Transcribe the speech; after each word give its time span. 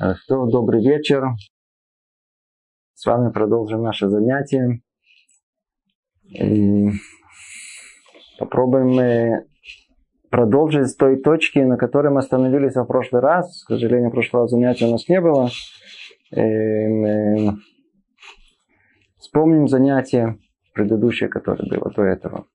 Что, 0.00 0.46
добрый 0.46 0.82
вечер. 0.82 1.26
С 2.94 3.04
вами 3.04 3.30
продолжим 3.30 3.82
наше 3.82 4.08
занятие. 4.08 4.80
И 6.24 6.88
попробуем 8.38 8.94
мы 8.94 9.46
продолжить 10.30 10.88
с 10.88 10.96
той 10.96 11.20
точки, 11.20 11.58
на 11.58 11.76
которой 11.76 12.10
мы 12.10 12.20
остановились 12.20 12.76
в 12.76 12.84
прошлый 12.86 13.20
раз. 13.20 13.62
К 13.64 13.72
сожалению, 13.72 14.10
прошлого 14.10 14.48
занятия 14.48 14.86
у 14.86 14.92
нас 14.92 15.06
не 15.06 15.20
было. 15.20 15.50
И 16.34 17.50
вспомним 19.18 19.68
занятие 19.68 20.38
предыдущее, 20.72 21.28
которое 21.28 21.68
было 21.68 21.90
до 21.90 22.04
этого. 22.04 22.46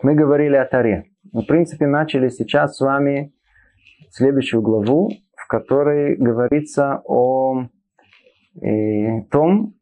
Мы 0.00 0.14
говорили 0.14 0.56
о 0.56 0.64
Таре. 0.64 1.10
В 1.30 1.42
принципе, 1.42 1.86
начали 1.86 2.30
сейчас 2.30 2.78
с 2.78 2.80
вами 2.80 3.34
следующую 4.12 4.62
главу, 4.62 5.10
которой 5.48 6.14
говорится 6.14 7.02
о 7.06 7.64
э, 8.60 9.22
том, 9.30 9.74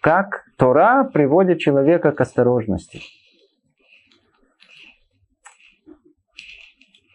как 0.00 0.44
Тора 0.56 1.04
приводит 1.12 1.58
человека 1.58 2.12
к 2.12 2.20
осторожности. 2.20 3.00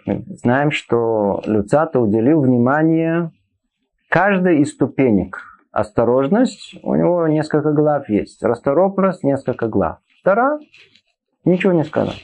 Мы 0.06 0.24
знаем, 0.42 0.72
что 0.72 1.42
Люцата 1.46 2.00
уделил 2.00 2.42
внимание 2.42 3.32
каждой 4.10 4.62
из 4.62 4.74
ступенек. 4.74 5.46
Осторожность, 5.72 6.80
у 6.82 6.96
него 6.96 7.28
несколько 7.28 7.72
глав 7.74 8.10
есть. 8.10 8.42
Расторопность, 8.42 9.24
несколько 9.24 9.68
глав. 9.68 10.00
Тора, 10.24 10.58
ничего 11.46 11.74
не 11.74 11.84
сказано. 11.84 12.16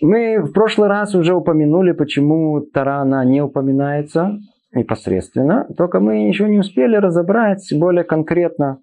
Мы 0.00 0.40
в 0.40 0.52
прошлый 0.52 0.88
раз 0.88 1.14
уже 1.14 1.34
упомянули, 1.34 1.92
почему 1.92 2.60
Тарана 2.62 3.22
не 3.24 3.42
упоминается 3.42 4.38
непосредственно, 4.72 5.66
только 5.76 6.00
мы 6.00 6.28
еще 6.28 6.48
не 6.48 6.58
успели 6.58 6.96
разобрать 6.96 7.66
более 7.72 8.04
конкретно, 8.04 8.78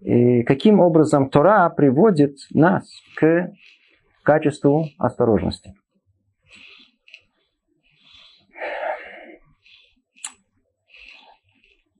и 0.00 0.42
каким 0.44 0.80
образом 0.80 1.28
Тора 1.28 1.68
приводит 1.68 2.36
нас 2.54 2.88
к 3.16 3.52
качеству 4.22 4.86
осторожности. 4.98 5.74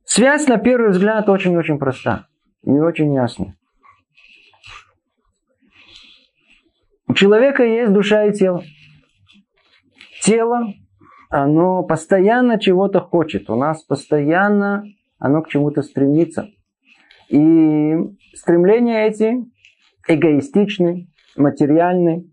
Связь, 0.05 0.47
на 0.47 0.59
первый 0.59 0.91
взгляд, 0.91 1.29
очень-очень 1.29 1.79
проста 1.79 2.27
и 2.64 2.70
очень 2.70 3.14
ясна. 3.14 3.55
У 7.13 7.15
человека 7.15 7.63
есть 7.63 7.93
душа 7.93 8.25
и 8.25 8.33
тело. 8.33 8.63
Тело, 10.23 10.73
оно 11.29 11.83
постоянно 11.83 12.59
чего-то 12.59 13.01
хочет. 13.01 13.51
У 13.51 13.55
нас 13.55 13.85
постоянно 13.85 14.85
оно 15.19 15.43
к 15.43 15.51
чему-то 15.51 15.83
стремится. 15.83 16.49
И 17.29 17.97
стремления 18.33 19.09
эти 19.09 19.45
эгоистичны, 20.09 21.11
материальны. 21.37 22.31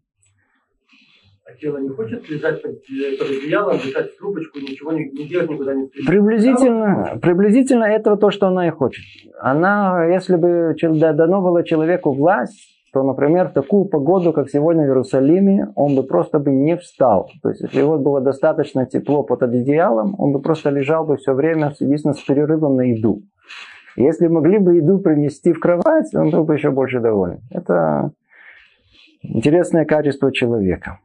А 1.45 1.53
тело 1.55 1.79
не 1.79 1.89
хочет 1.89 2.29
лежать 2.29 2.61
под, 2.61 2.81
под 3.19 3.29
одеялом, 3.29 3.79
дышать 3.83 4.13
в 4.13 4.17
трубочку, 4.17 4.59
ничего 4.59 4.93
не, 4.93 5.09
не 5.09 5.27
делать, 5.27 5.49
никуда 5.49 5.73
не 5.73 5.87
стремиться? 5.87 6.09
Приблизительно, 6.09 7.19
приблизительно 7.21 7.83
этого 7.83 8.15
то, 8.15 8.31
что 8.31 8.47
она 8.47 8.65
и 8.65 8.71
хочет. 8.71 9.03
Она, 9.41 10.05
если 10.05 10.37
бы 10.37 10.73
дано 10.79 11.41
было 11.41 11.65
человеку 11.65 12.13
власть, 12.13 12.78
то, 12.91 13.03
например, 13.03 13.49
в 13.49 13.53
такую 13.53 13.85
погоду, 13.85 14.33
как 14.33 14.49
сегодня 14.49 14.83
в 14.83 14.87
Иерусалиме, 14.87 15.67
он 15.75 15.95
бы 15.95 16.03
просто 16.03 16.39
бы 16.39 16.51
не 16.51 16.75
встал. 16.75 17.29
То 17.43 17.49
есть, 17.49 17.61
если 17.61 17.79
его 17.79 17.99
было 17.99 18.19
достаточно 18.19 18.85
тепло 18.85 19.23
под 19.23 19.43
одеялом, 19.43 20.15
он 20.17 20.31
бы 20.31 20.41
просто 20.41 20.71
лежал 20.71 21.05
бы 21.05 21.17
все 21.17 21.33
время, 21.33 21.73
единственно, 21.79 22.13
с 22.13 22.21
перерывом 22.21 22.77
на 22.77 22.81
еду. 22.81 23.21
Если 23.95 24.27
могли 24.27 24.57
бы 24.57 24.77
еду 24.77 24.99
принести 24.99 25.53
в 25.53 25.59
кровать, 25.59 26.13
он 26.15 26.31
был 26.31 26.45
бы 26.45 26.55
еще 26.55 26.71
больше 26.71 26.99
доволен. 26.99 27.41
Это 27.51 28.11
интересное 29.21 29.85
качество 29.85 30.31
человека. 30.31 30.99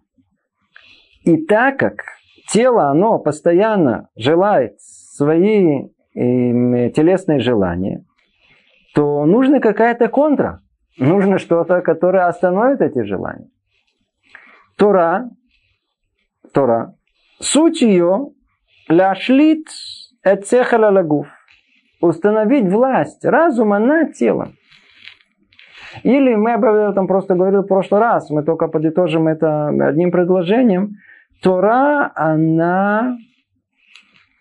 И 1.25 1.45
так 1.45 1.79
как 1.79 2.05
тело, 2.49 2.89
оно 2.89 3.19
постоянно 3.19 4.09
желает 4.17 4.81
свои 4.81 5.89
э, 6.15 6.91
телесные 6.91 7.41
желания, 7.41 8.05
то 8.95 9.27
нужна 9.27 9.61
какая-то 9.61 10.09
контра– 10.09 10.61
Нужно 10.99 11.39
что-то, 11.39 11.81
которое 11.81 12.27
остановит 12.27 12.81
эти 12.81 13.03
желания. 13.03 13.49
Тора, 14.77 15.31
Тора, 16.53 16.95
суть 17.41 17.83
ее 17.83 18.31
ляшлит 18.89 19.67
эцехала 20.25 20.91
лагуф. 20.91 21.27
Установить 22.01 22.71
власть 22.71 23.25
разума 23.25 23.79
над 23.79 24.15
телом. 24.15 24.55
Или 26.03 26.35
мы 26.35 26.55
об 26.55 26.65
этом 26.65 27.07
просто 27.07 27.35
говорили 27.35 27.59
в 27.59 27.67
прошлый 27.67 28.01
раз, 28.01 28.29
мы 28.31 28.43
только 28.43 28.69
подытожим 28.69 29.29
это 29.29 29.69
одним 29.69 30.11
предложением. 30.11 30.97
Тора, 31.41 32.11
она 32.15 33.17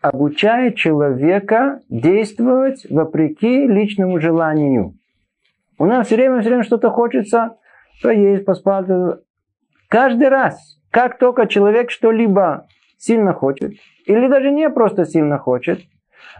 обучает 0.01 0.75
человека 0.75 1.79
действовать 1.89 2.85
вопреки 2.89 3.67
личному 3.67 4.19
желанию. 4.19 4.95
У 5.77 5.85
нас 5.85 6.07
все 6.07 6.15
время, 6.15 6.41
все 6.41 6.49
время 6.49 6.63
что-то 6.63 6.89
хочется 6.89 7.57
поесть, 8.01 8.45
поспать. 8.45 8.85
Каждый 9.87 10.29
раз, 10.29 10.79
как 10.91 11.17
только 11.17 11.47
человек 11.47 11.91
что-либо 11.91 12.67
сильно 12.97 13.33
хочет, 13.33 13.73
или 14.05 14.27
даже 14.27 14.51
не 14.51 14.69
просто 14.69 15.05
сильно 15.05 15.37
хочет, 15.37 15.79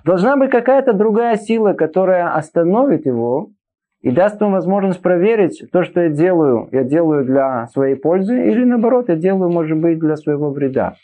должна 0.03 0.37
быть 0.37 0.51
какая-то 0.51 0.93
другая 0.93 1.37
сила, 1.37 1.73
которая 1.73 2.33
остановит 2.33 3.05
его 3.05 3.49
и 4.01 4.11
даст 4.11 4.39
ему 4.41 4.51
возможность 4.51 5.01
проверить 5.01 5.63
то, 5.71 5.83
что 5.83 6.01
я 6.01 6.09
делаю, 6.09 6.67
я 6.71 6.83
делаю 6.83 7.25
для 7.25 7.67
своей 7.67 7.95
пользы, 7.95 8.49
или 8.49 8.63
наоборот, 8.63 9.09
я 9.09 9.15
делаю, 9.15 9.49
может 9.49 9.77
быть, 9.77 9.99
для 9.99 10.17
своего 10.17 10.51
вреда. 10.51 10.95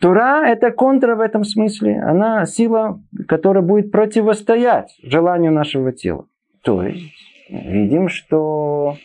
Тура– 0.00 0.44
это 0.46 0.70
контра 0.70 1.16
в 1.16 1.20
этом 1.20 1.44
смысле. 1.44 2.00
Она 2.00 2.44
сила, 2.46 3.00
которая 3.26 3.64
будет 3.64 3.90
противостоять 3.90 4.94
желанию 5.02 5.50
нашего 5.50 5.92
тела. 5.92 6.26
То 6.64 6.82
есть 6.82 7.12
видим, 7.50 8.08
что 8.08 8.96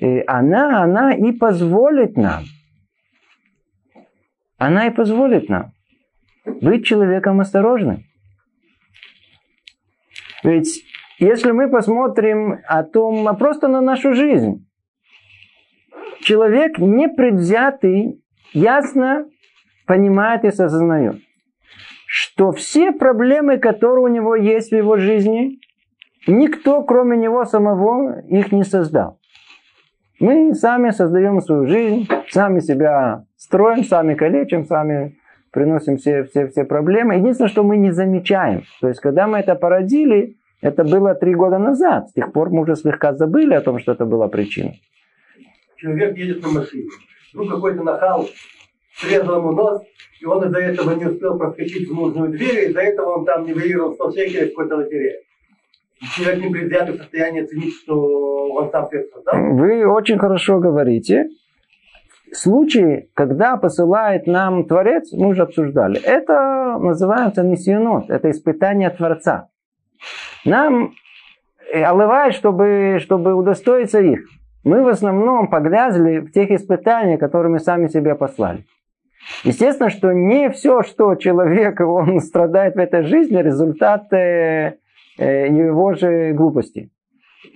э, 0.00 0.22
она, 0.26 0.82
она 0.82 1.14
и 1.14 1.32
позволит 1.32 2.16
нам, 2.16 2.42
она 4.58 4.88
и 4.88 4.90
позволит 4.90 5.48
нам 5.48 5.72
быть 6.60 6.84
человеком 6.84 7.40
осторожным. 7.40 8.04
Ведь 10.42 10.84
если 11.18 11.52
мы 11.52 11.70
посмотрим 11.70 12.58
о 12.66 12.82
том, 12.82 13.26
а 13.28 13.34
просто 13.34 13.68
на 13.68 13.80
нашу 13.80 14.12
жизнь, 14.14 14.66
человек 16.20 16.78
непредвзятый 16.78 18.20
ясно 18.52 19.26
понимает 19.86 20.44
и 20.44 20.48
осознает, 20.48 21.20
что 22.06 22.50
все 22.50 22.90
проблемы, 22.90 23.58
которые 23.58 24.04
у 24.04 24.08
него 24.08 24.34
есть 24.34 24.72
в 24.72 24.76
его 24.76 24.96
жизни, 24.96 25.60
Никто, 26.26 26.82
кроме 26.82 27.16
него 27.16 27.44
самого, 27.44 28.20
их 28.22 28.50
не 28.50 28.64
создал. 28.64 29.20
Мы 30.18 30.54
сами 30.54 30.90
создаем 30.90 31.40
свою 31.40 31.66
жизнь, 31.66 32.08
сами 32.30 32.60
себя 32.60 33.24
строим, 33.36 33.84
сами 33.84 34.14
калечим, 34.14 34.64
сами 34.64 35.18
приносим 35.52 35.98
все, 35.98 36.24
все, 36.24 36.48
все 36.48 36.64
проблемы. 36.64 37.14
Единственное, 37.14 37.50
что 37.50 37.62
мы 37.62 37.76
не 37.76 37.92
замечаем. 37.92 38.64
То 38.80 38.88
есть, 38.88 39.00
когда 39.00 39.26
мы 39.26 39.38
это 39.38 39.54
породили, 39.54 40.36
это 40.62 40.84
было 40.84 41.14
три 41.14 41.34
года 41.34 41.58
назад. 41.58 42.08
С 42.08 42.12
тех 42.12 42.32
пор 42.32 42.50
мы 42.50 42.62
уже 42.62 42.76
слегка 42.76 43.14
забыли 43.14 43.54
о 43.54 43.60
том, 43.60 43.78
что 43.78 43.92
это 43.92 44.04
была 44.04 44.26
причина. 44.28 44.72
Человек 45.76 46.16
едет 46.16 46.42
на 46.42 46.48
машине. 46.48 46.88
Ну, 47.34 47.46
какой-то 47.46 47.84
нахал 47.84 48.26
срезал 48.96 49.40
ему 49.40 49.52
нос, 49.52 49.82
и 50.20 50.24
он 50.24 50.42
из-за 50.46 50.58
этого 50.58 50.94
не 50.94 51.04
успел 51.04 51.38
проскочить 51.38 51.86
в 51.86 51.94
нужную 51.94 52.30
дверь, 52.30 52.64
и 52.64 52.68
из-за 52.70 52.80
этого 52.80 53.18
он 53.18 53.26
там 53.26 53.44
не 53.44 53.52
выиграл 53.52 53.92
100 53.92 54.12
шекелей 54.12 54.46
в 54.46 54.48
какой-то 54.54 54.76
лотерее 54.76 55.20
человек 56.00 56.42
не 56.42 56.50
предвзято 56.50 56.92
в 56.92 56.96
состоянии 56.96 57.42
оценить, 57.42 57.74
что 57.74 58.48
он 58.52 58.70
сам 58.70 58.88
персон, 58.88 59.22
да? 59.24 59.32
Вы 59.34 59.86
очень 59.86 60.18
хорошо 60.18 60.58
говорите. 60.58 61.28
Случаи, 62.32 63.08
когда 63.14 63.56
посылает 63.56 64.26
нам 64.26 64.66
Творец, 64.66 65.12
мы 65.12 65.28
уже 65.28 65.42
обсуждали. 65.42 66.00
Это 66.00 66.76
называется 66.78 67.42
миссионот, 67.42 68.10
это 68.10 68.30
испытание 68.30 68.90
Творца. 68.90 69.48
Нам 70.44 70.92
оливает, 71.72 72.34
чтобы, 72.34 72.98
чтобы 73.00 73.34
удостоиться 73.34 74.00
их. 74.00 74.20
Мы 74.64 74.82
в 74.82 74.88
основном 74.88 75.48
погрязли 75.48 76.18
в 76.18 76.32
тех 76.32 76.50
испытаниях, 76.50 77.20
которые 77.20 77.52
мы 77.52 77.60
сами 77.60 77.86
себе 77.86 78.16
послали. 78.16 78.64
Естественно, 79.44 79.90
что 79.90 80.12
не 80.12 80.50
все, 80.50 80.82
что 80.82 81.14
человек 81.14 81.80
он 81.86 82.20
страдает 82.20 82.74
в 82.74 82.78
этой 82.78 83.04
жизни, 83.04 83.36
результат 83.36 84.12
Э, 84.12 84.74
его 85.18 85.94
же 85.94 86.32
глупости. 86.32 86.90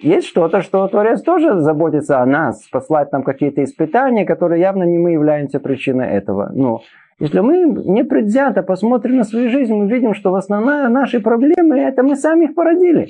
Есть 0.03 0.29
что-то, 0.29 0.63
что 0.63 0.87
Творец 0.89 1.21
тоже 1.23 1.61
заботится 1.61 2.21
о 2.21 2.27
нас, 2.27 2.67
послать 2.69 3.13
нам 3.13 3.23
какие-то 3.23 3.63
испытания, 3.65 4.25
которые 4.25 4.61
явно 4.61 4.85
не 4.85 4.99
мы 4.99 5.13
являемся 5.13 5.61
причиной 5.61 6.09
этого. 6.09 6.51
Но 6.55 6.81
Если 7.21 7.41
мы 7.41 7.65
не 7.85 8.03
предвзято 8.03 8.63
посмотрим 8.63 9.19
на 9.19 9.25
свою 9.25 9.51
жизнь, 9.51 9.75
мы 9.75 9.87
видим, 9.89 10.15
что 10.15 10.33
в 10.33 10.37
основном 10.37 10.91
наши 10.91 11.21
проблемы 11.21 11.79
это 11.79 12.03
мы 12.03 12.17
сами 12.17 12.47
их 12.47 12.55
породили. 12.55 13.09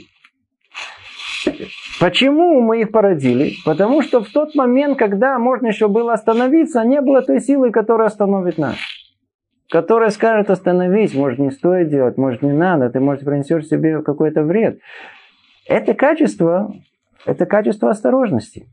Почему 2.00 2.60
мы 2.60 2.80
их 2.80 2.90
породили? 2.90 3.52
Потому 3.64 4.02
что 4.02 4.20
в 4.20 4.28
тот 4.28 4.56
момент, 4.56 4.98
когда 4.98 5.38
можно 5.38 5.68
еще 5.68 5.86
было 5.86 6.12
остановиться, 6.12 6.82
не 6.82 7.00
было 7.00 7.22
той 7.22 7.40
силы, 7.40 7.70
которая 7.70 8.08
остановит 8.08 8.58
нас. 8.58 8.74
Которая 9.70 10.10
скажет 10.10 10.50
остановись, 10.50 11.14
может 11.14 11.38
не 11.38 11.50
стоит 11.50 11.88
делать, 11.88 12.16
может 12.16 12.42
не 12.42 12.52
надо, 12.52 12.90
ты 12.90 13.00
может 13.00 13.24
принесешь 13.24 13.66
себе 13.66 14.02
какой-то 14.02 14.42
вред. 14.42 14.80
Это 15.68 15.94
качество, 15.94 16.74
это 17.24 17.46
качество 17.46 17.90
осторожности 17.90 18.66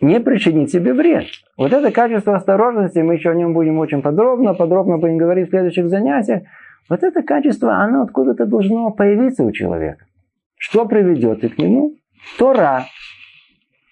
не 0.00 0.20
причинить 0.20 0.70
себе 0.70 0.92
вред. 0.92 1.26
Вот 1.56 1.72
это 1.72 1.90
качество 1.90 2.36
осторожности, 2.36 2.98
мы 2.98 3.14
еще 3.14 3.30
о 3.30 3.34
нем 3.34 3.54
будем 3.54 3.78
очень 3.78 4.02
подробно, 4.02 4.54
подробно 4.54 4.98
будем 4.98 5.16
говорить 5.16 5.48
в 5.48 5.50
следующих 5.50 5.88
занятиях. 5.88 6.42
Вот 6.88 7.02
это 7.02 7.22
качество, 7.22 7.76
оно 7.76 8.02
откуда-то 8.02 8.46
должно 8.46 8.90
появиться 8.90 9.42
у 9.42 9.52
человека. 9.52 10.04
Что 10.56 10.86
приведет 10.86 11.44
и 11.44 11.48
к 11.48 11.58
нему? 11.58 11.94
Тора. 12.38 12.84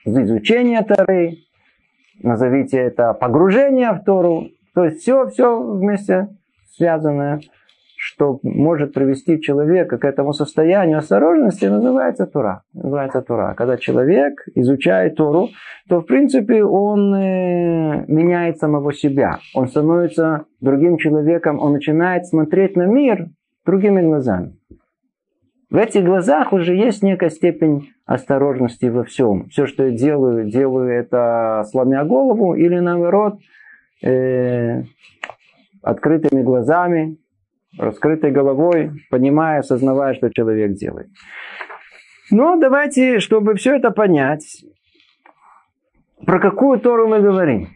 Изучение 0.05 0.83
Торы, 0.83 1.39
назовите 2.23 2.79
это 2.79 3.15
погружение 3.15 3.93
в 3.93 4.05
Тору. 4.05 4.49
То 4.75 4.85
есть 4.85 5.01
все, 5.01 5.29
все 5.29 5.61
вместе 5.61 6.29
связанное 6.77 7.41
что 8.07 8.39
может 8.43 8.93
привести 8.93 9.41
человека 9.41 9.97
к 9.97 10.05
этому 10.05 10.35
состоянию 10.35 10.99
осторожности, 10.99 11.65
называется 11.65 12.27
Тура. 12.27 12.63
Называется 12.75 13.23
Тура. 13.23 13.55
Когда 13.57 13.79
человек 13.79 14.47
изучает 14.55 15.17
Тору, 15.17 15.49
то 15.89 16.01
в 16.01 16.05
принципе 16.05 16.63
он 16.63 17.15
э, 17.15 18.05
меняет 18.07 18.59
самого 18.59 18.93
себя. 18.93 19.39
Он 19.55 19.69
становится 19.69 20.45
другим 20.61 20.99
человеком, 20.99 21.59
он 21.59 21.73
начинает 21.73 22.27
смотреть 22.27 22.77
на 22.77 22.85
мир 22.85 23.29
другими 23.65 24.03
глазами. 24.03 24.53
В 25.71 25.77
этих 25.77 26.05
глазах 26.05 26.53
уже 26.53 26.77
есть 26.77 27.03
некая 27.03 27.31
степень 27.31 27.89
осторожности 28.05 28.85
во 28.85 29.05
всем. 29.05 29.49
Все, 29.49 29.65
что 29.65 29.87
я 29.87 29.91
делаю, 29.97 30.51
делаю 30.51 30.91
это 30.91 31.65
сломя 31.71 32.05
голову 32.05 32.55
или 32.55 32.79
наоборот 32.81 33.39
э, 34.05 34.83
открытыми 35.83 36.43
глазами, 36.43 37.17
раскрытой 37.79 38.31
головой, 38.31 38.91
понимая, 39.11 39.61
осознавая, 39.61 40.15
что 40.15 40.31
человек 40.31 40.73
делает. 40.73 41.09
Но 42.31 42.57
давайте, 42.57 43.19
чтобы 43.21 43.55
все 43.55 43.77
это 43.77 43.91
понять, 43.91 44.65
про 46.25 46.39
какую 46.39 46.81
Тору 46.81 47.09
мы 47.09 47.21
говорим. 47.21 47.69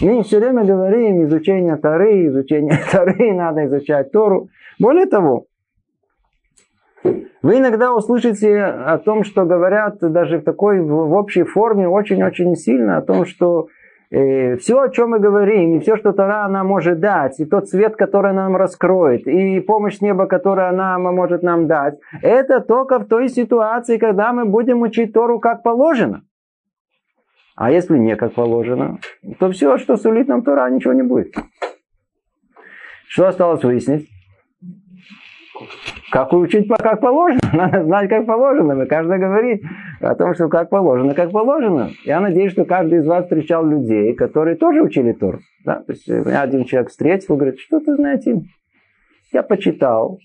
Мы 0.00 0.22
все 0.22 0.38
время 0.38 0.64
говорим 0.64 1.24
изучение 1.24 1.76
Торы, 1.76 2.26
изучение 2.28 2.78
Торы, 2.92 3.32
надо 3.34 3.66
изучать 3.66 4.12
Тору. 4.12 4.48
Более 4.78 5.06
того, 5.06 5.46
вы 7.02 7.58
иногда 7.58 7.94
услышите 7.94 8.62
о 8.62 8.98
том, 8.98 9.24
что 9.24 9.44
говорят 9.44 9.98
даже 10.00 10.38
в 10.38 10.44
такой 10.44 10.80
в 10.80 11.12
общей 11.12 11.42
форме 11.42 11.88
очень-очень 11.88 12.54
сильно 12.56 12.98
о 12.98 13.02
том, 13.02 13.24
что 13.24 13.68
и 14.10 14.56
все, 14.56 14.80
о 14.80 14.88
чем 14.88 15.10
мы 15.10 15.20
говорим, 15.20 15.76
и 15.76 15.80
все, 15.80 15.96
что 15.96 16.12
Тора 16.12 16.44
она 16.44 16.64
может 16.64 16.98
дать, 16.98 17.38
и 17.38 17.44
тот 17.44 17.68
свет, 17.68 17.94
который 17.94 18.32
нам 18.32 18.56
раскроет, 18.56 19.26
и 19.28 19.60
помощь 19.60 20.00
неба, 20.00 20.26
которую 20.26 20.68
она 20.68 20.98
может 20.98 21.42
нам 21.42 21.68
дать, 21.68 21.98
это 22.20 22.60
только 22.60 22.98
в 22.98 23.06
той 23.06 23.28
ситуации, 23.28 23.98
когда 23.98 24.32
мы 24.32 24.46
будем 24.46 24.82
учить 24.82 25.12
Тору 25.12 25.38
как 25.38 25.62
положено. 25.62 26.22
А 27.54 27.70
если 27.70 27.98
не 27.98 28.16
как 28.16 28.32
положено, 28.32 28.98
то 29.38 29.50
все, 29.52 29.78
что 29.78 29.96
сулит 29.96 30.26
нам 30.28 30.42
Тора, 30.42 30.68
ничего 30.70 30.92
не 30.92 31.02
будет. 31.02 31.34
Что 33.06 33.28
осталось 33.28 33.62
выяснить? 33.62 34.08
Как 36.10 36.32
учить 36.32 36.68
как 36.68 37.00
положено? 37.00 37.40
Надо 37.52 37.84
знать, 37.84 38.08
как 38.08 38.26
положено. 38.26 38.74
Мы 38.74 38.86
каждый 38.86 39.18
говорит 39.18 39.62
о 40.00 40.14
том, 40.14 40.34
что 40.34 40.48
как 40.48 40.70
положено, 40.70 41.14
как 41.14 41.30
положено. 41.30 41.90
Я 42.04 42.20
надеюсь, 42.20 42.52
что 42.52 42.64
каждый 42.64 43.00
из 43.00 43.06
вас 43.06 43.24
встречал 43.24 43.66
людей, 43.66 44.14
которые 44.14 44.56
тоже 44.56 44.82
учили 44.82 45.12
Тор. 45.12 45.40
Да? 45.64 45.82
То 45.82 45.92
есть 45.92 46.08
э, 46.08 46.22
один 46.22 46.64
человек 46.64 46.90
встретил, 46.90 47.36
говорит, 47.36 47.58
что 47.60 47.80
ты 47.80 47.94
знаете, 47.94 48.42
я 49.32 49.42
почитал. 49.42 50.18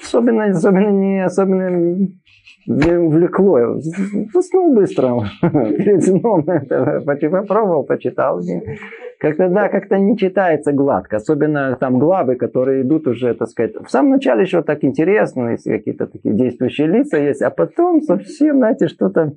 Особенно, 0.00 0.44
особенно 0.44 0.90
не 0.90 1.24
особенно 1.24 2.08
не 2.66 2.98
увлекло. 2.98 3.78
Заснул 4.32 4.74
быстро. 4.74 5.24
Перед 5.40 6.04
сном 6.04 6.44
попробовал, 6.44 7.84
почитал. 7.84 8.40
Как-то, 9.18 9.48
да, 9.48 9.68
как-то 9.68 9.98
не 9.98 10.16
читается 10.16 10.72
гладко. 10.72 11.16
Особенно 11.16 11.76
там 11.76 11.98
главы, 11.98 12.36
которые 12.36 12.82
идут 12.82 13.06
уже, 13.06 13.34
так 13.34 13.48
сказать, 13.48 13.74
в 13.76 13.90
самом 13.90 14.12
начале 14.12 14.42
еще 14.42 14.62
так 14.62 14.84
интересно, 14.84 15.50
если 15.50 15.76
какие-то 15.76 16.06
такие 16.06 16.34
действующие 16.34 16.88
лица 16.88 17.18
есть, 17.18 17.42
а 17.42 17.50
потом 17.50 18.02
совсем, 18.02 18.56
знаете, 18.58 18.88
что-то... 18.88 19.32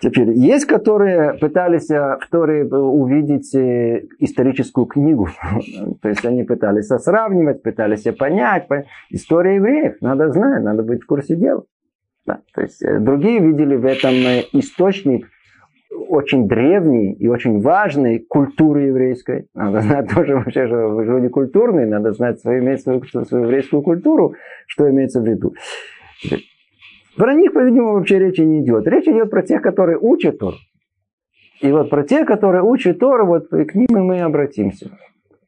Теперь, 0.00 0.30
есть, 0.32 0.66
которые 0.66 1.34
пытались 1.34 1.88
в 1.88 2.20
Торе 2.30 2.64
увидеть 2.64 3.54
э, 3.54 4.04
историческую 4.18 4.86
книгу. 4.86 5.28
То 6.02 6.08
есть 6.08 6.24
они 6.24 6.44
пытались 6.44 6.88
сравнивать, 6.88 7.62
пытались 7.62 8.02
понять. 8.16 8.68
История 9.10 9.56
евреев, 9.56 9.96
надо 10.00 10.30
знать, 10.30 10.62
надо 10.62 10.82
быть 10.82 11.02
в 11.02 11.06
курсе 11.06 11.36
дела. 11.36 11.64
Да. 12.26 12.40
То 12.54 12.62
есть 12.62 12.82
э, 12.82 12.98
другие 12.98 13.40
видели 13.40 13.76
в 13.76 13.84
этом 13.84 14.12
э, 14.14 14.42
источник 14.52 15.28
очень 16.08 16.48
древней 16.48 17.12
и 17.12 17.28
очень 17.28 17.60
важной 17.60 18.18
культуры 18.18 18.82
еврейской. 18.82 19.46
Надо 19.54 19.80
знать 19.80 20.10
тоже 20.14 20.34
вообще, 20.34 20.66
что 20.66 20.88
вы 20.88 21.04
люди 21.04 21.28
культурные, 21.28 21.86
надо 21.86 22.12
знать 22.12 22.40
свою, 22.40 22.76
свою, 22.78 23.02
свою 23.04 23.44
еврейскую 23.44 23.82
культуру, 23.82 24.34
что 24.66 24.90
имеется 24.90 25.20
в 25.20 25.26
виду. 25.26 25.54
Про 27.16 27.34
них, 27.34 27.52
по-видимому, 27.52 27.94
вообще 27.94 28.18
речи 28.18 28.42
не 28.42 28.60
идет. 28.60 28.86
Речь 28.86 29.06
идет 29.06 29.30
про 29.30 29.42
тех, 29.42 29.62
которые 29.62 29.98
учат 29.98 30.38
Тору. 30.38 30.56
И 31.60 31.72
вот 31.72 31.88
про 31.88 32.04
тех, 32.04 32.26
которые 32.26 32.62
учат 32.62 32.98
Тору, 32.98 33.26
вот 33.26 33.48
к 33.48 33.74
ним 33.74 33.88
мы 33.90 34.20
обратимся. 34.20 34.90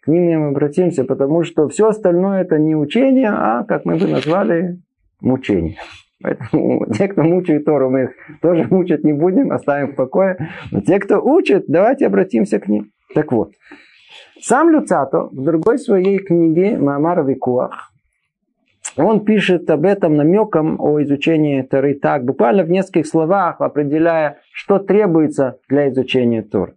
К 0.01 0.09
ним 0.09 0.41
мы 0.41 0.49
обратимся, 0.49 1.05
потому 1.05 1.43
что 1.43 1.69
все 1.69 1.89
остальное 1.89 2.43
это 2.43 2.59
не 2.59 2.75
учение, 2.75 3.29
а, 3.31 3.65
как 3.65 3.85
мы 3.85 3.97
бы 3.97 4.07
назвали, 4.07 4.79
мучение. 5.21 5.77
Поэтому 6.23 6.87
те, 6.93 7.09
кто 7.09 7.23
мучает 7.23 7.65
Тору, 7.65 7.91
мы 7.91 8.05
их 8.05 8.11
тоже 8.41 8.67
мучить 8.71 9.05
не 9.05 9.13
будем, 9.13 9.53
оставим 9.53 9.93
в 9.93 9.97
покое. 9.97 10.51
Но 10.71 10.81
те, 10.81 10.99
кто 10.99 11.21
учит, 11.21 11.65
давайте 11.69 12.07
обратимся 12.07 12.59
к 12.59 12.69
ним. 12.69 12.91
Так 13.15 13.33
вот, 13.33 13.53
сам 14.41 14.71
Люцато 14.71 15.29
в 15.31 15.43
другой 15.43 15.79
своей 15.79 16.19
книге 16.19 16.79
Маамар 16.79 17.25
Викуах, 17.25 17.88
он 19.05 19.25
пишет 19.25 19.71
об 19.71 19.85
этом 19.85 20.17
намеком 20.17 20.81
о 20.81 21.01
изучении 21.03 21.63
Торы 21.63 21.95
так, 21.95 22.25
буквально 22.25 22.65
в 22.65 22.71
нескольких 22.71 23.07
словах, 23.07 23.61
определяя, 23.61 24.39
что 24.53 24.79
требуется 24.79 25.59
для 25.69 25.89
изучения 25.89 26.43
Торы. 26.43 26.75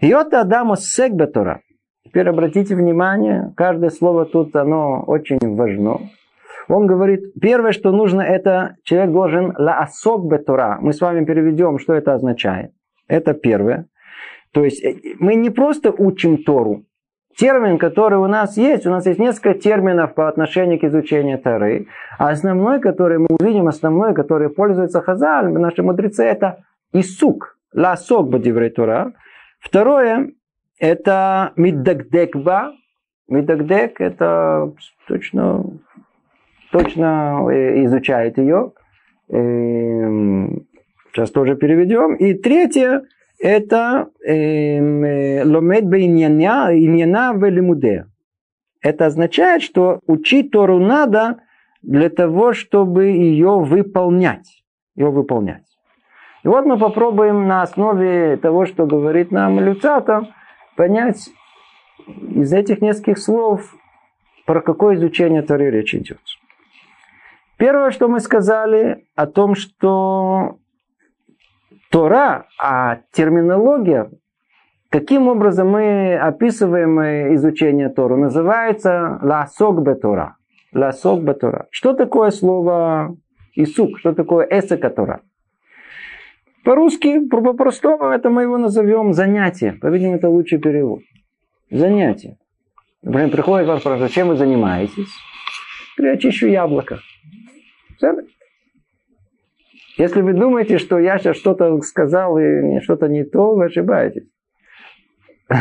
Йота 0.00 0.42
Адаму 0.42 0.76
Сегбе 0.76 1.26
Тора. 1.26 1.60
Теперь 2.04 2.28
обратите 2.28 2.74
внимание, 2.74 3.52
каждое 3.56 3.90
слово 3.90 4.24
тут, 4.24 4.56
оно 4.56 5.02
очень 5.06 5.38
важно. 5.56 5.98
Он 6.68 6.86
говорит, 6.86 7.32
первое, 7.40 7.72
что 7.72 7.92
нужно, 7.92 8.20
это 8.20 8.76
человек 8.82 9.12
должен 9.12 9.54
ла 9.56 9.80
асок 9.80 10.30
бетура. 10.30 10.78
Мы 10.80 10.92
с 10.92 11.00
вами 11.00 11.24
переведем, 11.24 11.78
что 11.78 11.94
это 11.94 12.14
означает. 12.14 12.72
Это 13.08 13.32
первое. 13.32 13.86
То 14.52 14.64
есть 14.64 14.84
э, 14.84 14.96
мы 15.18 15.34
не 15.34 15.50
просто 15.50 15.90
учим 15.90 16.44
Тору. 16.44 16.84
Термин, 17.38 17.78
который 17.78 18.18
у 18.18 18.26
нас 18.26 18.56
есть, 18.56 18.84
у 18.84 18.90
нас 18.90 19.06
есть 19.06 19.20
несколько 19.20 19.54
терминов 19.54 20.14
по 20.14 20.28
отношению 20.28 20.80
к 20.80 20.84
изучению 20.84 21.38
Торы. 21.38 21.86
А 22.18 22.30
основной, 22.30 22.80
который 22.80 23.18
мы 23.18 23.28
увидим, 23.28 23.68
основной, 23.68 24.12
который 24.12 24.48
пользуется 24.48 25.00
Хазаль, 25.00 25.46
наши 25.52 25.84
мудрецы, 25.84 26.24
это 26.24 26.64
Исук, 26.92 27.56
ла 27.72 27.96
сок. 27.96 28.28
Второе, 29.60 30.32
это 30.80 31.52
миддагдекба. 31.54 32.72
Миддагдек, 33.28 34.00
это 34.00 34.72
точно 35.06 35.64
точно 36.72 37.46
э, 37.52 37.84
изучает 37.84 38.36
ее. 38.38 38.72
Эм, 39.28 40.66
сейчас 41.12 41.30
тоже 41.30 41.54
переведем. 41.54 42.16
И 42.16 42.34
третье– 42.34 43.04
это 43.38 44.10
эм, 44.24 45.04
э, 45.04 45.44
ломед 45.44 45.84
иньяна 45.84 47.32
велимуде. 47.34 48.06
Это 48.80 49.06
означает, 49.06 49.62
что 49.62 50.00
учить 50.06 50.50
Тору 50.50 50.78
надо 50.78 51.40
для 51.82 52.10
того, 52.10 52.52
чтобы 52.52 53.06
ее 53.06 53.58
выполнять. 53.60 54.62
Ее 54.96 55.10
выполнять. 55.10 55.64
И 56.44 56.48
вот 56.48 56.64
мы 56.64 56.78
попробуем 56.78 57.46
на 57.46 57.62
основе 57.62 58.36
того, 58.36 58.66
что 58.66 58.86
говорит 58.86 59.30
нам 59.30 59.60
Люцата, 59.60 60.28
понять 60.76 61.30
из 62.06 62.52
этих 62.52 62.80
нескольких 62.80 63.18
слов, 63.18 63.74
про 64.46 64.60
какое 64.62 64.94
изучение 64.94 65.42
Торы 65.42 65.70
речь 65.70 65.94
идет. 65.94 66.20
Первое, 67.56 67.90
что 67.90 68.08
мы 68.08 68.20
сказали 68.20 69.04
о 69.16 69.26
том, 69.26 69.56
что 69.56 70.58
Тора, 71.90 72.46
а 72.60 72.98
терминология 73.12 74.10
Каким 74.90 75.28
образом 75.28 75.68
мы 75.68 76.16
описываем 76.16 77.34
изучение 77.34 77.90
Тору? 77.90 78.16
Называется 78.16 79.18
ласок 79.22 79.82
бетора. 79.82 80.36
Ласок 80.72 81.22
бетора. 81.22 81.66
Что 81.70 81.92
такое 81.92 82.30
слово 82.30 83.14
исук? 83.54 83.98
Что 83.98 84.14
такое 84.14 84.46
эсека 84.50 84.88
Тора? 84.88 85.20
По-русски, 86.64 87.26
по-простому, 87.28 88.06
это 88.06 88.30
мы 88.30 88.42
его 88.42 88.56
назовем 88.56 89.12
занятие. 89.12 89.72
По-видимому, 89.72 90.16
это 90.16 90.30
лучший 90.30 90.58
перевод. 90.58 91.00
Занятие. 91.70 92.38
Например, 93.02 93.30
приходит 93.30 93.68
вас 93.68 93.80
спрашивать, 93.80 94.12
чем 94.12 94.28
вы 94.28 94.36
занимаетесь? 94.36 95.12
Я 95.98 96.16
чищу 96.16 96.46
яблоко. 96.46 96.98
Если 99.98 100.22
вы 100.22 100.32
думаете, 100.32 100.78
что 100.78 100.98
я 100.98 101.18
сейчас 101.18 101.36
что-то 101.36 101.80
сказал 101.82 102.38
и 102.38 102.80
что-то 102.80 103.08
не 103.08 103.24
то, 103.24 103.54
вы 103.56 103.64
ошибаетесь. 103.64 104.28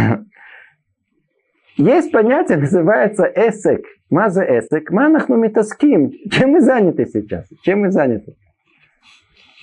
Есть 1.78 2.12
понятие, 2.12 2.60
называется 2.60 3.26
эсек. 3.36 3.84
Маза 4.12 4.44
эсек. 4.44 4.92
Манахну 4.92 5.38
метаским. 5.38 6.12
Чем 6.32 6.52
мы 6.52 6.62
заняты 6.62 7.08
сейчас? 7.08 7.48
Чем 7.64 7.82
мы 7.82 7.92
заняты? 7.92 8.36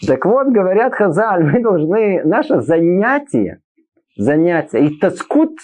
Так 0.07 0.25
вот, 0.27 0.49
говорят 0.49 0.95
Хазаль, 0.95 1.45
мы 1.45 1.63
должны, 1.63 2.25
наше 2.25 2.61
занятие, 2.61 3.61
занятие, 4.17 4.87
и 4.87 4.99
тоскут 4.99 5.57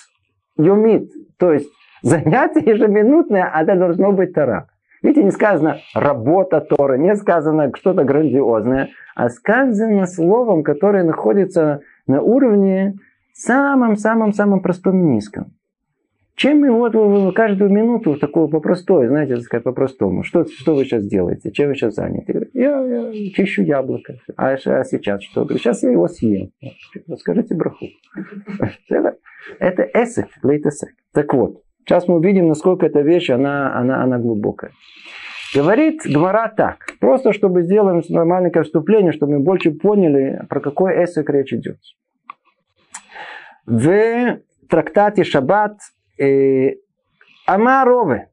юмит, 0.56 1.10
то 1.36 1.52
есть 1.52 1.68
занятие 2.02 2.62
ежеминутное, 2.64 3.50
а 3.52 3.62
это 3.62 3.76
должно 3.76 4.12
быть 4.12 4.32
Тора. 4.32 4.69
Видите, 5.02 5.25
не 5.25 5.30
сказано 5.30 5.78
работа 5.95 6.61
Тора, 6.61 6.97
не 6.97 7.14
сказано 7.16 7.71
что-то 7.75 8.04
грандиозное, 8.04 8.90
а 9.14 9.28
сказано 9.30 10.07
словом, 10.07 10.62
которое 10.62 11.04
находится 11.04 11.80
на 12.07 12.21
уровне 12.21 12.97
самом-самом-самом 13.33 14.61
простом 14.61 15.00
и 15.00 15.14
низком. 15.14 15.52
Чем 16.40 16.61
мы 16.61 16.71
вот 16.71 17.35
каждую 17.35 17.71
минуту 17.71 18.16
такого 18.16 18.49
по-простой, 18.49 19.09
знаете, 19.09 19.37
сказать, 19.40 19.62
по-простому. 19.62 20.23
Что, 20.23 20.47
что 20.47 20.75
вы 20.75 20.87
сейчас 20.87 21.04
делаете? 21.07 21.52
Чем 21.52 21.69
вы 21.69 21.75
сейчас 21.75 21.97
заняты? 21.97 22.49
Я, 22.54 22.80
я 22.80 23.12
чищу 23.35 23.62
яблоко. 23.62 24.14
А, 24.38 24.52
а 24.52 24.85
сейчас 24.85 25.23
что? 25.23 25.47
Сейчас 25.50 25.83
я 25.83 25.90
его 25.90 26.09
съем. 26.09 26.50
Скажите 27.19 27.54
браху. 27.54 27.85
Это, 29.59 29.83
эсек, 29.92 30.28
лейтесек. 30.42 30.88
Так 31.12 31.35
вот, 31.35 31.62
сейчас 31.84 32.08
мы 32.08 32.16
увидим, 32.16 32.49
насколько 32.49 32.87
эта 32.87 33.00
вещь, 33.00 33.30
она, 33.30 33.76
она, 33.76 34.02
она 34.02 34.18
глубокая. 34.18 34.72
Говорит 35.54 36.02
Гмара 36.04 36.52
так, 36.56 36.94
просто 37.00 37.32
чтобы 37.32 37.62
сделать 37.62 38.08
маленькое 38.08 38.64
вступление, 38.64 39.12
чтобы 39.12 39.38
мы 39.38 39.40
больше 39.40 39.72
поняли, 39.72 40.46
про 40.49 40.60
какой 40.60 41.04
эсек 41.04 41.28
речь 41.28 41.52
идет. 41.52 41.78
В 43.66 44.38
трактате 44.68 45.25
Шаббат 45.25 45.78
э, 46.18 46.75
Амарове. 47.46 48.30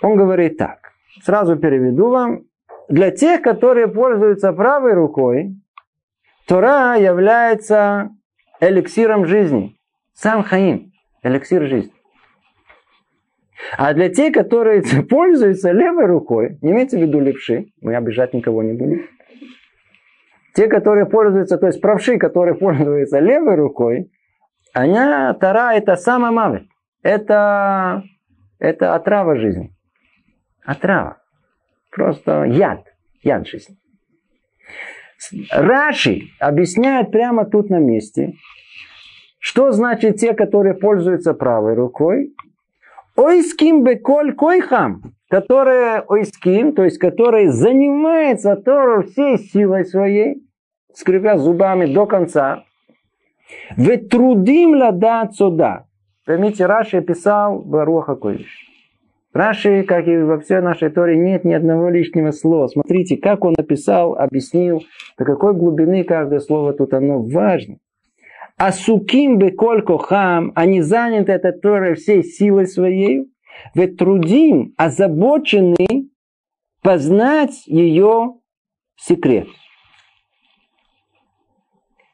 Он 0.00 0.16
говорит 0.16 0.56
так. 0.56 0.92
Сразу 1.22 1.56
переведу 1.56 2.08
вам. 2.08 2.42
Для 2.88 3.10
тех, 3.10 3.42
которые 3.42 3.88
пользуются 3.88 4.52
правой 4.52 4.94
рукой, 4.94 5.54
Тора 6.46 6.96
является 6.98 8.10
эликсиром 8.60 9.26
жизни. 9.26 9.76
Сам 10.14 10.42
Хаим. 10.42 10.91
Эликсир 11.22 11.66
жизни. 11.66 11.92
А 13.76 13.94
для 13.94 14.08
тех, 14.08 14.34
которые 14.34 14.82
пользуются 15.08 15.70
левой 15.70 16.06
рукой, 16.06 16.58
не 16.62 16.72
имеется 16.72 16.98
в 16.98 17.00
виду 17.00 17.20
левши, 17.20 17.66
мы 17.80 17.94
обижать 17.96 18.34
никого 18.34 18.62
не 18.62 18.72
будем. 18.72 19.06
Те, 20.54 20.68
которые 20.68 21.06
пользуются, 21.06 21.56
то 21.58 21.66
есть 21.66 21.80
правши, 21.80 22.18
которые 22.18 22.54
пользуются 22.58 23.18
левой 23.18 23.56
рукой, 23.56 24.10
она, 24.74 25.34
Тара, 25.34 25.74
это 25.74 25.96
сама 25.96 26.32
мавит. 26.32 26.66
Это, 27.02 28.02
это 28.58 28.94
отрава 28.94 29.36
жизни. 29.36 29.74
Отрава. 30.64 31.18
Просто 31.90 32.44
яд. 32.44 32.86
Яд 33.22 33.46
жизни. 33.46 33.76
Раши 35.50 36.22
объясняет 36.40 37.12
прямо 37.12 37.44
тут 37.44 37.70
на 37.70 37.78
месте, 37.78 38.32
что 39.42 39.72
значит 39.72 40.18
те, 40.18 40.34
которые 40.34 40.74
пользуются 40.74 41.34
правой 41.34 41.74
рукой. 41.74 42.32
Ойским 43.16 43.82
беколь 43.82 44.34
койхам, 44.34 45.02
которые 45.28 46.02
ойским, 46.06 46.72
то 46.72 46.84
есть 46.84 46.98
которые 46.98 47.50
занимается 47.50 48.54
Тору 48.54 49.02
всей 49.02 49.38
силой 49.38 49.84
своей, 49.84 50.46
скрипя 50.94 51.38
зубами 51.38 51.92
до 51.92 52.06
конца, 52.06 52.62
вы 53.76 53.96
трудим 53.96 54.76
ладать 54.76 55.34
сюда. 55.34 55.86
Поймите, 56.24 56.66
Раши 56.66 57.02
писал 57.02 57.58
Баруха 57.58 58.14
Койш. 58.14 58.46
Раши, 59.32 59.82
как 59.82 60.06
и 60.06 60.16
во 60.18 60.38
всей 60.38 60.60
нашей 60.60 60.90
Торе, 60.90 61.16
нет 61.16 61.44
ни 61.44 61.52
одного 61.52 61.88
лишнего 61.88 62.30
слова. 62.30 62.68
Смотрите, 62.68 63.16
как 63.16 63.44
он 63.44 63.54
написал, 63.58 64.14
объяснил, 64.14 64.84
до 65.18 65.24
какой 65.24 65.52
глубины 65.54 66.04
каждое 66.04 66.38
слово 66.38 66.74
тут 66.74 66.94
оно 66.94 67.20
важно. 67.20 67.78
А 68.64 68.70
суким 68.70 69.38
бы 69.38 69.50
колько 69.50 69.98
хам, 69.98 70.52
они 70.54 70.82
заняты 70.82 71.32
этой 71.32 71.50
Торой 71.50 71.94
всей 71.96 72.22
силой 72.22 72.68
своей, 72.68 73.24
ведь 73.74 73.96
трудим, 73.96 74.72
озабочены 74.76 76.08
познать 76.80 77.66
ее 77.66 78.34
секрет. 78.94 79.48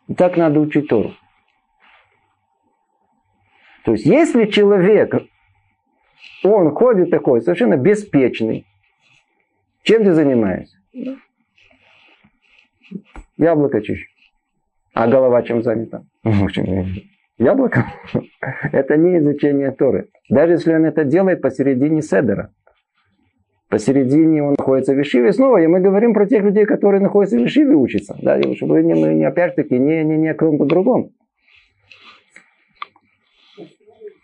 И 0.06 0.14
так 0.14 0.38
надо 0.38 0.60
учить 0.60 0.88
Тору. 0.88 1.12
То 3.84 3.92
есть, 3.92 4.06
если 4.06 4.46
человек, 4.46 5.16
он 6.44 6.74
ходит 6.74 7.10
такой, 7.10 7.42
совершенно 7.42 7.76
беспечный, 7.76 8.64
чем 9.82 10.02
ты 10.02 10.14
занимаешься? 10.14 10.78
Яблоко 13.36 13.82
чищу. 13.82 14.08
А 14.94 15.06
голова 15.08 15.42
чем 15.42 15.62
занята? 15.62 16.07
Яблоко? 17.38 17.86
Это 18.72 18.96
не 18.96 19.18
изучение 19.18 19.70
Торы. 19.70 20.08
Даже 20.28 20.54
если 20.54 20.74
он 20.74 20.84
это 20.84 21.04
делает 21.04 21.40
посередине 21.40 22.02
седера. 22.02 22.52
Посередине 23.68 24.42
он 24.42 24.54
находится 24.58 24.94
в 24.94 25.00
Ишиве. 25.00 25.32
Снова, 25.32 25.58
и 25.58 25.66
мы 25.66 25.80
говорим 25.80 26.14
про 26.14 26.26
тех 26.26 26.42
людей, 26.42 26.64
которые 26.64 27.00
находятся 27.00 27.36
в 27.36 27.44
Ишиве 27.44 27.74
учатся. 27.74 28.16
Да, 28.22 28.40
чтобы 28.54 28.82
мы 28.82 29.14
не, 29.14 29.24
опять-таки 29.24 29.78
не, 29.78 30.02
не, 30.04 30.16
не 30.16 30.28
о 30.28 30.34
ком-то 30.34 30.64
другом. 30.64 31.10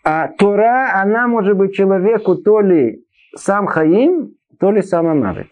А 0.03 0.27
Тора, 0.27 1.01
она 1.01 1.27
может 1.27 1.57
быть 1.57 1.73
человеку 1.73 2.35
то 2.35 2.59
ли 2.61 3.03
сам 3.35 3.65
Хаим, 3.65 4.35
то 4.59 4.71
ли 4.71 4.81
сам 4.81 5.07
Амавит. 5.07 5.51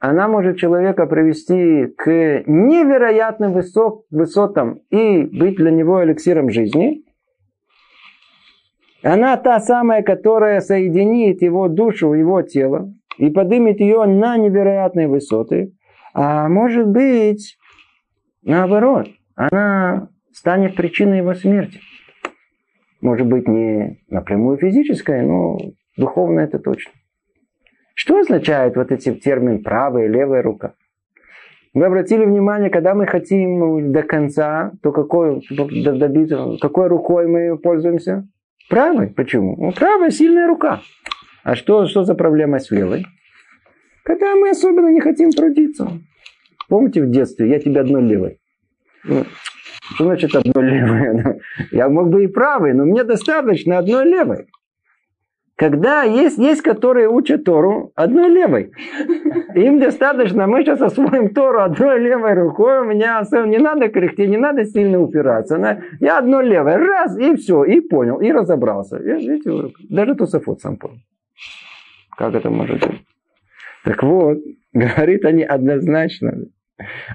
Она 0.00 0.28
может 0.28 0.58
человека 0.58 1.06
привести 1.06 1.86
к 1.86 2.44
невероятным 2.46 3.52
высот, 3.52 4.04
высотам 4.10 4.80
и 4.90 5.22
быть 5.22 5.56
для 5.56 5.72
него 5.72 6.04
эликсиром 6.04 6.50
жизни. 6.50 7.04
Она 9.02 9.36
та 9.36 9.58
самая, 9.58 10.02
которая 10.02 10.60
соединит 10.60 11.42
его 11.42 11.68
душу, 11.68 12.12
его 12.12 12.42
тело 12.42 12.92
и 13.16 13.30
поднимет 13.30 13.80
ее 13.80 14.04
на 14.04 14.36
невероятные 14.36 15.08
высоты. 15.08 15.72
А 16.14 16.48
может 16.48 16.86
быть, 16.88 17.56
наоборот, 18.42 19.08
она 19.34 20.10
станет 20.32 20.76
причиной 20.76 21.18
его 21.18 21.34
смерти. 21.34 21.80
Может 23.00 23.26
быть, 23.26 23.48
не 23.48 24.00
напрямую 24.08 24.58
физическое, 24.58 25.22
но 25.22 25.58
духовное 25.96 26.44
это 26.44 26.60
точно. 26.60 26.92
Что 27.98 28.20
означает 28.20 28.76
вот 28.76 28.92
эти 28.92 29.12
термин 29.12 29.64
правая 29.64 30.04
и 30.04 30.08
левая 30.08 30.40
рука? 30.40 30.74
Вы 31.74 31.84
обратили 31.84 32.24
внимание, 32.24 32.70
когда 32.70 32.94
мы 32.94 33.08
хотим 33.08 33.90
до 33.92 34.04
конца, 34.04 34.70
то 34.84 34.92
какой, 34.92 35.44
добиться, 35.50 36.58
какой 36.60 36.86
рукой 36.86 37.26
мы 37.26 37.58
пользуемся? 37.58 38.28
Правой. 38.70 39.08
Почему? 39.08 39.56
Ну, 39.58 39.72
правая 39.72 40.10
сильная 40.10 40.46
рука. 40.46 40.80
А 41.42 41.56
что, 41.56 41.88
что 41.88 42.04
за 42.04 42.14
проблема 42.14 42.60
с 42.60 42.70
левой? 42.70 43.04
Когда 44.04 44.36
мы 44.36 44.50
особенно 44.50 44.92
не 44.92 45.00
хотим 45.00 45.32
трудиться. 45.32 45.90
Помните 46.68 47.02
в 47.02 47.10
детстве, 47.10 47.50
я 47.50 47.58
тебе 47.58 47.80
одной 47.80 48.02
левой. 48.02 48.38
Что 49.02 50.04
значит 50.04 50.36
одной 50.36 50.70
левой? 50.70 51.40
Я 51.72 51.88
мог 51.88 52.10
бы 52.10 52.22
и 52.22 52.28
правой, 52.28 52.74
но 52.74 52.84
мне 52.84 53.02
достаточно 53.02 53.78
одной 53.78 54.04
левой. 54.04 54.46
Когда 55.58 56.04
есть, 56.04 56.38
есть, 56.38 56.62
которые 56.62 57.08
учат 57.08 57.42
Тору 57.42 57.90
одной 57.96 58.30
левой. 58.30 58.70
Им 59.56 59.80
достаточно, 59.80 60.46
мы 60.46 60.62
сейчас 60.62 60.80
освоим 60.80 61.34
Тору 61.34 61.62
одной 61.62 61.98
левой 61.98 62.34
рукой, 62.34 62.82
у 62.82 62.84
меня 62.84 63.24
не 63.44 63.58
надо 63.58 63.88
кряхтеть, 63.88 64.30
не 64.30 64.36
надо 64.36 64.64
сильно 64.64 65.00
упираться. 65.00 65.82
Я 65.98 66.18
одной 66.18 66.46
левой, 66.46 66.76
раз, 66.76 67.18
и 67.18 67.34
все, 67.34 67.64
и 67.64 67.80
понял, 67.80 68.20
и 68.20 68.30
разобрался. 68.30 68.98
Видите, 68.98 69.74
даже 69.90 70.14
Тусофот 70.14 70.60
сам 70.60 70.76
понял. 70.76 70.98
Как 72.16 72.36
это 72.36 72.50
может 72.50 72.78
быть? 72.78 73.02
Так 73.82 74.00
вот, 74.04 74.38
говорит 74.72 75.24
они 75.24 75.42
однозначно, 75.42 76.34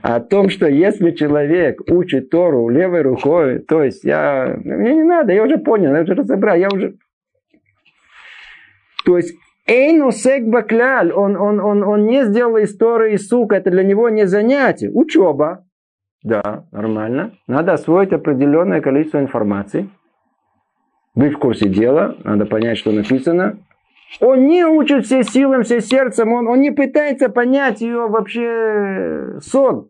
о 0.01 0.19
том, 0.19 0.49
что 0.49 0.67
если 0.67 1.11
человек 1.11 1.79
учит 1.89 2.29
Тору 2.29 2.67
левой 2.67 3.03
рукой, 3.03 3.59
то 3.59 3.81
есть 3.83 4.03
я, 4.03 4.53
мне 4.65 4.95
не 4.95 5.03
надо, 5.03 5.31
я 5.31 5.43
уже 5.43 5.57
понял, 5.59 5.95
я 5.95 6.01
уже 6.01 6.13
разобрал, 6.13 6.57
я 6.57 6.67
уже... 6.67 6.95
То 9.05 9.17
есть 9.17 9.35
Эйнусек 9.65 10.45
бакляль, 10.45 11.11
он, 11.11 11.37
он, 11.37 11.59
он, 11.59 11.83
он 11.83 12.05
не 12.05 12.25
сделал 12.25 12.61
истории 12.61 13.15
сук, 13.15 13.53
это 13.53 13.71
для 13.71 13.83
него 13.83 14.09
не 14.09 14.27
занятие, 14.27 14.91
учеба. 14.91 15.65
Да, 16.21 16.65
нормально. 16.71 17.33
Надо 17.47 17.73
освоить 17.73 18.13
определенное 18.13 18.81
количество 18.81 19.19
информации. 19.19 19.89
Быть 21.15 21.33
в 21.33 21.39
курсе 21.39 21.69
дела, 21.69 22.15
надо 22.23 22.45
понять, 22.45 22.77
что 22.77 22.91
написано. 22.91 23.59
Он 24.19 24.45
не 24.47 24.65
учит 24.65 25.05
все 25.05 25.23
силам, 25.23 25.63
все 25.63 25.81
сердцем, 25.81 26.33
он, 26.33 26.47
он 26.47 26.61
не 26.61 26.71
пытается 26.71 27.29
понять 27.29 27.81
ее 27.81 28.07
вообще 28.07 29.39
сон. 29.41 29.89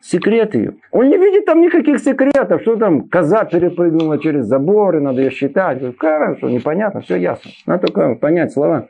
Секрет 0.00 0.54
ее. 0.54 0.76
Он 0.92 1.08
не 1.08 1.16
видит 1.16 1.44
там 1.44 1.60
никаких 1.60 1.98
секретов, 1.98 2.62
что 2.62 2.76
там 2.76 3.08
коза 3.08 3.44
перепрыгнула 3.44 4.18
через 4.18 4.46
забор, 4.46 4.96
и 4.96 5.00
надо 5.00 5.22
ее 5.22 5.30
считать. 5.30 5.82
Хорошо, 5.98 6.48
непонятно, 6.48 7.00
все 7.00 7.16
ясно. 7.16 7.50
Надо 7.66 7.88
только 7.88 8.14
понять 8.14 8.52
слова. 8.52 8.88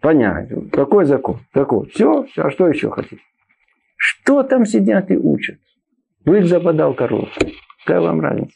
Понять. 0.00 0.48
Какой 0.72 1.04
закон? 1.04 1.40
Такой. 1.52 1.88
Все. 1.88 2.26
А 2.36 2.50
что 2.50 2.68
еще 2.68 2.90
хотите? 2.90 3.20
Что 3.96 4.42
там 4.42 4.64
сидят 4.64 5.10
и 5.10 5.16
учат? 5.16 5.58
Бык 6.24 6.44
забодал 6.44 6.94
корову. 6.94 7.28
Какая 7.84 8.00
вам 8.00 8.20
разница? 8.20 8.52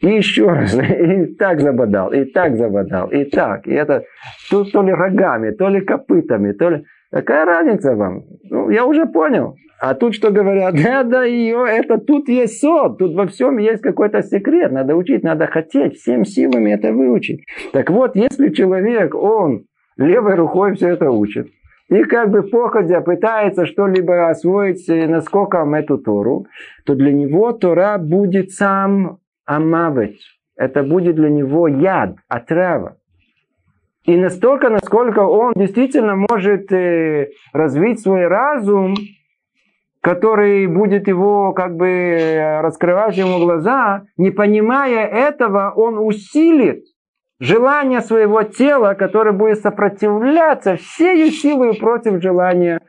И 0.00 0.06
еще 0.06 0.46
раз, 0.46 0.74
и 0.78 1.34
так 1.34 1.60
забодал, 1.60 2.12
и 2.12 2.24
так 2.24 2.56
забодал, 2.56 3.08
и 3.08 3.24
так. 3.24 3.66
И 3.66 3.72
это 3.72 4.04
тут 4.50 4.70
то 4.72 4.82
ли 4.82 4.92
рогами, 4.92 5.50
то 5.50 5.68
ли 5.68 5.80
копытами, 5.80 6.52
то 6.52 6.68
ли... 6.70 6.84
Какая 7.14 7.44
разница 7.44 7.94
вам? 7.94 8.24
Ну, 8.50 8.70
я 8.70 8.84
уже 8.84 9.06
понял. 9.06 9.54
А 9.80 9.94
тут 9.94 10.16
что 10.16 10.32
говорят? 10.32 10.74
Да, 10.84 11.04
да, 11.04 11.22
ее, 11.22 11.64
это 11.64 11.98
тут 11.98 12.28
есть 12.28 12.60
сот, 12.60 12.98
тут 12.98 13.14
во 13.14 13.28
всем 13.28 13.58
есть 13.58 13.82
какой-то 13.82 14.20
секрет. 14.22 14.72
Надо 14.72 14.96
учить, 14.96 15.22
надо 15.22 15.46
хотеть, 15.46 15.94
всем 15.94 16.24
силами 16.24 16.72
это 16.72 16.92
выучить. 16.92 17.44
Так 17.72 17.88
вот, 17.90 18.16
если 18.16 18.48
человек, 18.48 19.14
он 19.14 19.66
левой 19.96 20.34
рукой 20.34 20.74
все 20.74 20.88
это 20.88 21.12
учит, 21.12 21.46
и 21.88 22.02
как 22.02 22.30
бы 22.30 22.42
походя 22.42 23.00
пытается 23.00 23.64
что-либо 23.64 24.28
освоить 24.28 24.88
наскоком 24.88 25.74
эту 25.74 25.98
Тору, 25.98 26.46
то 26.84 26.96
для 26.96 27.12
него 27.12 27.52
Тора 27.52 27.96
будет 27.98 28.50
сам 28.50 29.18
амавет. 29.46 30.16
Это 30.56 30.82
будет 30.82 31.14
для 31.14 31.30
него 31.30 31.68
яд, 31.68 32.16
отрава. 32.26 32.96
И 34.04 34.16
настолько, 34.16 34.68
насколько 34.68 35.20
он 35.20 35.54
действительно 35.56 36.14
может 36.14 36.70
э, 36.72 37.30
развить 37.52 38.00
свой 38.00 38.26
разум, 38.26 38.94
который 40.02 40.66
будет 40.66 41.08
его 41.08 41.54
как 41.54 41.76
бы 41.76 42.58
раскрывать 42.60 43.16
ему 43.16 43.38
глаза, 43.38 44.02
не 44.18 44.30
понимая 44.30 45.06
этого, 45.06 45.72
он 45.74 45.96
усилит 45.96 46.84
желание 47.40 48.02
своего 48.02 48.42
тела, 48.42 48.92
которое 48.92 49.32
будет 49.32 49.60
сопротивляться 49.60 50.76
всей 50.76 51.30
силой 51.30 51.74
против 51.74 52.22
желания 52.22 52.82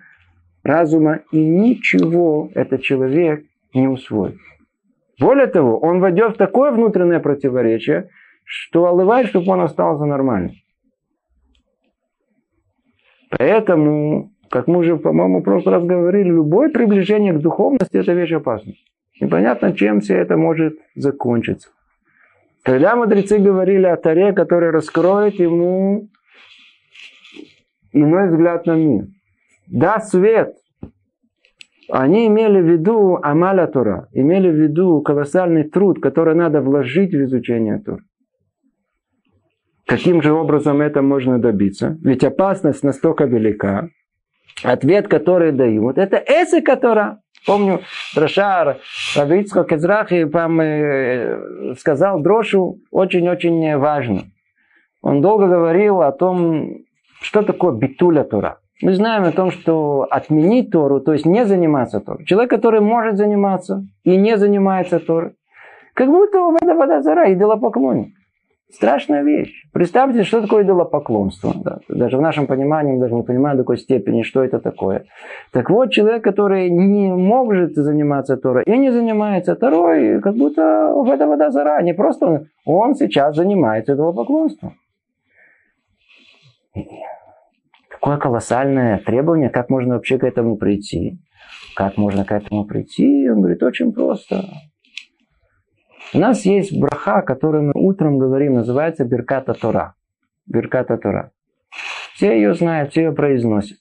разума, 0.64 1.22
и 1.32 1.38
ничего 1.38 2.50
этот 2.54 2.82
человек 2.82 3.46
не 3.74 3.88
усвоит. 3.88 4.36
Более 5.18 5.48
того, 5.48 5.78
он 5.78 6.02
войдет 6.02 6.34
в 6.34 6.38
такое 6.38 6.72
внутреннее 6.72 7.22
противоречие, 7.22 8.10
что 8.44 8.88
алывает, 8.88 9.28
чтобы 9.28 9.50
он 9.54 9.62
остался 9.62 10.04
нормальным. 10.04 10.52
Поэтому, 13.38 14.32
как 14.50 14.68
мы 14.68 14.80
уже, 14.80 14.98
по-моему, 14.98 15.40
в 15.40 15.44
прошлый 15.44 15.76
раз 15.76 15.84
говорили, 15.84 16.30
любое 16.30 16.70
приближение 16.70 17.34
к 17.34 17.40
духовности– 17.40 17.98
это 17.98 18.14
вещь 18.14 18.32
опасная. 18.32 18.76
Непонятно, 19.20 19.74
чем 19.74 20.02
все 20.02 20.16
это 20.18 20.38
может 20.38 20.78
закончиться. 20.96 21.70
Когда 22.64 22.96
мудрецы 22.96 23.38
говорили 23.38 23.86
о 23.86 23.96
Таре, 23.98 24.34
который 24.34 24.72
раскроет 24.72 25.36
ему 25.36 26.10
иной 27.94 28.30
взгляд 28.30 28.66
на 28.66 28.76
мир, 28.76 29.06
да, 29.68 30.00
свет, 30.00 30.56
они 31.90 32.28
имели 32.28 32.60
в 32.60 32.66
виду 32.66 33.20
Амаля 33.22 33.68
Тора, 33.68 34.10
имели 34.14 34.50
в 34.50 34.56
виду 34.56 35.02
колоссальный 35.02 35.64
труд, 35.64 36.02
который 36.02 36.36
надо 36.36 36.62
вложить 36.62 37.14
в 37.14 37.24
изучение 37.24 37.80
Тора. 37.80 38.02
Каким 39.86 40.22
же 40.22 40.34
образом 40.34 40.82
это 40.82 41.02
можно 41.02 41.40
добиться? 41.40 41.98
Ведь 42.02 42.24
опасность 42.24 42.84
настолько 42.84 43.26
велика. 43.26 43.90
Ответ, 44.64 45.08
который 45.08 45.52
дают, 45.52 45.98
это 45.98 46.18
эсэ, 46.18 46.62
которая 46.62 47.20
Помню, 47.46 47.82
Дрошар 48.16 48.78
Равицко 49.16 49.64
Кезрахи 49.64 50.24
вам 50.24 50.60
э, 50.62 51.76
сказал 51.78 52.20
Дрошу 52.20 52.80
очень-очень 52.90 53.78
важно. 53.78 54.24
Он 55.04 55.22
долго 55.22 55.48
говорил 55.48 56.02
о 56.02 56.12
том, 56.12 56.80
что 57.22 57.44
такое 57.44 57.74
битуля 57.74 58.24
Тора. 58.24 58.58
Мы 58.82 58.94
знаем 58.94 59.24
о 59.24 59.32
том, 59.32 59.52
что 59.52 60.08
отменить 60.10 60.72
Тору, 60.72 61.00
то 61.00 61.14
есть 61.14 61.26
не 61.26 61.46
заниматься 61.46 62.00
Торой. 62.00 62.26
Человек, 62.26 62.50
который 62.50 62.82
может 62.82 63.18
заниматься 63.18 63.86
и 64.04 64.18
не 64.18 64.38
занимается 64.38 65.00
Торой, 65.00 65.34
как 65.94 66.08
будто 66.08 66.40
в 66.40 66.56
это 66.56 66.74
вода 66.74 67.02
зара, 67.02 67.32
идолопоклонник. 67.32 68.15
Страшная 68.76 69.24
вещь. 69.24 69.64
Представьте, 69.72 70.24
что 70.24 70.42
такое 70.42 70.66
идолопоклонство. 70.66 71.54
Да. 71.64 71.80
Даже 71.88 72.18
в 72.18 72.22
нашем 72.22 72.46
понимании 72.46 72.94
мы 72.94 73.00
даже 73.00 73.16
не 73.16 73.24
понимаем 73.24 73.56
до 73.58 73.64
какой 73.64 73.78
степени, 73.78 74.22
что 74.24 74.44
это 74.44 74.60
такое. 74.60 75.06
Так 75.54 75.70
вот, 75.70 75.92
человек, 75.92 76.24
который 76.26 76.70
не 76.70 77.14
может 77.14 77.76
заниматься 77.76 78.36
Торой 78.36 78.64
и 78.66 78.78
не 78.78 78.92
занимается 78.92 79.56
Торой, 79.56 80.22
как 80.22 80.36
будто 80.36 80.92
в 80.94 81.10
это 81.10 81.26
вода 81.26 81.52
зара. 81.52 81.82
Не 81.84 81.94
просто 81.94 82.48
он 82.66 82.96
сейчас 82.96 83.38
занимается 83.38 83.94
идолопоклонством. 83.94 84.74
Какое 87.90 88.18
колоссальное 88.18 88.98
требование, 88.98 89.50
как 89.50 89.70
можно 89.70 89.94
вообще 89.94 90.18
к 90.18 90.26
этому 90.26 90.58
прийти. 90.58 91.18
Как 91.78 91.96
можно 91.96 92.26
к 92.26 92.34
этому 92.34 92.66
прийти? 92.66 93.30
Он 93.30 93.40
говорит, 93.40 93.64
очень 93.64 93.94
просто. 93.94 94.44
У 96.14 96.20
нас 96.20 96.46
есть 96.46 96.78
браха, 96.80 97.22
которую 97.22 97.66
мы 97.66 97.72
утром 97.76 98.20
говорим, 98.20 98.54
называется 98.54 99.06
Берката 99.06 99.54
Тора. 99.54 99.96
Берката 100.46 100.98
Тора. 100.98 101.32
Все 102.14 102.36
ее 102.36 102.54
знают, 102.54 102.92
все 102.92 103.06
ее 103.06 103.12
произносят. 103.12 103.80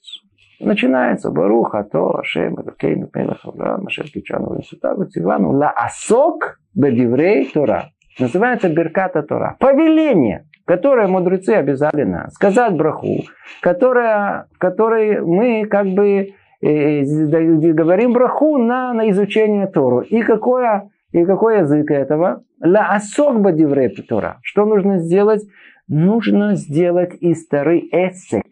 Начинается 0.59 1.31
Баруха, 1.31 1.83
То, 1.83 2.19
Ашем, 2.19 2.55
Элокейну, 2.55 3.09
Мелах, 3.13 3.39
Авраам, 3.43 3.87
Ашер, 3.87 4.05
Кичану, 4.05 4.55
Венсутагу, 4.55 5.05
Цивану, 5.05 5.51
Ла 5.51 5.69
Асок, 5.69 6.59
Бедиврей, 6.73 7.45
Тора. 7.53 7.91
Называется 8.19 8.69
Берката 8.69 9.21
Тора. 9.21 9.57
Повеление, 9.59 10.47
которое 10.65 11.07
мудрецы 11.07 11.51
обязали 11.51 12.03
нас. 12.03 12.33
Сказать 12.33 12.73
браху, 12.73 13.25
которое, 13.61 14.47
которой 14.57 15.21
мы 15.21 15.65
как 15.65 15.87
бы 15.87 16.33
э, 16.61 17.03
говорим 17.73 18.13
браху 18.13 18.57
на, 18.57 18.93
на 18.93 19.09
изучение 19.11 19.67
Тору. 19.67 20.01
И 20.01 20.21
какое 20.21 20.89
и 21.15 21.25
какой 21.25 21.59
язык 21.59 21.91
этого? 21.91 22.43
Ла 22.61 22.89
асок 22.93 23.39
бадиврей 23.39 23.87
Тора. 23.89 24.39
Что 24.43 24.65
нужно 24.65 24.99
сделать? 24.99 25.43
Нужно 25.87 26.55
сделать 26.55 27.15
из 27.21 27.47
Торы 27.47 27.79
эсек. 27.89 28.43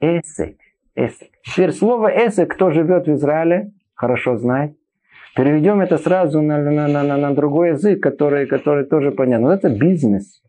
Эсек. 0.00 0.58
Эсек. 0.94 1.30
Теперь 1.44 1.72
слово 1.72 2.08
эсек, 2.08 2.52
кто 2.52 2.70
живет 2.70 3.06
в 3.06 3.12
Израиле, 3.14 3.72
хорошо 3.94 4.36
знает. 4.36 4.76
Переведем 5.34 5.80
это 5.80 5.96
сразу 5.96 6.42
на, 6.42 6.58
на, 6.58 6.88
на, 6.88 7.02
на, 7.02 7.16
на 7.16 7.34
другой 7.34 7.70
язык, 7.70 8.02
который, 8.02 8.46
который 8.46 8.84
тоже 8.84 9.12
понятно. 9.12 9.48
Вот 9.48 9.64
это 9.64 9.70
бизнес. 9.70 10.42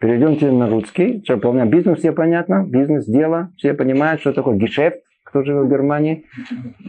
Перейдемте 0.00 0.50
на 0.50 0.68
русский. 0.68 1.22
Что, 1.22 1.36
бизнес 1.66 2.00
все 2.00 2.10
понятно? 2.10 2.64
Бизнес, 2.66 3.06
дело. 3.06 3.52
Все 3.56 3.72
понимают, 3.72 4.20
что 4.20 4.32
такое 4.32 4.56
гешефт 4.56 5.05
кто 5.26 5.42
живет 5.42 5.66
в 5.66 5.70
Германии. 5.70 6.24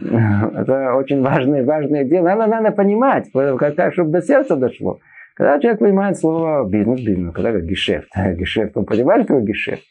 Это 0.00 0.94
очень 0.94 1.20
важное, 1.22 1.64
важное 1.64 2.04
дело. 2.04 2.28
Надо, 2.28 2.46
надо 2.46 2.70
понимать, 2.70 3.30
как, 3.32 3.92
чтобы 3.92 4.10
до 4.10 4.22
сердца 4.22 4.56
дошло. 4.56 5.00
Когда 5.34 5.60
человек 5.60 5.80
понимает 5.80 6.16
слово 6.16 6.68
бизнес, 6.68 7.00
бизнес, 7.00 7.34
когда 7.34 7.52
как 7.52 7.64
гешефт, 7.64 8.08
гешефт, 8.38 8.76
он 8.76 8.86
понимает, 8.86 9.24
что 9.24 9.40
гешефт? 9.40 9.82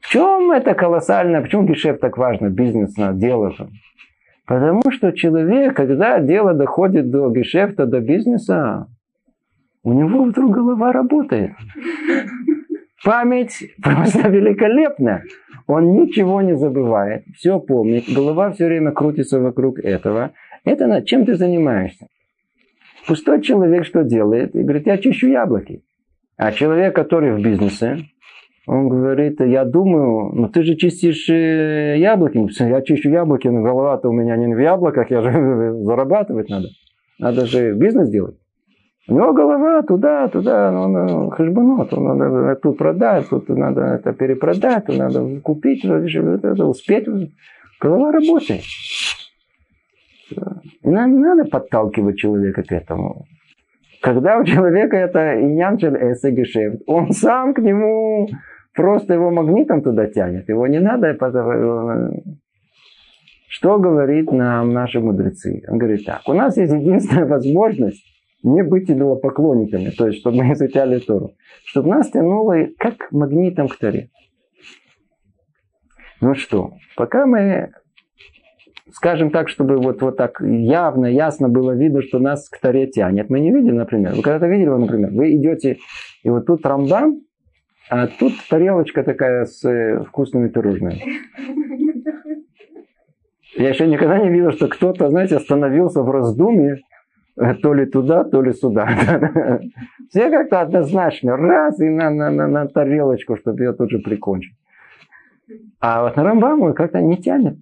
В 0.00 0.10
чем 0.10 0.50
это 0.52 0.74
колоссально, 0.74 1.42
почему 1.42 1.66
гешефт 1.66 2.00
так 2.00 2.16
важно, 2.16 2.48
бизнес, 2.48 2.94
дело? 3.14 3.54
Потому 4.46 4.82
что 4.90 5.12
человек, 5.12 5.76
когда 5.76 6.20
дело 6.20 6.54
доходит 6.54 7.10
до 7.10 7.30
гешефта, 7.30 7.86
до 7.86 8.00
бизнеса, 8.00 8.86
у 9.82 9.92
него 9.92 10.24
вдруг 10.24 10.52
голова 10.52 10.92
работает. 10.92 11.52
Память 13.04 13.64
просто 13.82 14.28
великолепна. 14.28 15.22
Он 15.68 15.92
ничего 15.92 16.40
не 16.40 16.56
забывает, 16.56 17.24
все 17.36 17.60
помнит, 17.60 18.04
голова 18.08 18.50
все 18.52 18.66
время 18.66 18.90
крутится 18.90 19.38
вокруг 19.38 19.78
этого. 19.78 20.32
Это 20.64 20.86
над 20.86 21.04
чем 21.04 21.26
ты 21.26 21.34
занимаешься? 21.34 22.06
Пустой 23.06 23.42
человек 23.42 23.84
что 23.84 24.02
делает? 24.02 24.56
И 24.56 24.62
говорит, 24.62 24.86
я 24.86 24.96
чищу 24.96 25.28
яблоки. 25.28 25.82
А 26.38 26.52
человек, 26.52 26.94
который 26.94 27.34
в 27.34 27.42
бизнесе, 27.42 27.98
Он 28.66 28.88
говорит, 28.88 29.40
я 29.40 29.66
думаю, 29.66 30.32
ну 30.34 30.48
ты 30.48 30.62
же 30.62 30.74
чистишь 30.74 31.28
э, 31.28 31.96
яблоки. 31.98 32.48
Я 32.62 32.80
чищу 32.80 33.10
яблоки, 33.10 33.48
но 33.48 33.62
голова-то 33.62 34.08
у 34.08 34.12
меня 34.12 34.36
не 34.38 34.54
в 34.54 34.58
яблоках, 34.58 35.10
я 35.10 35.20
же 35.20 35.30
зарабатывать 35.84 36.48
надо. 36.48 36.68
Надо 37.18 37.44
же 37.44 37.74
бизнес 37.74 38.08
делать. 38.08 38.36
У 39.08 39.14
него 39.14 39.32
голова 39.32 39.82
туда, 39.82 40.28
туда, 40.28 40.70
он 40.70 40.92
ну, 40.92 41.30
хешбанот, 41.30 41.94
он 41.94 42.18
надо 42.18 42.56
тут 42.56 42.76
продать, 42.76 43.26
тут 43.30 43.48
надо 43.48 43.80
это 43.80 44.12
перепродать, 44.12 44.84
тут 44.84 44.98
надо 44.98 45.40
купить, 45.40 45.82
это, 45.82 46.66
успеть. 46.66 47.08
Голова 47.80 48.12
работает. 48.12 48.64
Нам 50.82 51.14
не 51.14 51.20
надо 51.20 51.46
подталкивать 51.46 52.18
человека 52.18 52.62
к 52.62 52.70
этому. 52.70 53.24
Когда 54.02 54.38
у 54.38 54.44
человека 54.44 54.96
это 54.98 55.40
иньянчель 55.40 55.96
эсэгешефт, 55.96 56.82
он 56.86 57.12
сам 57.12 57.54
к 57.54 57.60
нему 57.60 58.28
просто 58.74 59.14
его 59.14 59.30
магнитом 59.30 59.80
туда 59.80 60.06
тянет. 60.06 60.50
Его 60.50 60.66
не 60.66 60.80
надо... 60.80 61.16
Что 63.48 63.78
говорит 63.78 64.30
нам 64.30 64.74
наши 64.74 65.00
мудрецы? 65.00 65.62
Он 65.66 65.78
говорит 65.78 66.04
так. 66.04 66.20
У 66.26 66.34
нас 66.34 66.58
есть 66.58 66.74
единственная 66.74 67.24
возможность 67.24 68.04
не 68.42 68.62
быть 68.62 68.90
идолопоклонниками, 68.90 69.90
то 69.90 70.06
есть, 70.06 70.20
чтобы 70.20 70.38
мы 70.38 70.52
изучали 70.52 70.98
Тору. 71.00 71.32
Чтобы 71.64 71.88
нас 71.90 72.10
тянуло 72.10 72.54
как 72.78 73.10
магнитом 73.10 73.68
к 73.68 73.76
Торе. 73.76 74.10
Ну 76.20 76.34
что, 76.34 76.72
пока 76.96 77.26
мы, 77.26 77.70
скажем 78.92 79.30
так, 79.30 79.48
чтобы 79.48 79.76
вот, 79.78 80.02
вот 80.02 80.16
так 80.16 80.40
явно, 80.40 81.06
ясно 81.06 81.48
было 81.48 81.72
видно, 81.72 82.02
что 82.02 82.18
нас 82.18 82.48
к 82.48 82.60
Торе 82.60 82.86
тянет. 82.88 83.30
Мы 83.30 83.40
не 83.40 83.52
видели, 83.52 83.74
например. 83.74 84.14
Вы 84.14 84.22
когда-то 84.22 84.46
видели, 84.46 84.68
например, 84.68 85.10
вы 85.12 85.36
идете, 85.36 85.78
и 86.22 86.30
вот 86.30 86.46
тут 86.46 86.66
Рамбам, 86.66 87.22
а 87.90 88.06
тут 88.06 88.32
тарелочка 88.50 89.02
такая 89.02 89.46
с 89.46 89.64
э, 89.64 90.04
вкусными 90.04 90.48
пирожными. 90.48 91.02
Я 93.56 93.70
еще 93.70 93.86
никогда 93.86 94.18
не 94.18 94.30
видел, 94.30 94.52
что 94.52 94.68
кто-то, 94.68 95.08
знаете, 95.08 95.36
остановился 95.36 96.02
в 96.02 96.10
раздумье, 96.10 96.80
то 97.62 97.74
ли 97.74 97.86
туда, 97.86 98.24
то 98.24 98.42
ли 98.42 98.52
сюда. 98.52 98.86
Все 100.10 100.30
как-то 100.30 100.60
однозначно, 100.60 101.36
раз 101.36 101.80
и 101.80 101.88
на, 101.88 102.10
на, 102.10 102.30
на, 102.30 102.46
на 102.48 102.66
тарелочку, 102.66 103.36
чтобы 103.36 103.62
ее 103.62 103.72
тут 103.72 103.90
же 103.90 103.98
прикончить. 103.98 104.54
А 105.80 106.02
вот 106.02 106.16
на 106.16 106.24
Рамбаму 106.24 106.74
как-то 106.74 107.00
не 107.00 107.16
тянет. 107.16 107.56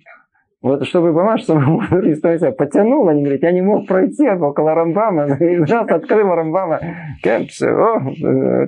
Вот 0.63 0.85
чтобы 0.87 1.13
помашь, 1.13 1.43
чтобы 1.43 1.63
себя 2.17 2.51
потянул, 2.53 3.07
они 3.09 3.23
говорят, 3.23 3.43
я 3.43 3.53
не 3.53 3.63
мог 3.63 3.87
пройти 3.87 4.29
около 4.29 4.75
Рамбама, 4.75 5.37
и 5.41 5.59
раз 5.59 5.89
открыл 5.89 6.35
Рамбама, 6.35 6.81
все, 7.49 7.69
о, 7.69 8.01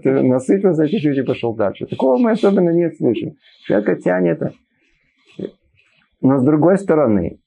насытился 0.05 0.87
чуть-чуть 0.89 1.19
и 1.19 1.23
пошел 1.23 1.55
дальше. 1.55 1.87
Такого 1.87 2.19
мы 2.19 2.33
особенно 2.33 2.71
не 2.71 2.91
слышим. 2.91 3.33
Человека 3.67 3.97
тянет. 3.97 4.43
Но 6.21 6.39
с 6.39 6.45
другой 6.45 6.79
стороны, 6.79 7.39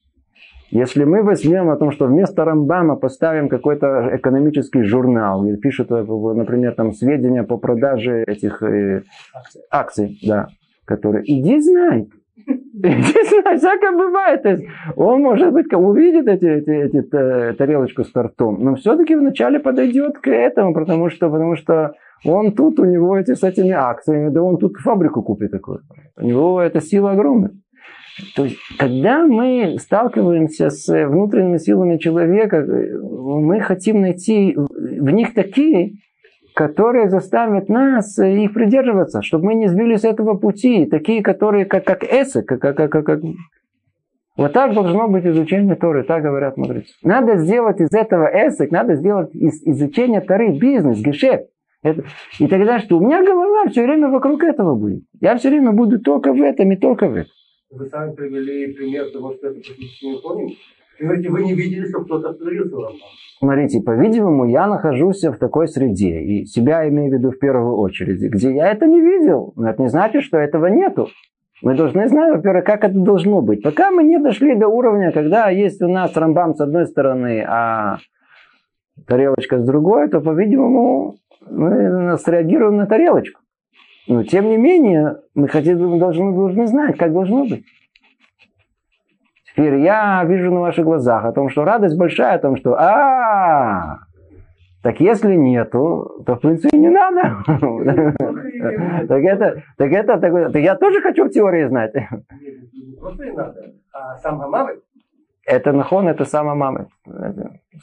если 0.71 1.03
мы 1.03 1.21
возьмем 1.21 1.69
о 1.69 1.77
том, 1.77 1.91
что 1.91 2.07
вместо 2.07 2.45
Рамбама 2.45 2.95
поставим 2.95 3.49
какой-то 3.49 4.09
экономический 4.13 4.83
журнал, 4.83 5.45
и 5.45 5.57
пишут, 5.57 5.89
например, 5.89 6.73
там 6.75 6.93
сведения 6.93 7.43
по 7.43 7.57
продаже 7.57 8.23
этих 8.25 8.63
э, 8.63 9.03
акций, 9.33 9.61
акций 9.69 10.19
да, 10.23 10.47
которые, 10.85 11.23
иди 11.25 11.59
знай, 11.59 12.07
Всякое 12.73 13.91
бывает. 13.91 14.43
То 14.43 14.49
есть 14.49 14.63
он, 14.95 15.21
может 15.21 15.53
быть, 15.53 15.71
увидит 15.73 16.27
эти, 16.27 16.45
эти, 16.45 16.69
эти 16.69 17.15
э, 17.15 17.53
тарелочку 17.53 18.03
с 18.03 18.11
тортом, 18.11 18.63
но 18.63 18.75
все-таки 18.75 19.15
вначале 19.15 19.59
подойдет 19.59 20.17
к 20.19 20.27
этому, 20.27 20.73
потому 20.73 21.09
что, 21.09 21.29
потому 21.29 21.55
что 21.55 21.93
он 22.25 22.53
тут, 22.53 22.79
у 22.79 22.85
него 22.85 23.17
эти 23.17 23.33
с 23.33 23.43
этими 23.43 23.71
акциями, 23.71 24.29
да 24.29 24.41
он 24.41 24.57
тут 24.57 24.77
фабрику 24.77 25.21
купит 25.21 25.51
такую. 25.51 25.81
У 26.17 26.25
него 26.25 26.61
эта 26.61 26.81
сила 26.81 27.11
огромная. 27.11 27.51
То 28.35 28.45
есть, 28.45 28.57
когда 28.77 29.25
мы 29.25 29.77
сталкиваемся 29.79 30.69
с 30.69 30.87
внутренними 31.07 31.57
силами 31.57 31.97
человека, 31.97 32.65
мы 32.65 33.59
хотим 33.61 34.01
найти 34.01 34.55
в 34.55 35.09
них 35.09 35.33
такие, 35.33 35.93
которые 36.53 37.09
заставят 37.09 37.69
нас 37.69 38.17
их 38.19 38.53
придерживаться, 38.53 39.21
чтобы 39.21 39.45
мы 39.45 39.55
не 39.55 39.67
сбились 39.67 40.01
с 40.01 40.05
этого 40.05 40.35
пути. 40.35 40.85
Такие, 40.85 41.23
которые 41.23 41.65
как, 41.65 41.85
как 41.85 42.03
эсэ, 42.03 42.43
как, 42.43 42.59
как, 42.59 42.75
как, 42.75 43.05
как... 43.05 43.19
Вот 44.37 44.53
так 44.53 44.73
должно 44.73 45.07
быть 45.07 45.25
изучение 45.25 45.75
Торы, 45.75 46.03
так 46.03 46.23
говорят 46.23 46.57
мудрецы. 46.57 46.93
Надо 47.03 47.37
сделать 47.37 47.79
из 47.79 47.93
этого 47.93 48.25
эсэк, 48.25 48.71
надо 48.71 48.95
сделать 48.95 49.33
из 49.35 49.61
изучения 49.65 50.21
Торы 50.21 50.57
бизнес, 50.57 50.99
гешефт. 50.99 51.47
Это, 51.83 52.03
и 52.39 52.47
тогда 52.47 52.79
что? 52.79 52.97
У 52.97 53.05
меня 53.05 53.23
голова 53.23 53.67
все 53.69 53.83
время 53.83 54.09
вокруг 54.09 54.43
этого 54.43 54.75
будет. 54.75 55.03
Я 55.19 55.35
все 55.37 55.49
время 55.49 55.71
буду 55.71 55.99
только 55.99 56.31
в 56.31 56.41
этом 56.41 56.71
и 56.71 56.75
только 56.75 57.07
в 57.07 57.15
этом. 57.15 57.31
Вы 57.71 57.85
сами 57.85 58.13
привели 58.13 58.73
пример 58.73 59.11
того, 59.11 59.31
что 59.33 59.47
это 59.47 59.55
практически 59.55 60.05
не. 60.05 60.57
Вы 60.99 61.05
говорите, 61.05 61.29
вы 61.29 61.43
не 61.43 61.53
видели, 61.53 61.87
что 61.87 62.03
кто-то 62.03 62.29
остановился 62.29 62.75
вам. 62.75 62.93
Смотрите, 63.39 63.81
по-видимому, 63.81 64.45
я 64.45 64.67
нахожусь 64.67 65.23
в 65.23 65.37
такой 65.37 65.67
среде, 65.69 66.21
и 66.21 66.45
себя 66.45 66.87
имею 66.89 67.09
в 67.09 67.13
виду 67.13 67.31
в 67.31 67.39
первую 67.39 67.77
очередь, 67.77 68.21
где 68.21 68.53
я 68.53 68.71
это 68.71 68.85
не 68.87 68.99
видел. 68.99 69.53
Но 69.55 69.69
это 69.69 69.81
не 69.81 69.87
значит, 69.87 70.23
что 70.23 70.37
этого 70.37 70.67
нету. 70.67 71.07
Мы 71.61 71.75
должны 71.75 72.07
знать, 72.09 72.35
во-первых, 72.35 72.65
как 72.65 72.83
это 72.83 72.99
должно 72.99 73.41
быть. 73.41 73.63
Пока 73.63 73.89
мы 73.89 74.03
не 74.03 74.19
дошли 74.19 74.55
до 74.55 74.67
уровня, 74.67 75.11
когда 75.13 75.49
есть 75.49 75.81
у 75.81 75.87
нас 75.87 76.15
рамбам 76.17 76.55
с 76.55 76.61
одной 76.61 76.87
стороны, 76.87 77.43
а 77.47 77.99
тарелочка 79.07 79.59
с 79.59 79.65
другой, 79.65 80.09
то, 80.09 80.19
по-видимому, 80.19 81.15
мы 81.49 82.17
среагируем 82.17 82.75
на 82.75 82.85
тарелочку. 82.85 83.40
Но, 84.11 84.23
тем 84.23 84.49
не 84.49 84.57
менее, 84.57 85.19
мы 85.35 85.47
хотим, 85.47 85.97
должны, 85.97 86.33
должны 86.33 86.67
знать, 86.67 86.97
как 86.97 87.13
должно 87.13 87.45
быть. 87.45 87.63
Теперь 89.45 89.75
я 89.75 90.21
вижу 90.25 90.51
на 90.51 90.59
ваших 90.59 90.83
глазах 90.83 91.23
о 91.23 91.31
том, 91.31 91.47
что 91.47 91.63
радость 91.63 91.97
большая, 91.97 92.35
о 92.35 92.39
том, 92.39 92.57
что 92.57 92.75
а, 92.77 93.99
так 94.83 94.99
если 94.99 95.33
нету, 95.35 96.23
то 96.25 96.35
в 96.35 96.41
принципе 96.41 96.77
не 96.77 96.89
надо. 96.89 97.37
Так 99.07 99.23
это, 99.23 99.63
так 99.77 99.91
это, 99.91 100.17
так 100.19 100.61
я 100.61 100.75
тоже 100.75 101.01
хочу 101.01 101.25
в 101.25 101.29
теории 101.29 101.67
знать. 101.67 101.93
Просто 102.99 103.25
не 103.25 103.31
надо, 103.31 103.73
а. 103.93 104.67
Это 105.45 105.71
нахон, 105.71 106.09
это 106.09 106.25
сама 106.25 106.53
мама. 106.53 106.87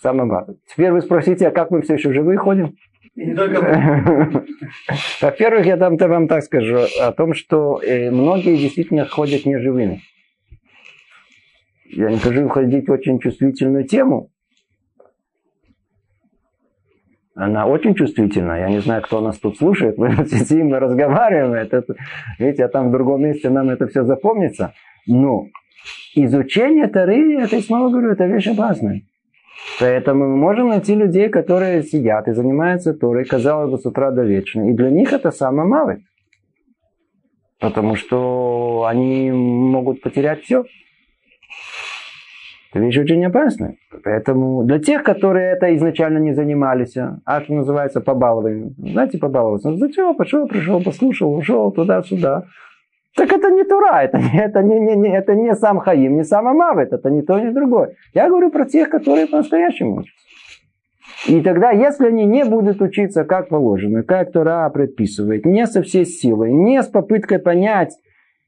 Сама 0.02 0.26
мама. 0.26 0.46
Теперь 0.66 0.92
вы 0.92 1.00
спросите, 1.00 1.48
а 1.48 1.50
как 1.50 1.70
мы 1.70 1.80
все 1.80 1.94
еще 1.94 2.12
живые 2.12 2.38
ходим? 2.38 2.74
Во-первых, 5.20 5.66
я 5.66 5.76
там 5.76 5.96
вам 5.96 6.28
так 6.28 6.44
скажу 6.44 6.78
о 7.00 7.12
том, 7.12 7.34
что 7.34 7.80
э, 7.82 8.10
многие 8.10 8.56
действительно 8.56 9.06
ходят 9.06 9.44
неживыми 9.44 10.02
я 11.90 12.10
не 12.10 12.18
хочу 12.18 12.44
уходить 12.44 12.86
в 12.86 12.92
очень 12.92 13.18
чувствительную 13.18 13.84
тему. 13.84 14.30
Она 17.34 17.66
очень 17.66 17.94
чувствительная. 17.94 18.60
Я 18.60 18.68
не 18.68 18.80
знаю, 18.80 19.02
кто 19.02 19.20
нас 19.20 19.38
тут 19.38 19.58
слушает. 19.58 19.96
Мы 19.96 20.10
сидим, 20.26 20.68
мы 20.68 20.80
разговариваем. 20.80 21.54
Это, 21.54 21.84
видите, 22.38 22.64
а 22.64 22.68
там 22.68 22.88
в 22.88 22.92
другом 22.92 23.22
месте 23.22 23.48
нам 23.48 23.70
это 23.70 23.86
все 23.86 24.04
запомнится. 24.04 24.74
Но 25.06 25.46
изучение 26.14 26.88
Тары, 26.88 27.40
это 27.40 27.56
я 27.56 27.62
снова 27.62 27.90
говорю, 27.90 28.12
это 28.12 28.26
вещь 28.26 28.48
опасная. 28.48 29.02
Поэтому 29.80 30.28
мы 30.28 30.36
можем 30.36 30.68
найти 30.68 30.94
людей, 30.94 31.28
которые 31.28 31.82
сидят 31.82 32.28
и 32.28 32.32
занимаются 32.32 32.94
Торой, 32.94 33.24
казалось 33.24 33.70
бы, 33.70 33.78
с 33.78 33.86
утра 33.86 34.10
до 34.10 34.24
вечера. 34.24 34.68
И 34.68 34.72
для 34.72 34.90
них 34.90 35.12
это 35.12 35.30
самое 35.30 35.68
малое. 35.68 36.00
Потому 37.60 37.96
что 37.96 38.86
они 38.88 39.30
могут 39.30 40.00
потерять 40.00 40.42
все. 40.42 40.64
Это 42.70 42.84
вещь 42.84 42.98
очень 42.98 43.24
опасная. 43.24 43.76
Поэтому 44.04 44.62
для 44.64 44.78
тех, 44.78 45.02
которые 45.02 45.52
это 45.52 45.74
изначально 45.74 46.18
не 46.18 46.34
занимались, 46.34 46.96
а 46.96 47.40
что 47.40 47.54
называется 47.54 48.00
побалование, 48.00 48.74
знаете, 48.78 49.18
побаловаться. 49.18 49.70
Ну, 49.70 49.78
зачем? 49.78 50.14
Пошел, 50.14 50.46
пришел, 50.46 50.82
послушал, 50.82 51.34
ушел 51.34 51.72
туда-сюда. 51.72 52.44
Так 53.16 53.32
это 53.32 53.50
не 53.50 53.64
Тура, 53.64 54.02
это, 54.02 54.18
не, 54.18 54.40
это, 54.40 54.62
не, 54.62 54.78
не, 54.78 54.96
не, 54.96 55.08
это 55.08 55.34
не 55.34 55.54
сам 55.54 55.78
Хаим, 55.78 56.16
не 56.16 56.24
сам 56.24 56.46
Амавет, 56.46 56.92
это 56.92 57.10
не 57.10 57.22
то, 57.22 57.38
ни 57.40 57.50
другое. 57.50 57.96
Я 58.14 58.28
говорю 58.28 58.50
про 58.50 58.64
тех, 58.64 58.90
которые 58.90 59.26
по-настоящему 59.26 59.96
учатся. 59.96 60.28
И 61.26 61.40
тогда, 61.40 61.70
если 61.70 62.06
они 62.06 62.24
не 62.24 62.44
будут 62.44 62.80
учиться 62.80 63.24
как 63.24 63.48
положено, 63.48 64.04
как 64.04 64.30
Тора 64.30 64.68
предписывает, 64.70 65.44
не 65.44 65.66
со 65.66 65.82
всей 65.82 66.06
силой, 66.06 66.52
не 66.52 66.82
с 66.82 66.86
попыткой 66.86 67.40
понять, 67.40 67.96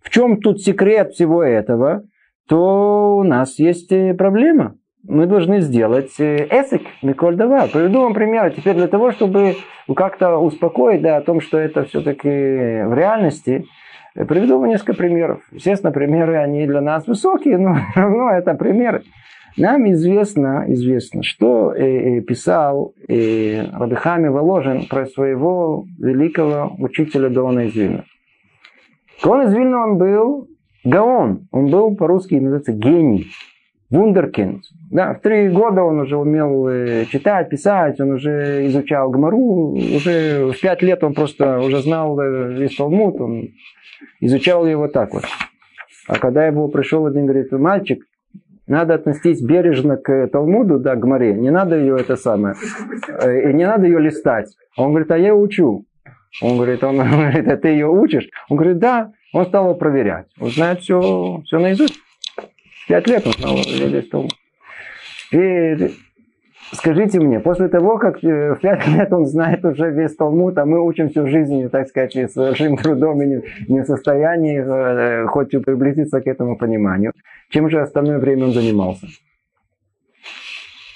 в 0.00 0.10
чем 0.10 0.40
тут 0.40 0.60
секрет 0.60 1.12
всего 1.12 1.42
этого, 1.42 2.04
то 2.48 3.16
у 3.16 3.22
нас 3.22 3.58
есть 3.58 3.92
э, 3.92 4.14
проблема. 4.14 4.76
Мы 5.06 5.26
должны 5.26 5.60
сделать 5.60 6.12
э, 6.18 6.46
эсик 6.50 6.82
Миколь 7.02 7.36
Давар. 7.36 7.68
Приведу 7.68 8.02
вам 8.02 8.14
пример. 8.14 8.52
Теперь 8.52 8.74
для 8.74 8.88
того, 8.88 9.12
чтобы 9.12 9.56
как-то 9.94 10.36
успокоить 10.36 11.02
да, 11.02 11.16
о 11.16 11.22
том, 11.22 11.40
что 11.40 11.58
это 11.58 11.84
все-таки 11.84 12.28
в 12.28 12.94
реальности, 12.94 13.66
приведу 14.14 14.58
вам 14.58 14.68
несколько 14.68 14.94
примеров. 14.94 15.40
Естественно, 15.52 15.92
примеры, 15.92 16.36
они 16.36 16.66
для 16.66 16.80
нас 16.80 17.06
высокие, 17.06 17.58
но 17.58 17.76
равно 17.94 18.30
это 18.30 18.54
примеры. 18.54 19.02
Нам 19.56 19.90
известно, 19.92 20.64
известно, 20.68 21.22
что 21.22 21.72
э, 21.74 22.18
э, 22.18 22.20
писал 22.20 22.94
э, 23.08 23.64
Рабихами 23.72 24.28
Воложин 24.28 24.86
про 24.86 25.06
своего 25.06 25.84
великого 25.98 26.74
учителя 26.78 27.28
Дона 27.30 27.66
из 27.66 27.74
Гаон 29.22 29.42
из 29.42 29.52
Вильна 29.52 29.84
он 29.84 29.98
был 29.98 30.48
Гаон, 30.84 31.48
он 31.50 31.66
был 31.66 31.94
по-русски 31.94 32.34
называется 32.36 32.72
гений, 32.72 33.26
вундеркинд. 33.90 34.62
Да, 34.90 35.14
в 35.14 35.20
три 35.20 35.48
года 35.48 35.82
он 35.82 36.00
уже 36.00 36.16
умел 36.16 36.66
э, 36.68 37.04
читать, 37.06 37.48
писать, 37.48 38.00
он 38.00 38.12
уже 38.12 38.66
изучал 38.66 39.10
Гмару, 39.10 39.72
уже 39.74 40.50
в 40.52 40.60
пять 40.60 40.82
лет 40.82 41.04
он 41.04 41.14
просто 41.14 41.60
уже 41.60 41.82
знал 41.82 42.18
э, 42.18 42.54
весь 42.54 42.76
Талмуд, 42.76 43.20
он 43.20 43.50
изучал 44.20 44.66
его 44.66 44.88
так 44.88 45.12
вот. 45.12 45.24
А 46.06 46.18
когда 46.18 46.46
его 46.46 46.68
пришел 46.68 47.06
один, 47.06 47.26
говорит, 47.26 47.52
мальчик, 47.52 48.02
надо 48.66 48.94
относиться 48.94 49.44
бережно 49.44 49.96
к 49.96 50.28
Талмуду, 50.28 50.78
да, 50.78 50.94
к 50.94 51.00
Гмаре, 51.00 51.34
не 51.34 51.50
надо 51.50 51.76
ее 51.76 51.96
это 51.98 52.16
самое, 52.16 52.54
э, 53.08 53.50
и 53.50 53.54
не 53.54 53.66
надо 53.66 53.86
ее 53.86 54.00
листать. 54.00 54.48
Он 54.76 54.90
говорит, 54.90 55.10
а 55.10 55.18
я 55.18 55.34
учу. 55.34 55.86
Он 56.40 56.56
говорит, 56.56 56.84
он 56.84 56.98
говорит, 57.10 57.48
а 57.48 57.56
ты 57.56 57.68
ее 57.68 57.88
учишь? 57.88 58.28
Он 58.48 58.56
говорит, 58.56 58.78
да. 58.78 59.12
Он 59.32 59.46
стал 59.46 59.66
его 59.66 59.74
проверять. 59.74 60.26
Он 60.40 60.50
знает 60.50 60.80
все, 60.80 61.42
все 61.44 61.58
наизусть. 61.58 61.98
Пять 62.88 63.06
лет 63.06 63.24
он 63.26 63.32
знал 63.32 63.56
весь 63.56 64.08
Талмуд. 64.08 64.32
И 65.32 65.90
скажите 66.72 67.20
мне, 67.20 67.40
после 67.40 67.68
того, 67.68 67.98
как 67.98 68.22
э, 68.22 68.54
в 68.54 68.60
пять 68.60 68.86
лет 68.88 69.12
он 69.12 69.26
знает 69.26 69.64
уже 69.64 69.90
весь 69.90 70.16
Талмуд, 70.16 70.58
а 70.58 70.64
мы 70.64 70.84
учим 70.84 71.08
всю 71.08 71.26
жизнь, 71.26 71.68
так 71.68 71.88
сказать, 71.88 72.14
с 72.14 72.34
большим 72.34 72.76
трудом 72.82 73.22
и 73.22 73.26
не, 73.26 73.42
не 73.68 73.80
в 73.80 73.86
состоянии 73.86 74.60
э, 74.60 75.26
хоть 75.26 75.50
приблизиться 75.50 76.20
к 76.20 76.26
этому 76.26 76.56
пониманию, 76.56 77.12
чем 77.50 77.68
же 77.68 77.80
остальное 77.80 78.18
время 78.18 78.44
он 78.44 78.52
занимался? 78.52 79.06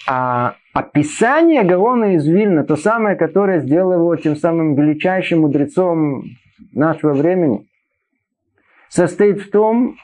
А 0.07 0.57
описание 0.75 1.63
Гаона 1.63 2.17
из 2.17 2.27
Вильна, 2.27 2.65
то 2.65 2.77
самое, 2.77 3.17
которое 3.17 3.61
сделало 3.61 3.95
его 3.95 4.17
тем 4.17 4.37
самым 4.37 4.75
величайшим 4.75 5.41
мудрецом 5.41 6.25
нашего 6.73 7.15
времени, 7.15 7.67
состоит 8.89 9.41
в 9.41 9.51
том, 9.51 9.97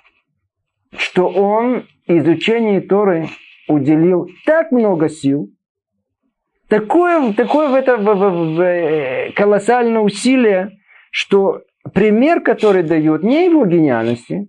что 0.96 1.28
он 1.28 1.84
изучению 2.06 2.82
Торы 2.82 3.28
уделил 3.68 4.28
так 4.46 4.72
много 4.72 5.08
сил, 5.08 5.50
такое, 6.70 7.34
такое 7.34 7.68
в 7.68 7.74
это 7.74 7.98
в, 7.98 8.04
в, 8.04 8.54
в, 8.54 8.60
э, 8.60 9.32
колоссальное 9.32 10.00
усилие, 10.00 10.78
что 11.10 11.62
пример, 11.92 12.40
который 12.40 12.82
дает, 12.82 13.22
не 13.22 13.44
его 13.44 13.66
гениальности, 13.66 14.46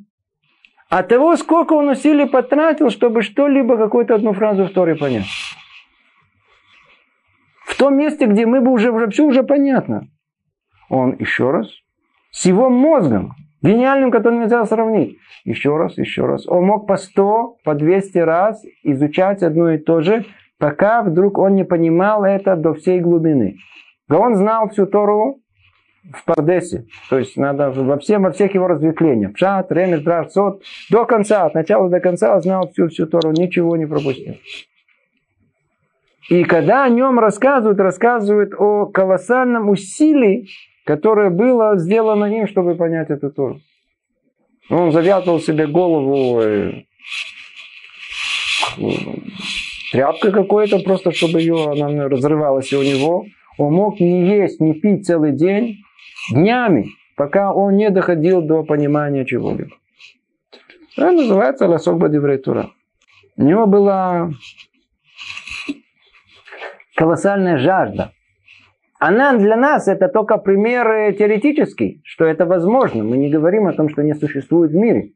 а 0.90 1.04
того, 1.04 1.36
сколько 1.36 1.74
он 1.74 1.90
усилий 1.90 2.28
потратил, 2.28 2.90
чтобы 2.90 3.24
что-либо, 3.24 3.78
какую-то 3.78 4.16
одну 4.16 4.34
фразу 4.34 4.66
в 4.66 4.72
Торе 4.72 4.96
понять. 4.96 5.26
В 7.66 7.78
том 7.78 7.98
месте, 7.98 8.26
где 8.26 8.46
мы 8.46 8.62
бы 8.62 8.72
уже, 8.72 8.92
уже 8.92 9.10
все 9.10 9.24
уже 9.24 9.44
понятно. 9.44 10.08
Он 10.90 11.16
еще 11.18 11.52
раз 11.52 11.68
с 12.32 12.46
его 12.46 12.70
мозгом, 12.70 13.34
гениальным, 13.62 14.12
который 14.12 14.40
нельзя 14.40 14.66
сравнить. 14.66 15.18
Еще 15.46 15.76
раз, 15.76 15.98
еще 15.98 16.26
раз. 16.26 16.46
Он 16.48 16.66
мог 16.66 16.88
по 16.88 16.98
сто, 16.98 17.56
по 17.64 17.74
двести 17.74 18.20
раз 18.20 18.62
изучать 18.84 19.42
одно 19.42 19.72
и 19.72 19.78
то 19.78 20.02
же, 20.02 20.26
пока 20.62 21.02
вдруг 21.02 21.40
он 21.40 21.56
не 21.56 21.66
понимал 21.66 22.24
это 22.24 22.56
до 22.56 22.76
всей 22.76 23.00
глубины. 23.00 23.58
Он 24.10 24.36
знал 24.36 24.70
всю 24.70 24.86
Тору 24.86 25.40
в 26.14 26.24
Пардесе. 26.24 26.86
То 27.10 27.18
есть 27.18 27.36
надо 27.36 27.72
во, 27.72 27.98
всем, 27.98 28.22
во 28.22 28.32
всех 28.32 28.54
его 28.54 28.68
разветвлениях. 28.68 29.34
Пшат, 29.34 29.72
Ремеш, 29.72 30.02
Драш, 30.02 30.30
Сот. 30.32 30.62
До 30.92 31.06
конца, 31.06 31.46
от 31.46 31.56
начала 31.56 31.90
до 31.90 32.00
конца 32.00 32.40
знал 32.42 32.70
всю, 32.70 32.90
всю 32.90 33.08
Тору, 33.08 33.32
ничего 33.32 33.76
не 33.76 33.88
пропустил. 33.88 34.36
И 36.30 36.44
когда 36.44 36.84
о 36.84 36.90
нем 36.90 37.18
рассказывают, 37.18 37.80
рассказывают 37.80 38.54
о 38.56 38.86
колоссальном 38.86 39.68
усилии, 39.68 40.48
которое 40.86 41.32
было 41.32 41.76
сделано 41.78 42.26
им, 42.26 42.48
чтобы 42.48 42.76
понять 42.76 43.10
эту 43.10 43.32
Тору. 43.32 43.60
Он 44.70 44.92
завязывал 44.92 45.40
себе 45.40 45.66
голову 45.66 46.40
э, 46.40 46.84
тряпкой 49.92 50.32
какой-то, 50.32 50.80
просто 50.80 51.12
чтобы 51.12 51.42
ее, 51.42 51.72
она 51.72 52.08
разрывалась 52.08 52.72
у 52.74 52.82
него. 52.82 53.26
Он 53.58 53.74
мог 53.74 54.00
не 54.00 54.26
есть, 54.26 54.60
не 54.60 54.74
пить 54.74 55.06
целый 55.06 55.34
день, 55.34 55.78
днями, 56.32 56.88
пока 57.16 57.54
он 57.54 57.76
не 57.76 57.90
доходил 57.90 58.42
до 58.42 58.64
понимания 58.64 59.26
чего-либо. 59.26 59.76
Это 60.98 61.12
называется 61.12 61.68
ласок 61.68 61.98
бадиврейтура. 61.98 62.72
У 63.38 63.44
него 63.44 63.66
была 63.66 64.32
колоссальная 66.96 67.58
жажда. 67.58 68.14
Она 69.00 69.36
для 69.36 69.56
нас 69.56 69.88
это 69.88 70.10
только 70.10 70.38
пример 70.38 71.16
теоретический, 71.16 72.02
что 72.04 72.26
это 72.26 72.46
возможно. 72.46 73.04
Мы 73.04 73.18
не 73.18 73.30
говорим 73.30 73.68
о 73.68 73.74
том, 73.74 73.90
что 73.90 74.04
не 74.04 74.14
существует 74.14 74.72
в 74.72 74.76
мире. 74.76 75.14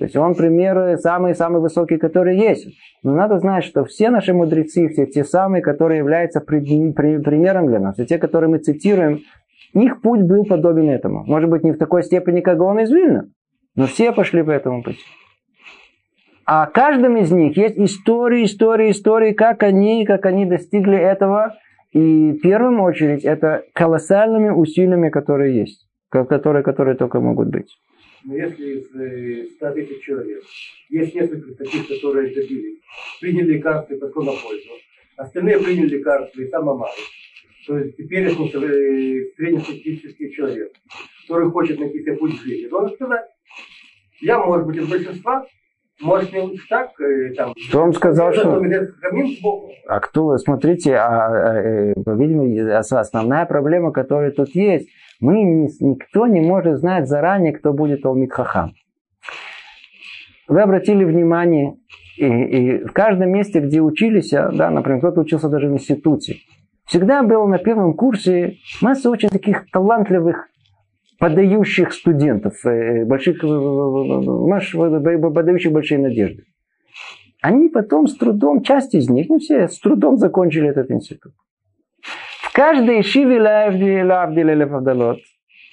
То 0.00 0.04
есть 0.04 0.16
он 0.16 0.34
пример 0.34 0.96
самый-самый 0.96 1.60
высокий, 1.60 1.98
который 1.98 2.34
есть. 2.34 2.66
Но 3.02 3.14
надо 3.14 3.38
знать, 3.38 3.64
что 3.64 3.84
все 3.84 4.08
наши 4.08 4.32
мудрецы, 4.32 4.88
все 4.88 5.04
те 5.04 5.24
самые, 5.24 5.60
которые 5.60 5.98
являются 5.98 6.40
примером 6.40 7.66
для 7.66 7.80
нас, 7.80 7.96
все 7.96 8.06
те, 8.06 8.16
которые 8.16 8.48
мы 8.48 8.60
цитируем, 8.60 9.18
их 9.74 10.00
путь 10.00 10.22
был 10.22 10.46
подобен 10.46 10.88
этому. 10.88 11.22
Может 11.26 11.50
быть, 11.50 11.64
не 11.64 11.72
в 11.72 11.76
такой 11.76 12.02
степени, 12.02 12.40
как 12.40 12.62
он 12.62 12.80
из 12.80 12.90
Вильна, 12.90 13.26
но 13.76 13.84
все 13.84 14.12
пошли 14.12 14.42
по 14.42 14.52
этому 14.52 14.82
пути. 14.82 15.00
А 16.46 16.64
каждом 16.64 17.18
из 17.18 17.30
них 17.30 17.58
есть 17.58 17.76
истории, 17.76 18.46
истории, 18.46 18.92
истории, 18.92 19.32
как 19.34 19.62
они, 19.62 20.06
как 20.06 20.24
они 20.24 20.46
достигли 20.46 20.96
этого. 20.96 21.56
И 21.92 22.32
в 22.32 22.40
первую 22.40 22.80
очередь 22.80 23.22
это 23.26 23.64
колоссальными 23.74 24.48
усилиями, 24.48 25.10
которые 25.10 25.58
есть, 25.58 25.86
которые, 26.08 26.62
которые 26.62 26.96
только 26.96 27.20
могут 27.20 27.50
быть. 27.50 27.68
Но 28.24 28.36
если 28.36 28.80
из 28.80 29.54
100 29.54 29.66
э, 29.66 29.72
тысяч 29.74 30.02
человек 30.02 30.42
есть 30.88 31.14
несколько 31.14 31.54
таких, 31.54 31.88
которые 31.88 32.34
добились, 32.34 32.78
приняли 33.20 33.54
лекарства 33.54 33.94
и 33.94 33.98
пошло 33.98 34.22
на 34.22 34.32
пользу, 34.32 34.70
остальные 35.16 35.58
приняли 35.58 35.88
лекарства 35.88 36.40
и 36.40 36.48
самое 36.48 36.78
мало, 36.78 36.92
то 37.66 37.78
есть 37.78 37.96
теперь 37.96 38.26
это 38.26 38.42
э, 38.42 39.24
среднестатистический 39.36 40.32
человек, 40.32 40.72
который 41.22 41.50
хочет 41.50 41.78
найти 41.78 42.00
себе 42.00 42.16
путь 42.16 42.32
в 42.32 42.42
жизни, 42.42 42.68
должен 42.68 42.94
сказать, 42.94 43.24
я, 44.20 44.38
может 44.38 44.66
быть, 44.66 44.76
из 44.76 44.88
большинства, 44.88 45.46
может, 46.00 46.32
не 46.32 46.40
лучше 46.40 46.66
так, 46.68 46.98
э, 47.00 47.32
там... 47.34 47.54
Кто 47.68 47.80
вам 47.80 47.92
сказал, 47.92 48.32
что... 48.32 48.62
А 49.86 50.00
кто, 50.00 50.36
смотрите, 50.38 50.94
а, 50.94 51.26
а, 51.26 51.92
видимо, 52.16 52.78
основная 52.78 53.46
проблема, 53.46 53.92
которая 53.92 54.30
тут 54.30 54.54
есть, 54.54 54.88
мы, 55.20 55.68
никто 55.80 56.26
не 56.26 56.40
может 56.40 56.78
знать 56.78 57.08
заранее, 57.08 57.52
кто 57.52 57.72
будет 57.72 58.02
Талмит 58.02 58.32
Хахам. 58.32 58.72
Вы 60.48 60.62
обратили 60.62 61.04
внимание, 61.04 61.76
и, 62.16 62.24
и 62.24 62.84
в 62.84 62.92
каждом 62.92 63.30
месте, 63.30 63.60
где 63.60 63.80
учились, 63.80 64.30
да, 64.30 64.70
например, 64.70 64.98
кто-то 64.98 65.20
учился 65.20 65.48
даже 65.48 65.68
в 65.68 65.72
институте, 65.72 66.36
всегда 66.86 67.22
было 67.22 67.46
на 67.46 67.58
первом 67.58 67.94
курсе 67.94 68.56
масса 68.80 69.10
очень 69.10 69.28
таких 69.28 69.70
талантливых 69.70 70.48
подающих 71.20 71.92
студентов, 71.92 72.54
э, 72.64 73.04
больших, 73.04 73.42
подающих 75.34 75.70
большие 75.70 76.00
надежды. 76.00 76.44
Они 77.42 77.68
потом 77.68 78.06
с 78.06 78.16
трудом, 78.16 78.62
часть 78.62 78.94
из 78.94 79.08
них, 79.08 79.30
не 79.30 79.38
все, 79.38 79.68
с 79.68 79.78
трудом 79.78 80.16
закончили 80.16 80.68
этот 80.68 80.90
институт. 80.90 81.32
В 82.50 82.52
каждой 82.52 83.04
шиве 83.04 83.38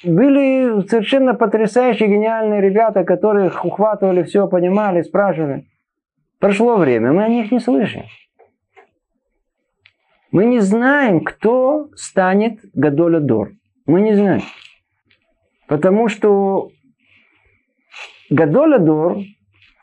были 0.03 0.87
совершенно 0.87 1.33
потрясающие, 1.33 2.07
гениальные 2.07 2.61
ребята, 2.61 3.03
которые 3.03 3.49
ухватывали 3.49 4.21
все, 4.21 4.47
понимали, 4.47 5.01
спрашивали. 5.01 5.65
Прошло 6.39 6.77
время, 6.77 7.13
мы 7.13 7.23
о 7.23 7.29
них 7.29 7.51
не 7.51 7.59
слышим. 7.59 8.03
Мы 10.31 10.45
не 10.45 10.59
знаем, 10.59 11.21
кто 11.21 11.89
станет 11.95 12.59
Гадоля 12.75 13.21
Дор. 13.21 13.53
Мы 13.87 14.01
не 14.01 14.13
знаем. 14.13 14.43
Потому 15.67 16.09
что 16.09 16.69
Гадоля 18.29 18.77
Дор, 18.77 19.17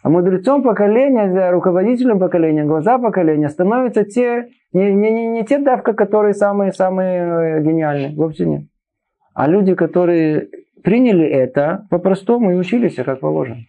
а 0.05 0.11
мудрецом 0.11 0.63
поколения, 0.63 1.51
руководителем 1.51 2.19
поколения, 2.19 2.65
глаза 2.65 2.99
поколения 2.99 3.49
становятся 3.49 4.05
те, 4.05 4.49
не, 4.75 4.93
не, 4.93 5.11
не, 5.11 5.27
не 5.29 5.45
те 5.47 5.59
давка, 5.59 5.95
которые 5.95 6.35
самые-самые 6.35 7.21
э, 7.21 7.63
гениальные, 7.63 8.15
вовсе 8.15 8.45
нет. 8.45 8.65
А 9.33 9.49
люди, 9.49 9.75
которые 9.75 10.51
приняли 10.83 11.27
это, 11.27 11.87
по-простому 11.89 12.53
и 12.53 12.55
учились, 12.55 12.97
как 12.97 13.21
положено. 13.21 13.63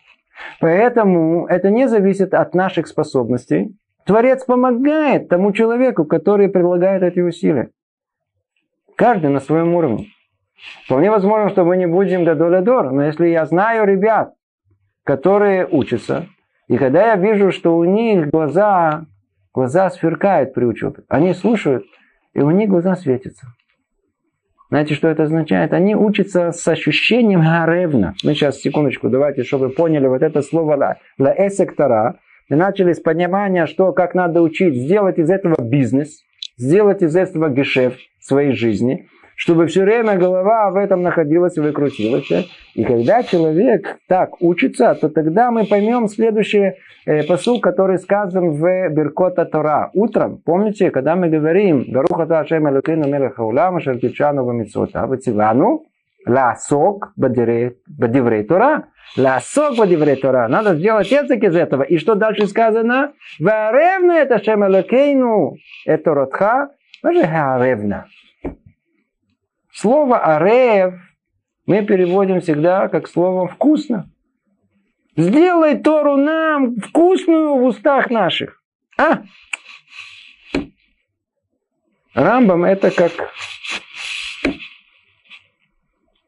Поэтому 0.59 1.47
это 1.47 1.69
не 1.69 1.87
зависит 1.87 2.33
от 2.33 2.53
наших 2.53 2.87
способностей. 2.87 3.73
Творец 4.05 4.43
помогает 4.43 5.29
тому 5.29 5.53
человеку, 5.53 6.03
который 6.03 6.49
предлагает 6.49 7.01
эти 7.01 7.21
усилия. 7.21 7.69
Каждый 8.97 9.29
на 9.29 9.39
своем 9.39 9.73
уровне. 9.73 10.07
Вполне 10.83 11.09
возможно, 11.09 11.47
что 11.47 11.63
мы 11.63 11.77
не 11.77 11.85
будем 11.85 12.25
гадолядор, 12.25 12.91
но 12.91 13.05
если 13.05 13.27
я 13.27 13.45
знаю 13.45 13.85
ребят, 13.85 14.33
которые 15.05 15.67
учатся, 15.67 16.27
и 16.67 16.77
когда 16.77 17.13
я 17.13 17.15
вижу, 17.15 17.51
что 17.51 17.77
у 17.77 17.85
них 17.85 18.29
глаза, 18.29 19.05
глаза 19.53 19.89
сверкают 19.91 20.53
при 20.53 20.65
учебе, 20.65 21.03
они 21.07 21.33
слушают, 21.33 21.85
и 22.33 22.41
у 22.41 22.49
них 22.49 22.69
глаза 22.69 22.95
светятся. 22.95 23.47
Знаете, 24.69 24.95
что 24.95 25.07
это 25.07 25.23
означает? 25.23 25.73
Они 25.73 25.95
учатся 25.95 26.51
с 26.51 26.67
ощущением 26.67 27.41
гаревна. 27.41 28.15
Мы 28.23 28.33
сейчас, 28.33 28.57
секундочку, 28.57 29.09
давайте, 29.09 29.43
чтобы 29.43 29.67
вы 29.67 29.73
поняли 29.73 30.07
вот 30.07 30.23
это 30.23 30.41
слово 30.41 30.75
ла, 30.75 30.97
ла 31.19 31.33
эсектора. 31.37 32.19
Мы 32.49 32.57
начали 32.57 32.93
с 32.93 32.99
понимания, 32.99 33.67
что 33.67 33.93
как 33.93 34.15
надо 34.15 34.41
учить, 34.41 34.75
сделать 34.75 35.19
из 35.19 35.29
этого 35.29 35.61
бизнес, 35.61 36.23
сделать 36.57 37.03
из 37.03 37.15
этого 37.15 37.49
гешефт 37.49 37.99
своей 38.19 38.53
жизни 38.53 39.07
чтобы 39.35 39.67
все 39.67 39.83
время 39.83 40.15
голова 40.15 40.71
в 40.71 40.77
этом 40.77 41.01
находилась 41.01 41.57
и 41.57 41.61
выкрутилась. 41.61 42.29
И 42.73 42.83
когда 42.83 43.23
человек 43.23 43.97
так 44.07 44.41
учится, 44.41 44.95
то 44.95 45.09
тогда 45.09 45.51
мы 45.51 45.65
поймем 45.65 46.07
следующий 46.07 46.73
э, 47.05 47.23
посыл, 47.23 47.59
который 47.59 47.99
сказан 47.99 48.51
в 48.51 48.89
Беркота 48.89 49.45
Тора. 49.45 49.91
Утром, 49.93 50.41
помните, 50.43 50.91
когда 50.91 51.15
мы 51.15 51.29
говорим 51.29 51.85
«Баруха 51.91 52.25
та 52.25 52.39
Ашем 52.39 52.67
Элокейну 52.67 53.07
Мелеха 53.07 53.41
Улама 53.41 53.81
Шеркичану 53.81 54.45
Вамитсота 54.45 55.05
Вативану» 55.05 55.85
Ласок 56.25 57.13
бадиврей 57.15 58.43
Тора. 58.43 58.87
Ласок 59.15 59.77
бадиврей 59.77 60.15
Тора. 60.15 60.47
Надо 60.47 60.75
сделать 60.75 61.11
язык 61.11 61.43
из 61.43 61.55
этого. 61.55 61.83
И 61.83 61.97
что 61.97 62.15
дальше 62.15 62.47
сказано? 62.47 63.13
Варевна 63.39 64.17
это 64.17 64.43
Шем 64.43 64.65
Элокейну. 64.65 65.55
Это 65.85 66.13
Ротха. 66.13 66.69
Даже 67.03 67.21
Гаревна. 67.21 68.05
Слово 69.75 70.19
«арев» 70.19 70.93
мы 71.65 71.85
переводим 71.85 72.39
всегда 72.39 72.87
как 72.87 73.09
слово 73.09 73.49
«вкусно». 73.49 74.09
Сделай 75.17 75.77
Тору 75.77 76.15
нам 76.15 76.77
вкусную 76.77 77.57
в 77.57 77.63
устах 77.65 78.09
наших. 78.09 78.63
А? 78.97 79.23
Рамбам 82.13 82.63
это 82.63 82.89
как 82.89 83.11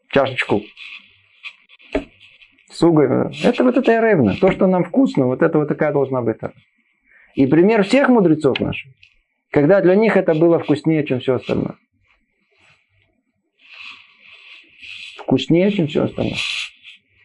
чашечку 0.10 0.63
суга. 2.69 3.31
Это 3.43 3.63
вот 3.63 3.77
это 3.77 3.91
ревна. 4.01 4.36
То, 4.41 4.51
что 4.51 4.67
нам 4.67 4.83
вкусно, 4.83 5.25
вот 5.25 5.41
это 5.41 5.57
вот 5.57 5.69
такая 5.69 5.93
должна 5.93 6.21
быть. 6.21 6.38
И 7.36 7.47
пример 7.47 7.86
всех 7.86 8.10
мудрецов 8.10 8.60
наших, 8.60 8.91
когда 9.51 9.79
для 9.79 9.95
них 9.95 10.17
это 10.17 10.33
было 10.33 10.60
вкуснее, 10.60 11.05
чем 11.05 11.21
все 11.21 11.36
остальное. 11.36 11.77
Вкуснее, 15.27 15.71
чем 15.71 15.87
все 15.87 16.05
остальное. 16.05 16.37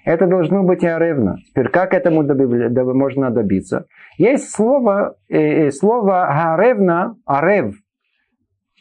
Это 0.05 0.27
должно 0.27 0.65
быть 0.65 0.83
аревно. 0.83 1.37
Теперь 1.49 1.69
как 1.69 1.95
этому 1.95 2.25
доби- 2.25 2.93
можно 2.93 3.31
добиться? 3.31 3.87
Есть 4.19 4.51
слово, 4.51 5.17
э, 5.29 5.39
э, 5.39 5.71
слово 5.71 6.55
аревна, 6.55 7.15
арев. 7.25 7.77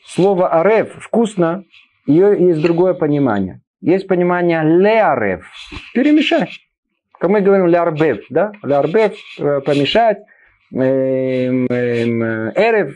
Слово 0.03 0.49
арев, 0.49 0.95
вкусно, 0.99 1.63
ее 2.07 2.35
есть 2.47 2.61
другое 2.61 2.95
понимание. 2.95 3.61
Есть 3.81 4.07
понимание 4.07 4.63
леарев, 4.63 5.45
перемешать. 5.93 6.59
Как 7.19 7.29
мы 7.29 7.41
говорим 7.41 7.67
лярбев, 7.67 8.25
да? 8.31 8.51
Лярбев, 8.63 9.13
э, 9.39 9.61
помешать. 9.61 10.17
Эм, 10.73 11.67
эм, 11.67 12.23
эрев, 12.55 12.95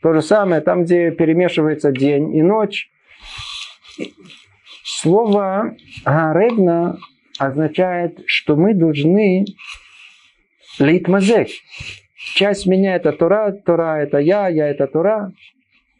то 0.00 0.12
же 0.12 0.22
самое, 0.22 0.60
там, 0.60 0.84
где 0.84 1.10
перемешивается 1.10 1.90
день 1.90 2.36
и 2.36 2.42
ночь. 2.42 2.88
Слово 4.84 5.76
«гаревна» 6.04 6.98
означает, 7.38 8.20
что 8.26 8.54
мы 8.54 8.74
должны 8.74 9.46
лейтмазек. 10.78 11.48
Часть 12.34 12.66
меня 12.66 12.96
это 12.96 13.12
Тора, 13.12 13.52
Тора 13.52 14.02
это 14.02 14.18
я, 14.18 14.48
я 14.48 14.68
это 14.68 14.86
Тора. 14.86 15.32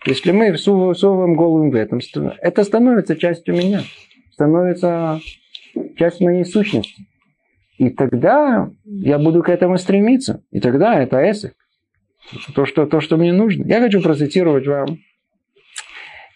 Если 0.04 0.32
мы 0.32 0.52
всовываем 0.52 1.34
голову 1.34 1.70
в 1.70 1.74
этом, 1.74 2.00
это 2.42 2.62
становится 2.62 3.16
частью 3.16 3.56
меня, 3.56 3.80
становится 4.32 5.18
частью 5.96 6.26
моей 6.26 6.44
сущности. 6.44 7.06
И 7.78 7.88
тогда 7.88 8.68
я 8.84 9.18
буду 9.18 9.42
к 9.42 9.48
этому 9.48 9.78
стремиться. 9.78 10.42
И 10.50 10.60
тогда 10.60 11.00
это 11.00 11.18
эсик. 11.18 11.54
То, 12.54 12.66
что, 12.66 12.84
то, 12.84 13.00
что 13.00 13.16
мне 13.16 13.32
нужно. 13.32 13.64
Я 13.64 13.80
хочу 13.80 14.02
процитировать 14.02 14.66
вам 14.66 14.98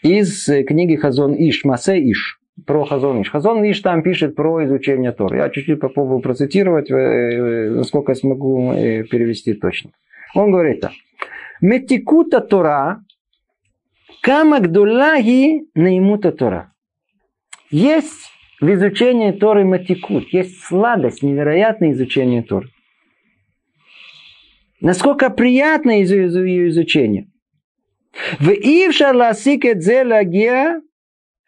из 0.03 0.45
книги 0.45 0.97
Хазон 0.97 1.35
Иш, 1.35 1.65
Масе 1.65 1.99
Иш 2.11 2.41
про 2.67 2.85
Хазон 2.85 3.23
Иш. 3.23 3.31
Хазон 3.31 3.63
Иш 3.71 3.81
там 3.81 4.03
пишет 4.03 4.35
про 4.35 4.65
изучение 4.65 5.13
Тора. 5.13 5.37
Я 5.37 5.51
чуть-чуть 5.51 5.81
попробую 5.81 6.21
процитировать, 6.21 6.91
э, 6.91 6.95
э, 6.95 7.71
насколько 7.71 8.15
смогу 8.15 8.73
э, 8.73 9.05
перевести 9.05 9.55
точно. 9.55 9.91
Он 10.35 10.51
говорит 10.51 10.81
так. 10.81 10.93
Метикута 11.61 12.41
Тора, 12.41 13.03
камагдулаги 14.23 15.69
наимута 15.75 16.33
Тора. 16.33 16.73
Есть 17.71 18.31
в 18.61 18.73
изучении 18.73 19.33
Торы 19.33 19.65
матикут, 19.65 20.33
есть 20.33 20.63
сладость, 20.63 21.23
невероятное 21.23 21.93
изучение 21.93 22.43
Торы. 22.43 22.69
Насколько 24.81 25.31
приятно 25.31 25.91
ее 25.91 26.69
изучение. 26.69 27.29
В 28.40 28.48
Ившар 28.50 29.14
ласикет 29.14 29.83
зе 29.83 30.04
лагия 30.04 30.81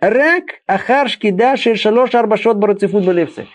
Рак 0.00 0.62
ахаршки 0.66 1.30
даши 1.30 1.74
шалош 1.74 2.14
арбашот 2.14 2.56
барацифут 2.56 3.04
балевсе. 3.04 3.46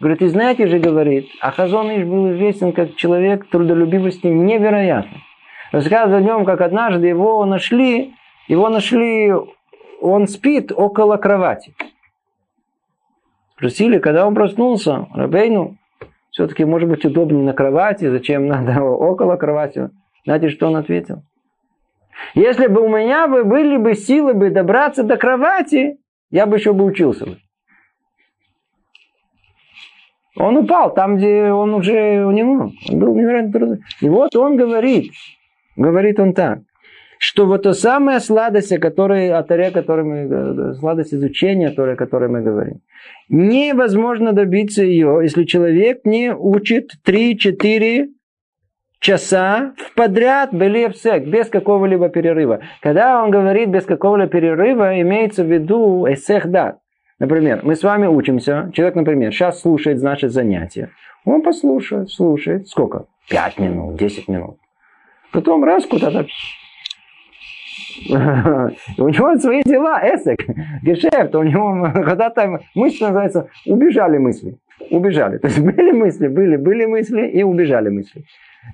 Говорит, 0.00 0.22
и 0.22 0.28
знаете 0.28 0.66
же, 0.66 0.78
говорит, 0.78 1.28
а 1.40 1.50
Хазон 1.50 1.90
Иш 1.90 2.04
был 2.04 2.32
известен 2.32 2.72
как 2.72 2.96
человек 2.96 3.48
трудолюбивости 3.48 4.26
невероятной. 4.26 5.22
Рассказывает 5.72 6.22
о 6.22 6.26
нем, 6.26 6.44
как 6.44 6.60
однажды 6.60 7.06
его 7.06 7.44
нашли, 7.44 8.14
его 8.48 8.68
нашли, 8.68 9.32
он 10.00 10.28
спит 10.28 10.72
около 10.72 11.16
кровати. 11.16 11.74
Спросили, 13.56 13.98
когда 13.98 14.26
он 14.26 14.34
проснулся, 14.34 15.08
Рабейну, 15.14 15.76
все-таки 16.30 16.64
может 16.64 16.88
быть 16.88 17.04
удобнее 17.04 17.42
на 17.42 17.52
кровати, 17.54 18.10
зачем 18.10 18.46
надо 18.46 18.82
около 18.82 19.36
кровати. 19.36 19.90
Знаете, 20.24 20.50
что 20.50 20.68
он 20.68 20.76
ответил? 20.76 21.22
Если 22.34 22.66
бы 22.66 22.82
у 22.82 22.88
меня 22.88 23.28
бы 23.28 23.44
были 23.44 23.76
бы 23.76 23.94
силы 23.94 24.34
бы 24.34 24.50
добраться 24.50 25.02
до 25.02 25.16
кровати, 25.16 25.98
я 26.30 26.46
бы 26.46 26.56
еще 26.56 26.72
бы 26.72 26.84
учился 26.84 27.26
бы. 27.26 27.38
Он 30.38 30.56
упал 30.58 30.92
там, 30.92 31.16
где 31.16 31.44
он 31.50 31.74
уже 31.74 32.24
у 32.24 32.30
него 32.30 32.70
Он 32.90 32.98
был 32.98 33.14
невероятно 33.14 33.52
трудный. 33.52 33.78
И 34.02 34.08
вот 34.08 34.36
он 34.36 34.56
говорит, 34.56 35.12
говорит 35.76 36.20
он 36.20 36.34
так, 36.34 36.58
что 37.18 37.46
вот 37.46 37.62
то 37.62 37.72
самая 37.72 38.20
сладость, 38.20 38.72
о 38.72 38.78
которой, 38.78 39.32
о 39.32 39.42
Таре, 39.42 39.70
которой 39.70 40.04
мы, 40.04 40.74
сладость 40.74 41.14
изучения 41.14 41.70
Торы, 41.70 41.94
о 41.94 41.96
которой 41.96 42.28
мы 42.28 42.42
говорим, 42.42 42.80
невозможно 43.30 44.32
добиться 44.32 44.84
ее, 44.84 45.20
если 45.22 45.44
человек 45.44 46.04
не 46.04 46.34
учит 46.34 46.90
3-4 47.06 48.08
часа 49.00 49.72
в 49.76 49.94
подряд 49.94 50.52
были 50.52 50.92
сек, 50.92 51.24
без 51.26 51.48
какого-либо 51.48 52.08
перерыва. 52.08 52.60
Когда 52.80 53.22
он 53.22 53.30
говорит 53.30 53.68
без 53.68 53.84
какого-либо 53.84 54.30
перерыва, 54.30 55.00
имеется 55.00 55.44
в 55.44 55.52
виду 55.52 56.06
эсех 56.08 56.50
дат. 56.50 56.78
Например, 57.18 57.60
мы 57.62 57.76
с 57.76 57.82
вами 57.82 58.06
учимся, 58.06 58.70
человек, 58.74 58.94
например, 58.94 59.32
сейчас 59.32 59.60
слушает, 59.60 59.98
значит, 59.98 60.32
занятие. 60.32 60.90
Он 61.24 61.42
послушает, 61.42 62.10
слушает. 62.10 62.68
Сколько? 62.68 63.06
Пять 63.28 63.58
минут, 63.58 63.96
десять 63.96 64.28
минут. 64.28 64.58
Потом 65.32 65.64
раз 65.64 65.86
куда-то 65.86 66.26
у 68.08 69.08
него 69.08 69.38
свои 69.38 69.62
дела, 69.62 70.00
эсек, 70.02 70.46
гешефт, 70.82 71.34
у 71.34 71.42
него 71.42 71.90
когда-то 71.94 72.60
мысли 72.74 73.04
называется, 73.04 73.48
убежали 73.64 74.18
мысли, 74.18 74.58
убежали. 74.90 75.38
То 75.38 75.48
есть 75.48 75.58
были 75.58 75.92
мысли, 75.92 76.28
были, 76.28 76.56
были 76.56 76.84
мысли 76.84 77.26
и 77.26 77.42
убежали 77.42 77.88
мысли 77.88 78.24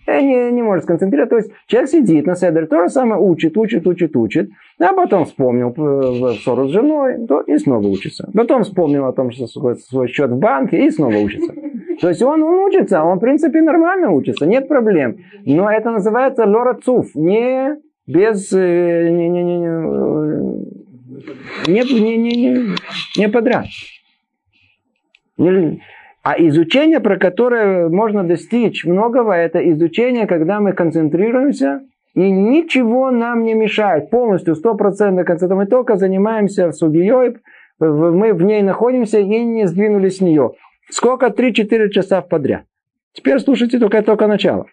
Э, 0.07 0.21
не, 0.21 0.51
не 0.51 0.63
может 0.63 0.85
сконцентрироваться. 0.85 1.37
То 1.37 1.37
есть 1.37 1.53
человек 1.67 1.91
сидит 1.91 2.27
на 2.27 2.35
седер, 2.35 2.67
то 2.67 2.83
же 2.83 2.89
самое 2.89 3.21
учит, 3.21 3.57
учит, 3.57 3.87
учит, 3.87 4.17
учит, 4.17 4.51
а 4.81 4.93
потом 4.93 5.25
вспомнил 5.27 5.73
э, 5.77 6.35
ссору 6.41 6.69
с 6.69 6.73
женой, 6.73 7.27
то 7.27 7.41
и 7.41 7.57
снова 7.59 7.87
учится. 7.87 8.29
Потом 8.35 8.65
вспомнил 8.65 9.07
о 9.07 9.13
том, 9.13 9.31
что 9.31 9.47
свой, 9.47 9.77
свой 9.77 10.09
счет 10.09 10.31
в 10.31 10.39
банке, 10.39 10.87
и 10.87 10.91
снова 10.91 11.17
учится. 11.17 11.53
То 12.01 12.09
есть 12.09 12.23
он, 12.23 12.43
он 12.43 12.65
учится, 12.65 13.03
он 13.03 13.19
в 13.19 13.21
принципе 13.21 13.63
нормально 13.63 14.11
учится, 14.11 14.47
нет 14.47 14.67
проблем. 14.67 15.19
Но 15.45 15.71
это 15.71 15.91
называется 15.91 16.47
лора 16.47 16.75
цуф, 16.75 17.15
не 17.15 17.77
без... 18.07 18.53
Э, 18.53 19.09
не, 19.09 19.29
не, 19.29 19.43
не, 19.45 19.59
не, 21.69 21.83
не, 21.85 22.19
не, 22.19 22.37
не, 22.37 22.77
не 23.17 23.29
подряд. 23.29 23.67
Не, 25.39 25.81
а 26.23 26.35
изучение, 26.39 27.01
про 27.01 27.17
которое 27.19 27.89
можно 27.89 28.23
достичь 28.23 28.85
многого, 28.85 29.33
это 29.33 29.59
изучение, 29.73 30.27
когда 30.27 30.61
мы 30.61 30.73
концентрируемся, 30.73 31.81
и 32.15 32.31
ничего 32.31 33.11
нам 33.11 33.43
не 33.43 33.55
мешает. 33.55 34.11
Полностью, 34.11 34.55
стопроцентно 34.55 35.25
концентрация. 35.25 35.65
Мы 35.65 35.67
только 35.67 35.97
занимаемся 35.97 36.71
сугией, 36.73 37.39
мы 37.81 38.35
в 38.35 38.43
ней 38.43 38.63
находимся 38.63 39.19
и 39.19 39.45
не 39.45 39.67
сдвинулись 39.67 40.19
с 40.19 40.21
нее. 40.21 40.53
Сколько? 40.91 41.27
3-4 41.27 41.89
часа 41.89 42.21
подряд. 42.21 42.65
Теперь 43.13 43.41
слушайте 43.41 43.79
только, 43.79 44.03
только 44.03 44.27
начало. 44.27 44.67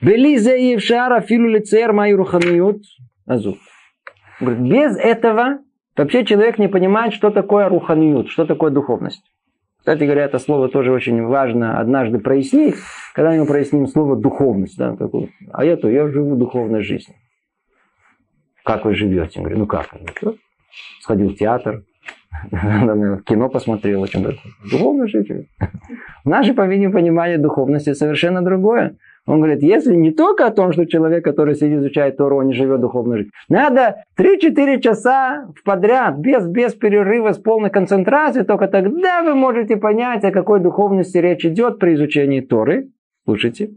Белизе 0.00 0.72
Евшара 0.72 1.20
филу 1.20 1.48
лицер 1.48 1.92
мою 1.92 2.16
руханиют. 2.16 2.82
Без 4.40 4.96
этого 4.96 5.58
Вообще 5.98 6.24
человек 6.24 6.58
не 6.58 6.68
понимает, 6.68 7.12
что 7.12 7.30
такое 7.30 7.68
руханиют, 7.68 8.28
что 8.28 8.46
такое 8.46 8.70
духовность. 8.70 9.24
Кстати 9.88 10.04
говоря, 10.04 10.24
это 10.26 10.38
слово 10.38 10.68
тоже 10.68 10.92
очень 10.92 11.24
важно 11.24 11.80
однажды 11.80 12.18
прояснить, 12.18 12.74
когда 13.14 13.32
мы 13.32 13.46
проясним 13.46 13.86
слово 13.86 14.16
духовность. 14.16 14.76
Да, 14.76 14.94
такое. 14.94 15.30
А 15.50 15.64
я 15.64 15.78
то, 15.78 15.88
я 15.88 16.06
живу 16.08 16.36
духовной 16.36 16.82
жизнью. 16.82 17.16
Как 18.66 18.84
вы 18.84 18.94
живете? 18.94 19.30
Я 19.36 19.40
говорю, 19.40 19.60
ну 19.60 19.66
как? 19.66 19.88
Сходил 21.00 21.30
в 21.30 21.36
театр, 21.36 21.84
кино 22.52 23.48
посмотрел, 23.48 24.02
о 24.02 24.08
чем 24.08 24.24
то 24.24 24.34
Духовно 24.70 25.08
жить. 25.08 25.32
Наше 26.26 26.52
понимание 26.52 27.38
духовности 27.38 27.94
совершенно 27.94 28.42
другое. 28.42 28.98
Он 29.28 29.40
говорит, 29.42 29.62
если 29.62 29.94
не 29.94 30.10
только 30.10 30.46
о 30.46 30.50
том, 30.50 30.72
что 30.72 30.86
человек, 30.86 31.22
который 31.22 31.54
сидит, 31.54 31.80
изучает 31.80 32.16
Тору, 32.16 32.38
он 32.38 32.46
не 32.46 32.54
живет 32.54 32.80
духовной 32.80 33.18
жизнью. 33.18 33.32
Надо 33.50 34.02
3-4 34.18 34.80
часа 34.80 35.48
в 35.54 35.62
подряд, 35.64 36.16
без, 36.16 36.46
без 36.46 36.72
перерыва, 36.72 37.32
с 37.32 37.38
полной 37.38 37.68
концентрацией, 37.68 38.46
только 38.46 38.68
тогда 38.68 39.22
вы 39.22 39.34
можете 39.34 39.76
понять, 39.76 40.24
о 40.24 40.32
какой 40.32 40.60
духовности 40.60 41.18
речь 41.18 41.44
идет 41.44 41.78
при 41.78 41.94
изучении 41.94 42.40
Торы. 42.40 42.88
Слушайте. 43.26 43.72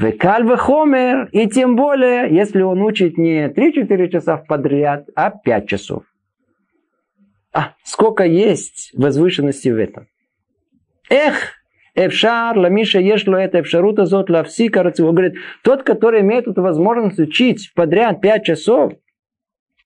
Векаль 0.00 0.44
хомер, 0.56 1.28
и 1.30 1.46
тем 1.46 1.76
более, 1.76 2.28
если 2.34 2.62
он 2.62 2.82
учит 2.82 3.16
не 3.16 3.46
3-4 3.46 4.08
часа 4.08 4.36
в 4.36 4.46
подряд, 4.46 5.06
а 5.14 5.30
5 5.30 5.68
часов. 5.68 6.02
А, 7.52 7.74
сколько 7.84 8.24
есть 8.24 8.90
возвышенности 8.94 9.68
в 9.68 9.78
этом. 9.78 10.08
Эх, 11.08 11.63
Эфшар, 11.94 12.58
Ламиша, 12.58 12.98
Ешло, 12.98 13.36
это 13.36 13.60
Эфшарута, 13.60 14.04
Зот, 14.06 14.28
Лавси, 14.28 14.68
Карацеву. 14.68 15.12
Говорит, 15.12 15.34
тот, 15.62 15.84
который 15.84 16.22
имеет 16.22 16.48
эту 16.48 16.60
возможность 16.60 17.20
учить 17.20 17.72
подряд 17.74 18.20
5 18.20 18.44
часов, 18.44 18.92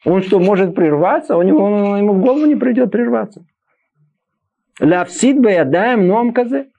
он 0.04 0.22
что, 0.22 0.38
может 0.38 0.74
прерваться? 0.74 1.36
У 1.36 1.42
него, 1.42 1.64
он, 1.64 1.98
ему 1.98 2.14
в 2.14 2.20
голову 2.20 2.46
не 2.46 2.56
придет 2.56 2.90
прерваться. 2.90 3.44
Лавсид 4.80 5.40
баядаем 5.40 6.06
номказы. 6.06 6.70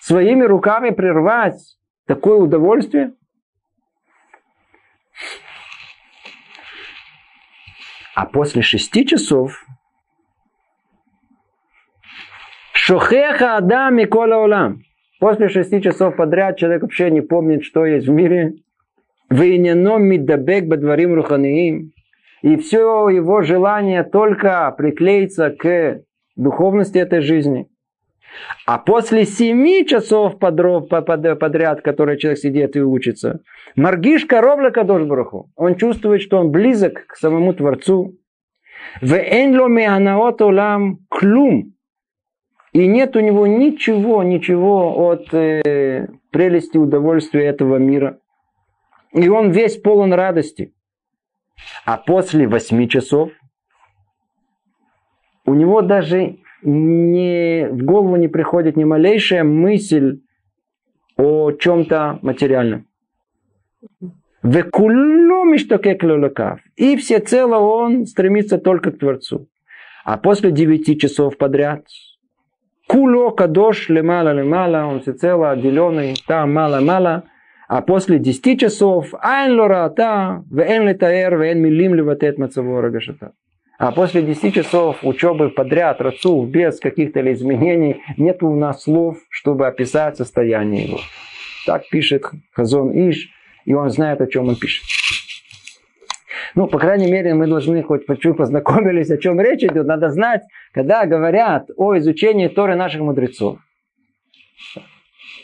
Своими 0.00 0.44
руками 0.44 0.90
прервать 0.90 1.76
такое 2.06 2.36
удовольствие. 2.36 3.14
А 8.14 8.26
после 8.26 8.62
шести 8.62 9.04
часов 9.04 9.64
Шохеха 12.88 13.58
Адам 13.58 13.96
Микола 13.96 14.36
Улам. 14.36 14.80
После 15.20 15.50
шести 15.50 15.82
часов 15.82 16.16
подряд 16.16 16.56
человек 16.56 16.80
вообще 16.80 17.10
не 17.10 17.20
помнит, 17.20 17.62
что 17.62 17.84
есть 17.84 18.08
в 18.08 18.10
мире. 18.10 18.54
Вейняном 19.28 20.04
миддабек 20.04 20.64
бадварим 20.64 21.12
руханиим. 21.12 21.92
И 22.40 22.56
все 22.56 23.10
его 23.10 23.42
желание 23.42 24.04
только 24.04 24.74
приклеиться 24.78 25.50
к 25.50 26.00
духовности 26.34 26.96
этой 26.96 27.20
жизни. 27.20 27.68
А 28.64 28.78
после 28.78 29.26
семи 29.26 29.86
часов 29.86 30.38
подряд, 30.38 31.82
которые 31.82 32.16
человек 32.16 32.38
сидит 32.38 32.74
и 32.74 32.80
учится, 32.80 33.40
Маргиш 33.76 34.24
коровля 34.24 34.70
Кадош 34.70 35.02
Бараху. 35.02 35.50
Он 35.56 35.74
чувствует, 35.74 36.22
что 36.22 36.38
он 36.38 36.50
близок 36.50 37.06
к 37.06 37.16
самому 37.16 37.52
Творцу. 37.52 38.14
В 39.02 39.12
энломе 39.12 39.86
анаот 39.86 40.40
улам 40.40 41.00
клум. 41.10 41.74
И 42.78 42.86
нет 42.86 43.16
у 43.16 43.20
него 43.20 43.48
ничего, 43.48 44.22
ничего 44.22 45.08
от 45.08 45.34
э, 45.34 46.06
прелести 46.30 46.78
удовольствия 46.78 47.46
этого 47.46 47.76
мира. 47.76 48.20
И 49.12 49.28
он 49.28 49.50
весь 49.50 49.78
полон 49.78 50.12
радости. 50.12 50.72
А 51.84 51.96
после 51.96 52.46
восьми 52.46 52.88
часов 52.88 53.32
у 55.44 55.54
него 55.54 55.82
даже 55.82 56.36
не, 56.62 57.66
в 57.68 57.82
голову 57.82 58.14
не 58.14 58.28
приходит 58.28 58.76
ни 58.76 58.84
малейшая 58.84 59.42
мысль 59.42 60.20
о 61.16 61.50
чем-то 61.50 62.20
материальном. 62.22 62.86
И 66.76 66.96
всецело 66.96 67.56
он 67.58 68.06
стремится 68.06 68.56
только 68.56 68.92
к 68.92 68.98
Творцу. 68.98 69.48
А 70.04 70.16
после 70.16 70.52
девяти 70.52 70.96
часов 70.96 71.36
подряд 71.38 71.84
Куло 72.88 73.32
кадош 73.32 73.90
лемала 73.90 74.32
лемала, 74.32 74.86
он 74.86 75.00
всецело 75.00 75.50
отделенный, 75.50 76.14
там 76.26 76.54
мало-мало, 76.54 77.24
а 77.68 77.82
после 77.82 78.18
10 78.18 78.58
часов 78.58 79.12
айн 79.20 79.60
лората, 79.60 80.42
вен 80.50 80.88
летаэр, 80.88 81.36
вен 81.36 81.60
милим 81.60 81.94
леватет 81.94 82.38
мацаво 82.38 82.80
рагашата. 82.80 83.32
А 83.78 83.92
после 83.92 84.22
10 84.22 84.54
часов 84.54 85.04
учебы 85.04 85.50
подряд, 85.50 86.00
рацу, 86.00 86.42
без 86.46 86.80
каких-то 86.80 87.20
изменений, 87.34 88.00
нет 88.16 88.42
у 88.42 88.56
нас 88.56 88.84
слов, 88.84 89.18
чтобы 89.28 89.66
описать 89.66 90.16
состояние 90.16 90.86
его. 90.86 91.00
Так 91.66 91.86
пишет 91.90 92.22
Хазон 92.54 92.90
Иш, 92.92 93.28
и 93.66 93.74
он 93.74 93.90
знает, 93.90 94.22
о 94.22 94.26
чем 94.26 94.48
он 94.48 94.56
пишет. 94.56 94.84
Ну, 96.54 96.66
по 96.66 96.78
крайней 96.78 97.10
мере, 97.10 97.34
мы 97.34 97.46
должны 97.46 97.82
хоть 97.82 98.02
чуть 98.20 98.36
познакомились, 98.36 99.10
о 99.10 99.18
чем 99.18 99.40
речь 99.40 99.62
идет. 99.62 99.86
Надо 99.86 100.10
знать, 100.10 100.42
когда 100.72 101.06
говорят 101.06 101.70
о 101.76 101.96
изучении 101.98 102.48
Торы 102.48 102.76
наших 102.76 103.02
мудрецов. 103.02 103.58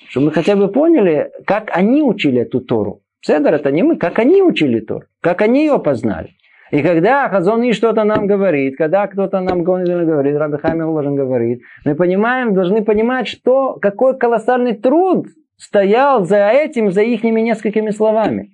Чтобы 0.08 0.26
мы 0.26 0.32
хотя 0.32 0.56
бы 0.56 0.68
поняли, 0.68 1.30
как 1.46 1.70
они 1.72 2.02
учили 2.02 2.42
эту 2.42 2.60
Тору. 2.60 3.00
Седор 3.20 3.54
это 3.54 3.70
не 3.72 3.82
мы, 3.82 3.96
как 3.96 4.18
они 4.18 4.42
учили 4.42 4.80
Тору, 4.80 5.06
как 5.20 5.40
они 5.40 5.64
ее 5.64 5.78
познали. 5.78 6.30
И 6.70 6.82
когда 6.82 7.28
Хазон 7.28 7.62
и 7.62 7.72
что-то 7.72 8.04
нам 8.04 8.26
говорит, 8.26 8.76
когда 8.76 9.06
кто-то 9.06 9.40
нам 9.40 9.62
говорит, 9.62 10.36
Раби 10.36 10.58
Хамил 10.58 10.92
Ложен 10.92 11.14
говорит, 11.14 11.62
мы 11.84 11.94
понимаем, 11.94 12.54
должны 12.54 12.84
понимать, 12.84 13.28
что 13.28 13.74
какой 13.74 14.18
колоссальный 14.18 14.74
труд 14.74 15.26
стоял 15.56 16.24
за 16.24 16.48
этим, 16.48 16.90
за 16.90 17.02
их 17.02 17.22
несколькими 17.22 17.90
словами. 17.90 18.50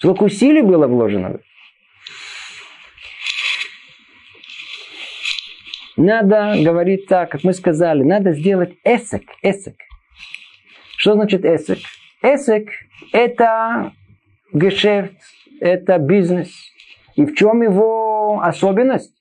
Сколько 0.00 0.24
усилий 0.24 0.62
было 0.62 0.86
вложено. 0.86 1.40
Надо 5.98 6.54
говорить 6.62 7.06
так, 7.06 7.30
как 7.30 7.44
мы 7.44 7.52
сказали, 7.52 8.02
надо 8.02 8.32
сделать 8.32 8.72
эсек, 8.82 9.24
эсек. 9.42 9.76
Что 10.96 11.12
значит 11.12 11.44
эсек? 11.44 11.80
Эсек– 12.22 12.70
это 13.12 13.92
гешефт, 14.54 15.12
это 15.60 15.98
бизнес. 15.98 16.50
И 17.16 17.26
в 17.26 17.34
чем 17.34 17.60
его 17.60 18.40
особенность? 18.42 19.14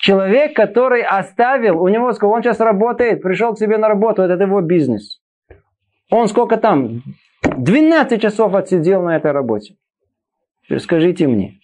Человек, 0.00 0.54
который 0.54 1.02
оставил, 1.02 1.82
у 1.82 1.88
него, 1.88 2.08
он 2.08 2.42
сейчас 2.42 2.60
работает, 2.60 3.22
пришел 3.22 3.54
к 3.54 3.58
себе 3.58 3.78
на 3.78 3.88
работу, 3.88 4.20
это 4.20 4.42
его 4.42 4.60
бизнес. 4.60 5.22
Он 6.10 6.28
сколько 6.28 6.58
там? 6.58 7.02
12 7.42 8.20
часов 8.20 8.54
отсидел 8.54 9.00
на 9.02 9.16
этой 9.16 9.32
работе. 9.32 9.76
Скажите 10.78 11.26
мне, 11.26 11.60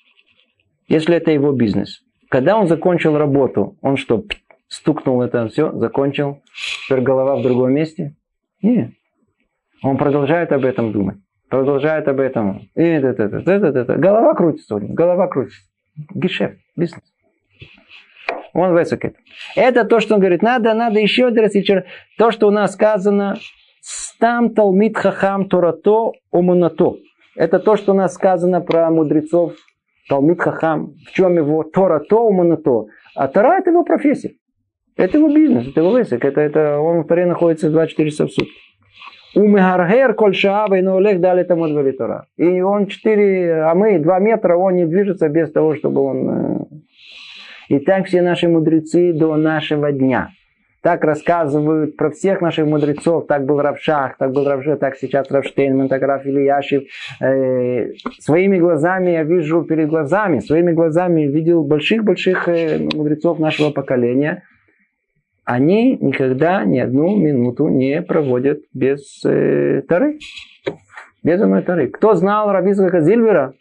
если 0.89 1.17
это 1.17 1.31
его 1.31 1.53
бизнес, 1.53 2.03
когда 2.29 2.57
он 2.57 2.67
закончил 2.67 3.17
работу, 3.17 3.77
он 3.81 3.97
что, 3.97 4.25
стукнул 4.69 5.23
это 5.23 5.49
все, 5.49 5.73
закончил, 5.73 6.43
теперь 6.87 7.03
голова 7.03 7.37
в 7.37 7.43
другом 7.43 7.73
месте? 7.73 8.17
Нет. 8.63 8.91
Он 9.83 9.97
продолжает 9.97 10.53
об 10.53 10.65
этом 10.65 10.93
думать. 10.93 11.19
Продолжает 11.49 12.09
об 12.09 12.19
этом. 12.19 12.69
И 12.75 12.83
это, 12.83 13.09
это, 13.09 13.37
это, 13.37 13.53
это, 13.53 13.79
это. 13.79 13.97
Голова 13.97 14.35
крутится 14.35 14.79
голова 14.81 15.29
крутится. 15.29 15.61
Гешефт, 16.15 16.59
бизнес. 16.77 17.03
Он 18.53 18.73
высокий. 18.73 19.13
Это 19.55 19.85
то, 19.85 20.01
что 20.01 20.15
он 20.15 20.21
говорит, 20.21 20.43
надо, 20.43 20.75
надо 20.75 20.99
еще 20.99 21.29
раз, 21.29 21.55
еще 21.55 21.85
То, 22.19 22.31
что 22.31 22.49
у 22.49 22.51
нас 22.51 22.73
сказано, 22.73 23.37
стам 23.81 24.55
талмит 24.55 24.97
хахам 24.97 25.49
торато 25.49 26.13
умунато. 26.31 26.97
Это 27.37 27.59
то, 27.59 27.77
что 27.77 27.93
у 27.93 27.95
нас 27.95 28.15
сказано 28.15 28.61
про 28.61 28.91
мудрецов 28.91 29.53
Талмит 30.09 30.41
Хахам. 30.41 30.95
В 31.07 31.13
чем 31.13 31.37
его 31.37 31.63
Тора 31.65 32.01
то, 32.01 32.27
умана 32.27 32.57
то. 32.57 32.87
А 33.15 33.29
Тора 33.29 33.59
это 33.59 33.71
его 33.71 33.85
профессия. 33.85 34.33
Это 34.97 35.19
его 35.19 35.29
бизнес, 35.29 35.69
это 35.69 35.81
его 35.81 35.91
лысик. 35.91 36.25
Это, 36.25 36.41
это, 36.41 36.79
он 36.79 37.03
в 37.03 37.07
Торе 37.07 37.27
находится 37.27 37.71
24 37.71 38.11
часа 38.11 38.27
в 38.27 38.31
сутки. 38.31 38.53
Умегаргер 39.35 40.15
коль 40.15 40.35
шаава 40.35 40.77
и 40.77 40.87
олег 40.87 41.21
дали 41.21 41.43
тому 41.43 41.69
Тора. 41.93 42.27
И 42.39 42.63
он 42.63 42.87
4, 42.87 43.65
а 43.65 43.75
мы 43.75 43.99
2 43.99 44.19
метра, 44.21 44.57
он 44.57 44.77
не 44.77 44.87
движется 44.87 45.29
без 45.29 45.53
того, 45.53 45.75
чтобы 45.75 46.01
он... 46.01 46.29
Э, 46.31 46.65
и 47.69 47.79
так 47.81 48.07
все 48.07 48.23
наши 48.23 48.49
мудрецы 48.49 49.13
до 49.13 49.37
нашего 49.37 49.93
дня. 49.93 50.31
Так 50.87 51.03
рассказывают 51.03 51.97
про 51.97 52.13
всех 52.13 52.41
наших 52.41 52.65
мудрецов. 52.65 53.27
Так 53.27 53.45
был 53.45 53.61
Равшах, 53.61 54.17
так 54.19 54.31
был 54.31 54.45
Равше, 54.45 54.77
так 54.77 54.95
сейчас 54.95 55.29
Равштейнман, 55.33 55.89
так 55.89 56.01
Раф 56.03 56.25
Ильяшев. 56.25 56.85
Э, 57.21 57.91
своими 58.21 58.57
глазами 58.57 59.11
я 59.11 59.25
вижу 59.25 59.65
перед 59.65 59.89
глазами, 59.89 60.39
своими 60.39 60.71
глазами 60.71 61.23
видел 61.23 61.65
больших-больших 61.65 62.49
э, 62.49 62.79
мудрецов 62.95 63.41
нашего 63.41 63.71
поколения. 63.71 64.45
Они 65.45 65.99
никогда 66.01 66.65
ни 66.65 66.79
одну 66.79 67.17
минуту 67.17 67.67
не 67.67 68.01
проводят 68.01 68.61
без 68.73 69.25
э, 69.25 69.83
Тары. 69.89 70.21
Без 71.25 71.41
одной 71.41 71.63
Тары. 71.63 71.89
Кто 71.89 72.15
знал 72.15 72.53
Равизака 72.53 73.01
Зильвера? 73.01 73.55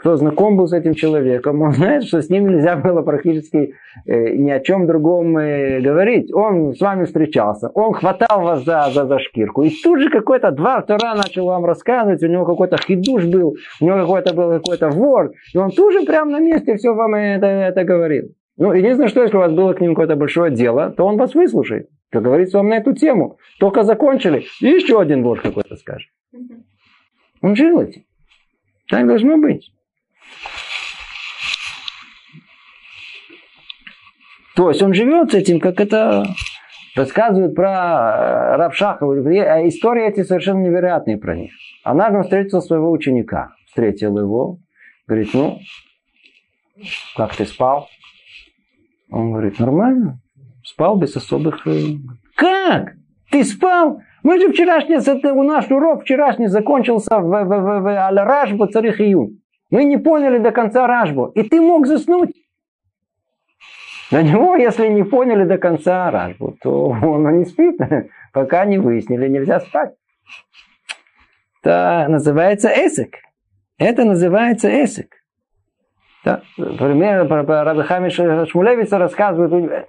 Кто 0.00 0.16
знаком 0.16 0.56
был 0.56 0.66
с 0.66 0.72
этим 0.72 0.94
человеком, 0.94 1.60
он 1.60 1.72
знает, 1.72 2.04
что 2.04 2.22
с 2.22 2.30
ним 2.30 2.48
нельзя 2.48 2.74
было 2.74 3.02
практически 3.02 3.74
э, 4.06 4.34
ни 4.34 4.50
о 4.50 4.58
чем 4.60 4.86
другом 4.86 5.36
э, 5.36 5.80
говорить. 5.80 6.32
Он 6.32 6.74
с 6.74 6.80
вами 6.80 7.04
встречался, 7.04 7.68
он 7.74 7.92
хватал 7.92 8.40
вас 8.40 8.64
за, 8.64 8.88
за, 8.94 9.04
за 9.04 9.18
шкирку. 9.18 9.62
И 9.62 9.70
тут 9.82 10.00
же 10.00 10.08
какой-то 10.08 10.52
два 10.52 10.80
втора 10.80 11.14
начал 11.14 11.44
вам 11.44 11.66
рассказывать, 11.66 12.22
у 12.22 12.28
него 12.28 12.46
какой-то 12.46 12.78
хидуш 12.78 13.26
был, 13.26 13.56
у 13.80 13.84
него 13.84 13.98
какой-то 13.98 14.34
был 14.34 14.50
какой-то 14.52 14.88
вор, 14.88 15.32
и 15.52 15.58
он 15.58 15.70
тут 15.70 15.92
же 15.92 16.06
прямо 16.06 16.30
на 16.30 16.40
месте 16.40 16.76
все 16.76 16.94
вам 16.94 17.14
это, 17.14 17.46
это 17.46 17.84
говорил. 17.84 18.30
Ну, 18.56 18.72
единственное, 18.72 19.08
что 19.08 19.20
если 19.20 19.36
у 19.36 19.40
вас 19.40 19.52
было 19.52 19.74
к 19.74 19.82
нему 19.82 19.94
какое-то 19.94 20.16
большое 20.16 20.50
дело, 20.50 20.94
то 20.96 21.04
он 21.04 21.18
вас 21.18 21.34
выслушает. 21.34 21.90
Как 22.10 22.22
говорится 22.22 22.56
вам 22.56 22.70
на 22.70 22.78
эту 22.78 22.94
тему. 22.94 23.36
Только 23.58 23.82
закончили, 23.82 24.44
и 24.62 24.66
еще 24.66 24.98
один 24.98 25.22
вор 25.22 25.42
какой-то 25.42 25.76
скажет. 25.76 26.08
Он 27.42 27.54
жил 27.54 27.82
этим. 27.82 28.04
Так 28.88 29.06
должно 29.06 29.36
быть. 29.36 29.70
То 34.56 34.68
есть 34.68 34.82
он 34.82 34.92
живет 34.92 35.30
с 35.30 35.34
этим, 35.34 35.58
как 35.58 35.80
это 35.80 36.24
рассказывают 36.94 37.54
про 37.54 37.70
э, 37.70 38.56
Рабшаха. 38.56 39.06
А 39.06 39.66
истории 39.66 40.06
эти 40.06 40.22
совершенно 40.22 40.58
невероятные 40.60 41.16
про 41.16 41.34
них. 41.34 41.52
Однажды 41.82 42.18
он 42.18 42.24
встретил 42.24 42.60
своего 42.60 42.90
ученика. 42.90 43.52
Встретил 43.68 44.18
его. 44.18 44.58
Говорит, 45.06 45.30
ну, 45.32 45.58
как 47.16 47.34
ты 47.36 47.46
спал? 47.46 47.88
Он 49.10 49.32
говорит, 49.32 49.58
нормально. 49.58 50.20
Спал 50.62 50.96
без 50.96 51.16
особых... 51.16 51.66
Э, 51.66 51.72
как? 52.36 52.92
Ты 53.30 53.44
спал? 53.44 54.02
Мы 54.22 54.38
же 54.38 54.52
вчерашний, 54.52 54.96
у 55.30 55.42
нас 55.42 55.70
урок 55.70 56.02
вчерашний 56.02 56.48
закончился 56.48 57.18
в, 57.18 57.22
в, 57.22 57.44
в, 57.44 58.58
в 58.58 58.72
Царих 58.72 59.00
Июнь. 59.00 59.39
Мы 59.70 59.84
не 59.84 59.96
поняли 59.98 60.38
до 60.38 60.50
конца 60.50 60.86
Рашбу. 60.86 61.26
И 61.34 61.42
ты 61.42 61.60
мог 61.60 61.86
заснуть. 61.86 62.34
На 64.10 64.22
него, 64.22 64.56
если 64.56 64.88
не 64.88 65.04
поняли 65.04 65.44
до 65.44 65.58
конца 65.58 66.10
Рашбу, 66.10 66.56
то 66.60 66.88
он 66.88 67.38
не 67.38 67.44
спит, 67.44 67.78
пока 68.32 68.64
не 68.64 68.78
выяснили, 68.78 69.28
нельзя 69.28 69.60
спать. 69.60 69.94
Это 71.62 72.06
называется 72.08 72.68
эсик. 72.68 73.16
Это 73.78 74.04
называется 74.04 74.68
эсик. 74.68 75.14
Да. 76.24 76.42
Например, 76.58 77.26
про 77.28 77.64
Рабихами 77.64 78.08
Шмулевица 78.10 78.98
рассказывает, 78.98 79.88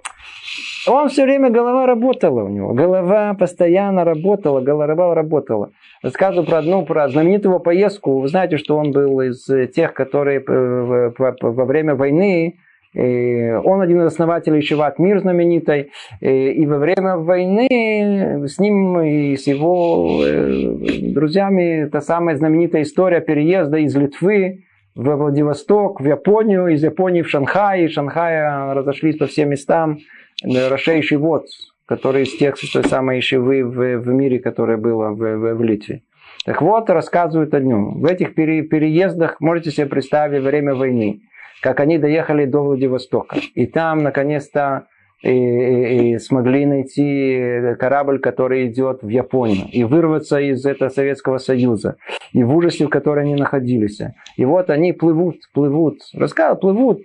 он 0.86 1.08
все 1.08 1.24
время, 1.24 1.50
голова 1.50 1.86
работала 1.86 2.42
у 2.44 2.48
него. 2.48 2.72
Голова 2.74 3.34
постоянно 3.34 4.04
работала, 4.04 4.60
голова 4.60 5.14
работала. 5.14 5.70
Рассказываю 6.02 6.46
про 6.46 6.58
одну, 6.58 6.84
про 6.84 7.08
знаменитую 7.08 7.60
поездку. 7.60 8.20
Вы 8.20 8.28
знаете, 8.28 8.56
что 8.56 8.76
он 8.76 8.90
был 8.90 9.20
из 9.20 9.46
тех, 9.72 9.94
которые 9.94 10.40
э, 10.40 11.12
во 11.16 11.64
время 11.64 11.94
войны 11.94 12.56
он 12.94 13.80
один 13.80 14.02
из 14.02 14.12
основателей 14.12 14.60
Шиват 14.60 14.98
Мир 14.98 15.20
знаменитой. 15.20 15.92
И 16.20 16.66
во 16.66 16.76
время 16.76 17.16
войны 17.16 18.46
с 18.46 18.58
ним 18.58 19.00
и 19.00 19.36
с 19.36 19.46
его 19.46 20.20
э, 20.22 21.10
друзьями 21.14 21.88
та 21.90 22.02
самая 22.02 22.36
знаменитая 22.36 22.82
история 22.82 23.22
переезда 23.22 23.78
из 23.78 23.96
Литвы 23.96 24.64
в 24.94 25.14
Владивосток, 25.14 26.02
в 26.02 26.06
Японию, 26.06 26.66
из 26.68 26.84
Японии 26.84 27.22
в 27.22 27.30
Шанхай. 27.30 27.86
Из 27.86 27.92
Шанхая 27.92 28.74
разошлись 28.74 29.16
по 29.16 29.26
всем 29.26 29.50
местам. 29.50 29.98
Рашей 30.44 31.00
Шивот, 31.02 31.46
который 31.86 32.22
из 32.22 32.36
тех 32.36 32.56
той 32.72 32.84
самой 32.84 33.20
Шивы 33.20 33.64
в, 33.64 33.98
в 33.98 34.08
мире, 34.08 34.38
которая 34.38 34.76
была 34.76 35.10
в, 35.10 35.16
в, 35.16 35.54
в 35.54 35.62
Литве. 35.62 36.02
Так 36.44 36.60
вот, 36.60 36.90
рассказывают 36.90 37.54
о 37.54 37.60
нем. 37.60 38.00
В 38.00 38.06
этих 38.06 38.34
пере, 38.34 38.62
переездах 38.62 39.40
можете 39.40 39.70
себе 39.70 39.86
представить 39.86 40.42
время 40.42 40.74
войны, 40.74 41.20
как 41.60 41.80
они 41.80 41.98
доехали 41.98 42.46
до 42.46 42.64
Владивостока. 42.64 43.36
И 43.54 43.66
там, 43.66 44.02
наконец-то, 44.02 44.86
и, 45.22 45.28
и, 45.30 46.14
и 46.14 46.18
смогли 46.18 46.66
найти 46.66 47.76
корабль, 47.78 48.18
который 48.18 48.66
идет 48.66 49.02
в 49.02 49.08
Японию, 49.08 49.66
и 49.70 49.84
вырваться 49.84 50.40
из 50.40 50.66
этого 50.66 50.88
Советского 50.88 51.38
Союза, 51.38 51.96
и 52.32 52.42
в 52.42 52.56
ужасе, 52.56 52.86
в 52.86 52.88
котором 52.88 53.22
они 53.22 53.36
находились. 53.36 54.00
И 54.36 54.44
вот 54.44 54.68
они 54.70 54.92
плывут, 54.92 55.36
плывут, 55.52 55.98
рассказывают, 56.12 56.60
плывут, 56.60 57.02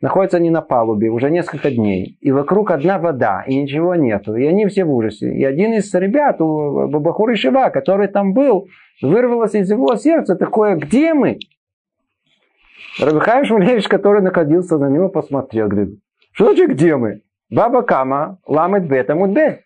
Находятся 0.00 0.36
они 0.36 0.50
на 0.50 0.60
палубе 0.60 1.08
уже 1.08 1.30
несколько 1.30 1.70
дней. 1.70 2.18
И 2.20 2.30
вокруг 2.30 2.70
одна 2.70 2.98
вода, 2.98 3.42
и 3.46 3.56
ничего 3.56 3.94
нету. 3.94 4.36
И 4.36 4.44
они 4.44 4.66
все 4.66 4.84
в 4.84 4.92
ужасе. 4.92 5.32
И 5.34 5.44
один 5.44 5.72
из 5.72 5.92
ребят, 5.94 6.40
у 6.40 6.88
Бабахура 6.88 7.34
который 7.70 8.08
там 8.08 8.34
был, 8.34 8.68
вырвалось 9.00 9.54
из 9.54 9.70
его 9.70 9.96
сердца 9.96 10.36
такое, 10.36 10.76
где 10.76 11.14
мы? 11.14 11.38
Рабихаим 13.00 13.44
Шмулевич, 13.44 13.88
который 13.88 14.22
находился 14.22 14.78
на 14.78 14.88
него, 14.88 15.08
посмотрел, 15.08 15.68
говорит, 15.68 15.98
что 16.32 16.46
значит, 16.46 16.70
где 16.70 16.96
мы? 16.96 17.22
Баба 17.48 17.82
Кама, 17.82 18.38
ламет 18.46 18.88
бета 18.88 19.14
мудбе. 19.14 19.60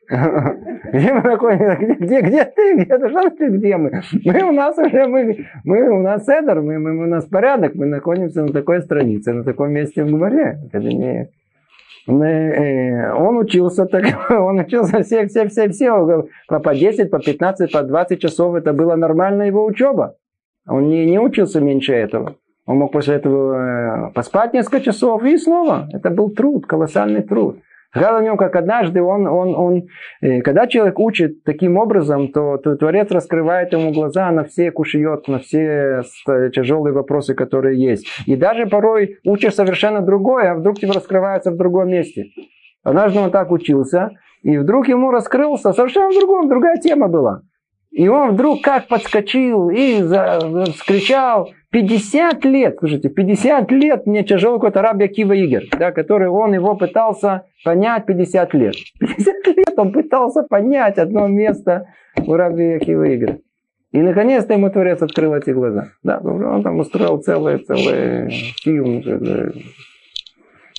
Где 0.93 1.12
мы 1.14 1.22
находимся? 1.22 1.76
Где, 1.76 1.95
где, 1.95 2.20
где 2.20 2.45
ты? 2.45 2.74
Где 2.74 2.99
ты? 2.99 3.09
Что 3.09 3.31
ты? 3.31 3.49
Где 3.49 3.76
мы? 3.78 4.03
Мы 4.22 4.43
у 4.43 4.53
нас 4.53 4.76
уже, 4.76 5.07
мы, 5.07 5.47
мы 5.64 5.89
у 5.89 6.03
нас 6.03 6.26
седер, 6.26 6.61
мы, 6.61 6.78
мы, 6.78 7.05
у 7.05 7.07
нас 7.07 7.24
порядок, 7.24 7.74
мы 7.74 7.87
находимся 7.87 8.43
на 8.43 8.53
такой 8.53 8.83
странице, 8.83 9.33
на 9.33 9.45
таком 9.45 9.72
месте 9.72 10.05
в 10.05 10.11
Гумаре. 10.11 10.59
Это 10.66 10.78
не, 10.78 11.31
э, 12.07 13.12
он 13.14 13.39
учился 13.39 13.87
так, 13.87 14.05
он 14.31 14.59
учился 14.59 15.03
все, 15.03 15.26
все, 15.26 15.49
все, 15.49 15.70
все, 15.70 16.26
по 16.49 16.74
10, 16.74 17.11
по 17.11 17.18
15, 17.18 17.72
по 17.72 17.83
20 17.83 18.20
часов, 18.20 18.57
это 18.57 18.74
была 18.74 18.97
нормальная 18.97 19.47
его 19.47 19.64
учеба. 19.64 20.16
Он 20.68 20.87
не, 20.91 21.07
не 21.07 21.18
учился 21.18 21.62
меньше 21.62 21.95
этого. 21.95 22.37
Он 22.66 22.76
мог 22.76 22.93
после 22.93 23.14
этого 23.14 24.09
э, 24.09 24.12
поспать 24.12 24.53
несколько 24.53 24.83
часов 24.83 25.24
и 25.24 25.39
снова. 25.39 25.89
Это 25.95 26.11
был 26.11 26.28
труд, 26.31 26.66
колоссальный 26.66 27.22
труд. 27.22 27.57
Сказал 27.91 28.16
о 28.16 28.22
нем, 28.22 28.36
как 28.36 28.55
однажды 28.55 29.03
он, 29.03 29.26
он, 29.26 29.55
он, 29.57 29.86
э, 30.20 30.43
когда 30.43 30.68
человек 30.68 30.99
учит 31.01 31.43
таким 31.43 31.76
образом, 31.76 32.28
то, 32.28 32.57
то 32.57 32.76
Творец 32.76 33.11
раскрывает 33.11 33.72
ему 33.72 33.93
глаза 33.93 34.30
на 34.30 34.45
все 34.45 34.70
кушает, 34.70 35.26
на 35.26 35.41
все 35.41 36.03
тяжелые 36.55 36.93
вопросы, 36.93 37.34
которые 37.34 37.82
есть. 37.82 38.07
И 38.26 38.36
даже 38.36 38.66
порой 38.66 39.18
учишь 39.24 39.55
совершенно 39.55 40.03
другое, 40.03 40.53
а 40.53 40.55
вдруг 40.55 40.78
тебе 40.78 40.93
раскрывается 40.93 41.51
в 41.51 41.57
другом 41.57 41.88
месте. 41.88 42.26
Однажды 42.84 43.18
он 43.18 43.32
так 43.32 43.51
учился, 43.51 44.11
и 44.43 44.57
вдруг 44.57 44.86
ему 44.86 45.11
раскрылся 45.11 45.72
совершенно 45.72 46.11
другом, 46.16 46.49
другая 46.49 46.76
тема 46.76 47.09
была. 47.09 47.43
И 47.91 48.07
он 48.07 48.34
вдруг 48.34 48.62
как 48.62 48.86
подскочил 48.86 49.68
и 49.68 50.01
скричал, 50.76 51.51
50 51.73 52.45
лет, 52.47 52.77
слушайте, 52.81 53.09
50 53.09 53.71
лет 53.71 54.07
мне 54.07 54.25
тяжело 54.25 54.59
какой-то 54.59 54.83
раб 54.83 55.01
Якива 55.01 55.35
Игер, 55.35 55.64
да, 55.79 55.93
который 55.93 56.29
он 56.29 56.53
его 56.53 56.75
пытался 56.77 57.45
понять 57.64 58.07
50 58.07 58.55
лет. 58.55 58.75
50 58.99 59.47
лет 59.57 59.75
он 59.79 59.93
пытался 59.93 60.43
понять 60.43 60.99
одно 60.99 61.29
место 61.29 61.87
у 62.27 62.35
раби 62.35 62.73
Якива 62.75 63.14
Игера. 63.14 63.39
И 63.93 63.99
наконец-то 63.99 64.55
ему 64.55 64.71
Творец 64.71 65.03
открыл 65.03 65.35
эти 65.35 65.51
глаза. 65.51 65.93
Да, 66.03 66.18
он 66.18 66.62
там 66.62 66.79
устроил 66.79 67.18
целый, 67.18 67.59
целый 67.59 68.31
фильм, 68.62 69.03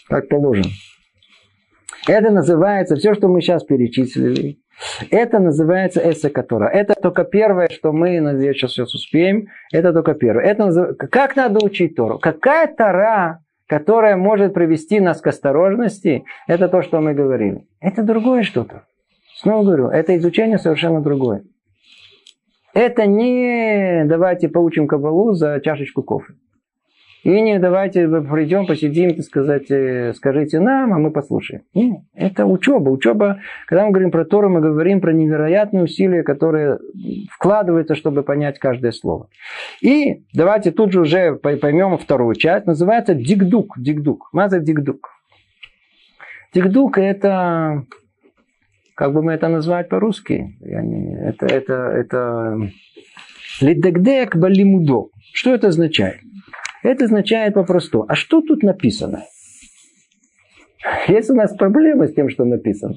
как 0.08 0.30
положено. 0.30 0.70
Это 2.08 2.32
называется, 2.32 2.96
все, 2.96 3.14
что 3.14 3.28
мы 3.28 3.42
сейчас 3.42 3.64
перечислили, 3.64 4.61
это 5.09 5.39
называется 5.39 6.01
эсекатора. 6.11 6.67
Это 6.67 6.95
только 6.95 7.24
первое, 7.24 7.69
что 7.69 7.91
мы, 7.91 8.19
надеюсь, 8.19 8.57
сейчас, 8.57 8.72
сейчас 8.72 8.93
успеем. 8.93 9.47
Это 9.72 9.93
только 9.93 10.13
первое. 10.13 10.45
Это 10.45 10.65
назыв... 10.65 10.97
Как 10.97 11.36
надо 11.36 11.63
учить 11.63 11.95
Тору? 11.95 12.19
Какая 12.19 12.67
Тора, 12.67 13.39
которая 13.67 14.17
может 14.17 14.53
привести 14.53 14.99
нас 14.99 15.22
к 15.22 15.28
осторожности, 15.28 16.24
это 16.47 16.67
то, 16.67 16.82
что 16.82 16.99
мы 16.99 17.13
говорили. 17.13 17.67
Это 17.80 18.03
другое 18.03 18.43
что-то. 18.43 18.84
Снова 19.36 19.63
говорю, 19.63 19.88
это 19.88 20.15
изучение 20.17 20.57
совершенно 20.57 21.01
другое. 21.01 21.43
Это 22.74 23.05
не 23.05 24.03
давайте 24.05 24.49
поучим 24.49 24.88
кабалу 24.88 25.34
за 25.34 25.59
чашечку 25.61 26.03
кофе. 26.03 26.34
И 27.24 27.41
не 27.41 27.59
давайте 27.59 28.07
придем, 28.07 28.65
посидим, 28.65 29.15
так 29.15 29.24
сказать, 29.24 29.69
э, 29.69 30.13
скажите 30.15 30.59
нам, 30.59 30.93
а 30.93 30.97
мы 30.97 31.11
послушаем. 31.11 31.61
Нет, 31.76 31.99
это 32.15 32.45
учеба. 32.45 32.89
Учеба, 32.89 33.39
когда 33.67 33.86
мы 33.86 33.91
говорим 33.91 34.09
про 34.09 34.26
Тору, 34.26 34.49
мы 34.49 34.59
говорим 34.59 35.01
про 35.01 35.13
невероятные 35.13 35.84
усилия, 35.84 36.24
которые 36.24 36.80
вкладываются, 37.30 37.93
чтобы 37.95 38.24
понять 38.24 38.57
каждое 38.57 38.91
слово. 38.91 39.30
И 39.82 40.24
давайте 40.34 40.72
тут 40.72 40.91
же 40.91 41.01
уже 41.01 41.36
поймем 41.36 41.97
вторую 41.97 42.34
часть. 42.36 42.65
Называется 42.65 43.13
дигдук. 43.13 43.76
Дигдук. 43.78 44.30
Маза 44.34 44.59
дигдук. 44.59 45.09
Дигдук 46.53 46.97
это 46.97 47.86
как 49.01 49.13
бы 49.13 49.24
мы 49.24 49.34
это 49.34 49.47
назвать 49.47 49.89
по-русски? 49.89 50.57
Это, 50.61 51.47
это, 51.47 51.74
это 51.74 52.69
лидегдек 53.59 54.36
балимудо. 54.36 55.07
Что 55.34 55.55
это 55.55 55.69
означает? 55.69 56.19
Это 56.84 57.06
означает 57.06 57.54
попросту. 57.54 58.06
А 58.08 58.16
что 58.16 58.42
тут 58.42 58.64
написано? 58.64 59.24
Есть 61.08 61.30
у 61.30 61.36
нас 61.36 61.56
проблема 61.56 62.08
с 62.08 62.14
тем, 62.14 62.30
что 62.30 62.44
написано. 62.44 62.96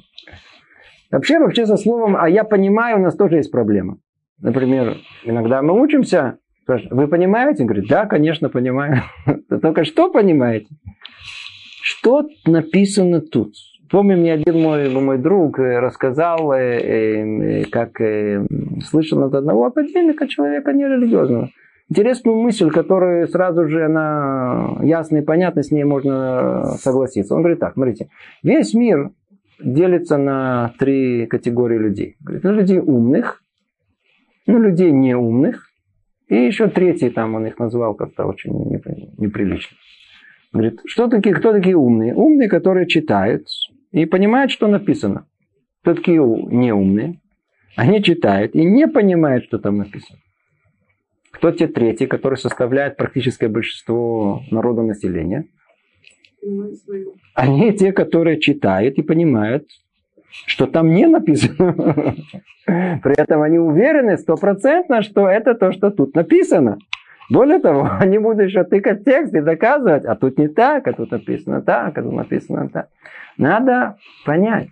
Вообще, 1.11 1.39
вообще 1.39 1.67
со 1.67 1.77
словом 1.77 2.17
«а 2.17 2.29
я 2.29 2.45
понимаю» 2.45 2.99
у 2.99 3.03
нас 3.03 3.15
тоже 3.15 3.37
есть 3.37 3.51
проблема. 3.51 3.99
Например, 4.41 4.97
иногда 5.25 5.63
мы 5.63 5.81
учимся, 5.81 6.39
Вы 6.67 7.09
понимаете? 7.09 7.63
Он 7.63 7.67
говорит, 7.67 7.89
да, 7.89 8.07
конечно, 8.07 8.49
понимаю. 8.49 9.03
Только 9.63 9.85
что 9.85 10.11
понимаете? 10.11 10.67
Что 11.83 12.27
написано 12.47 13.21
тут? 13.21 13.53
Помню, 13.91 14.17
мне 14.17 14.33
один 14.33 14.61
мой, 14.61 14.89
мой 14.89 15.19
друг 15.19 15.59
э, 15.59 15.79
рассказал, 15.79 16.53
э, 16.53 17.63
э, 17.63 17.65
как 17.67 18.01
слышал 18.83 19.23
от 19.23 19.35
одного 19.35 19.67
академика, 19.67 20.27
человека 20.27 20.73
нерелигиозного. 20.73 21.51
Интересную 21.91 22.39
мысль, 22.39 22.71
которая 22.71 23.27
сразу 23.27 23.69
же, 23.69 23.85
она 23.85 24.79
ясна 24.83 25.19
и 25.19 25.23
понятна, 25.23 25.63
с 25.63 25.71
ней 25.71 25.85
можно 25.85 26.77
согласиться. 26.79 27.35
Он 27.35 27.43
говорит 27.43 27.61
так, 27.61 27.75
смотрите, 27.75 28.09
весь 28.43 28.73
мир 28.73 29.11
делится 29.63 30.17
на 30.17 30.73
три 30.79 31.27
категории 31.27 31.79
людей. 31.79 32.17
Говорит, 32.21 32.45
на 32.45 32.53
людей 32.53 32.79
умных, 32.79 33.43
на 34.47 34.59
людей 34.59 34.93
неумных, 34.93 35.69
и 36.29 36.37
еще 36.37 36.69
третий 36.69 37.11
там 37.11 37.35
он 37.35 37.47
их 37.47 37.59
назвал 37.59 37.95
как-то 37.95 38.25
очень 38.25 38.53
неприлично. 39.19 39.77
Говорит, 40.53 40.81
что 40.87 41.09
такие, 41.09 41.35
кто 41.35 41.53
такие 41.53 41.77
умные? 41.77 42.15
Умные, 42.15 42.49
которые 42.49 42.87
читают 42.87 43.47
и 43.93 44.07
понимают, 44.07 44.51
что 44.51 44.69
написано. 44.69 45.27
Кто 45.83 45.95
такие 45.95 46.19
неумные? 46.19 47.21
Они 47.77 48.03
читают 48.03 48.55
и 48.55 48.65
не 48.65 48.89
понимают, 48.89 49.45
что 49.45 49.59
там 49.59 49.79
написано. 49.79 50.19
Кто 51.35 51.51
те 51.51 51.67
третьи, 51.67 52.07
которые 52.07 52.37
составляют 52.37 52.97
практическое 52.97 53.49
большинство 53.49 54.41
народа 54.51 54.83
населения? 54.83 55.47
Они 57.35 57.73
те, 57.73 57.93
которые 57.93 58.41
читают 58.41 58.99
и 58.99 59.03
понимают, 59.03 59.67
что 60.47 60.67
там 60.67 60.93
не 60.93 61.07
написано. 61.07 62.15
При 62.67 63.21
этом 63.21 63.43
они 63.43 63.59
уверены 63.59 64.17
стопроцентно, 64.17 65.03
что 65.03 65.29
это 65.29 65.55
то, 65.55 65.73
что 65.73 65.91
тут 65.91 66.15
написано. 66.15 66.79
Более 67.31 67.59
того, 67.59 67.89
они 67.99 68.19
будут 68.19 68.45
еще 68.45 68.65
тыкать 68.65 69.05
текст 69.05 69.35
и 69.35 69.41
доказывать, 69.41 70.05
а 70.05 70.15
тут 70.15 70.39
не 70.39 70.49
так, 70.49 70.87
а 70.87 70.93
тут 70.93 71.11
написано 71.11 71.63
так, 71.63 71.99
а 71.99 72.03
тут 72.03 72.13
написано 72.13 72.69
так. 72.69 72.89
Надо 73.39 73.97
понять, 74.25 74.69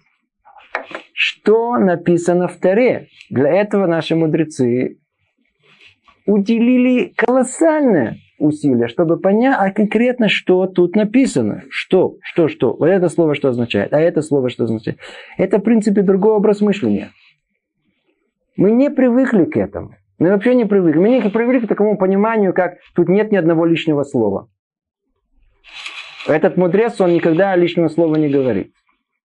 что 1.13 1.77
написано 1.77 2.49
в 2.49 2.57
Таре. 2.59 3.09
Для 3.31 3.51
этого 3.51 3.87
наши 3.87 4.15
мудрецы 4.15 4.99
уделили 6.27 7.13
колоссальное 7.17 8.17
усилия, 8.39 8.89
чтобы 8.89 9.19
понять 9.19 9.57
а 9.59 9.71
конкретно, 9.71 10.29
что 10.29 10.67
тут 10.67 10.97
написано. 10.97 11.63
Что, 11.71 12.17
что, 12.23 12.49
что. 12.49 12.75
Вот 12.75 12.87
это 12.87 13.09
слово 13.09 13.35
что 13.35 13.49
означает, 13.49 13.93
а 13.93 14.01
это 14.01 14.23
слово 14.23 14.51
что 14.51 14.65
означает. 14.65 14.99
Это, 15.39 15.59
в 15.59 15.63
принципе, 15.63 16.03
другой 16.03 16.33
образ 16.33 16.61
мышления. 16.61 17.11
Мы 18.57 18.73
не 18.73 18.91
привыкли 18.91 19.45
к 19.45 19.57
этому. 19.57 19.97
Мы 20.19 20.31
вообще 20.31 20.55
не 20.55 20.67
привыкли. 20.67 20.99
Мы 20.99 21.09
не 21.09 21.21
привыкли 21.21 21.67
к 21.67 21.69
такому 21.69 21.97
пониманию, 21.97 22.53
как 22.53 22.75
тут 22.95 23.09
нет 23.09 23.33
ни 23.33 23.37
одного 23.37 23.65
лишнего 23.65 24.03
слова. 24.03 24.49
Этот 26.29 26.57
мудрец, 26.57 27.01
он 27.01 27.13
никогда 27.13 27.57
лишнего 27.57 27.89
слова 27.89 28.17
не 28.17 28.29
говорит. 28.29 28.73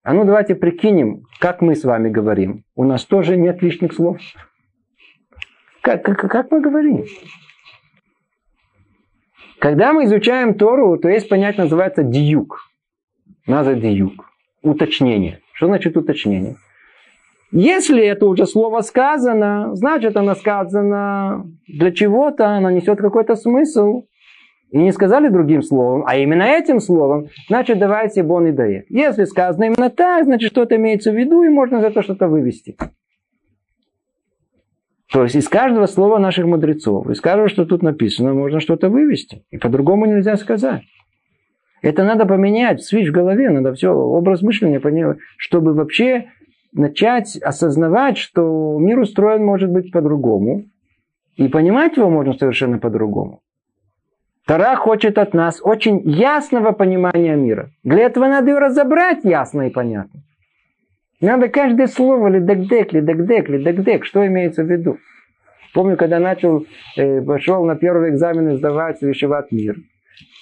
А 0.04 0.14
ну 0.14 0.24
давайте 0.24 0.56
прикинем, 0.56 1.24
как 1.39 1.62
мы 1.62 1.76
с 1.76 1.84
вами 1.84 2.10
говорим. 2.10 2.64
У 2.76 2.84
нас 2.84 3.04
тоже 3.06 3.36
нет 3.36 3.62
лишних 3.62 3.93
слов. 3.93 4.18
Как, 5.88 6.04
как, 6.04 6.20
как 6.30 6.52
мы 6.52 6.60
говорим? 6.60 7.06
Когда 9.58 9.94
мы 9.94 10.04
изучаем 10.04 10.56
Тору, 10.56 10.98
то 10.98 11.08
есть 11.08 11.30
понятие 11.30 11.64
называется 11.64 12.04
диюк. 12.04 12.60
Наза 13.48 13.74
диюк. 13.74 14.26
Уточнение. 14.64 15.40
Что 15.54 15.68
значит 15.68 15.96
уточнение? 15.96 16.58
Если 17.54 18.04
это 18.04 18.26
уже 18.26 18.46
слово 18.48 18.82
сказано, 18.82 19.76
значит 19.76 20.18
оно 20.18 20.36
сказано 20.36 21.46
для 21.70 21.94
чего-то, 21.94 22.48
оно 22.48 22.70
несет 22.70 23.00
какой-то 23.00 23.36
смысл. 23.36 24.08
И 24.72 24.78
не 24.78 24.92
сказали 24.92 25.30
другим 25.30 25.62
словом, 25.62 26.04
а 26.06 26.18
именно 26.18 26.44
этим 26.44 26.82
словом, 26.82 27.28
значит 27.48 27.80
давайте 27.80 28.24
бон 28.24 28.48
и 28.48 28.52
дает. 28.52 28.88
Если 28.90 29.24
сказано 29.24 29.64
именно 29.64 29.90
так, 29.90 30.26
значит 30.26 30.52
что-то 30.52 30.76
имеется 30.76 31.12
в 31.14 31.16
виду, 31.16 31.44
и 31.44 31.48
можно 31.48 31.80
за 31.80 31.88
это 31.88 32.04
что-то 32.04 32.28
вывести. 32.28 32.76
То 35.12 35.24
есть 35.24 35.36
из 35.36 35.47
каждого 35.47 35.86
слова 35.86 36.20
наших 36.20 36.45
мудрецов, 36.45 37.10
из 37.10 37.22
каждого, 37.22 37.47
что 37.47 37.66
тут 37.66 37.82
написано, 37.82 38.34
можно 38.34 38.60
что-то 38.60 38.89
вывести. 38.89 39.43
И 39.51 39.58
по-другому 39.58 40.05
нельзя 40.05 40.36
сказать. 40.36 40.84
Это 41.82 42.03
надо 42.03 42.26
поменять, 42.26 42.84
свич 42.84 43.10
в 43.10 43.14
голове, 43.14 43.49
надо 43.49 43.74
все, 43.74 43.93
образ 43.93 44.41
мышления 44.41 44.80
поменять, 44.80 45.18
чтобы 45.38 45.74
вообще 45.74 46.32
начать 46.74 47.38
осознавать, 47.38 48.18
что 48.18 48.78
мир 48.80 48.99
устроен 48.99 49.45
может 49.45 49.70
быть 49.70 49.91
по-другому, 49.91 50.66
и 51.36 51.47
понимать 51.47 51.95
его 51.97 52.10
можно 52.10 52.34
совершенно 52.34 52.80
по-другому. 52.80 53.41
Тара 54.45 54.76
хочет 54.76 55.18
от 55.18 55.34
нас 55.34 55.60
очень 55.62 56.01
ясного 56.03 56.72
понимания 56.72 57.36
мира. 57.36 57.70
Для 57.84 58.05
этого 58.05 58.28
надо 58.28 58.51
ее 58.51 58.60
разобрать 58.60 59.24
ясно 59.24 59.68
и 59.68 59.70
понятно. 59.70 60.22
Надо 61.20 61.49
каждое 61.49 61.88
слово 61.88 62.28
лидагдек, 62.28 62.93
лидагдек, 62.93 63.49
лидагдек, 63.49 64.05
что 64.05 64.26
имеется 64.28 64.63
в 64.63 64.72
виду. 64.72 64.97
Помню, 65.74 65.97
когда 65.97 66.20
начал, 66.20 66.65
э, 66.95 67.22
пошел 67.22 67.65
на 67.65 67.76
первый 67.76 68.11
экзамен 68.11 68.55
сдавать 68.57 69.01
вещеват 69.01 69.51
мир, 69.51 69.78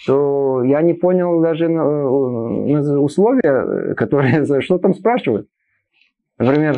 то 0.05 0.63
я 0.63 0.81
не 0.81 0.93
понял 0.93 1.41
даже 1.41 1.65
э, 1.65 2.97
условия, 2.97 3.95
которые, 3.95 4.61
что 4.61 4.77
там 4.77 4.93
спрашивают. 4.93 5.47
Например, 6.37 6.77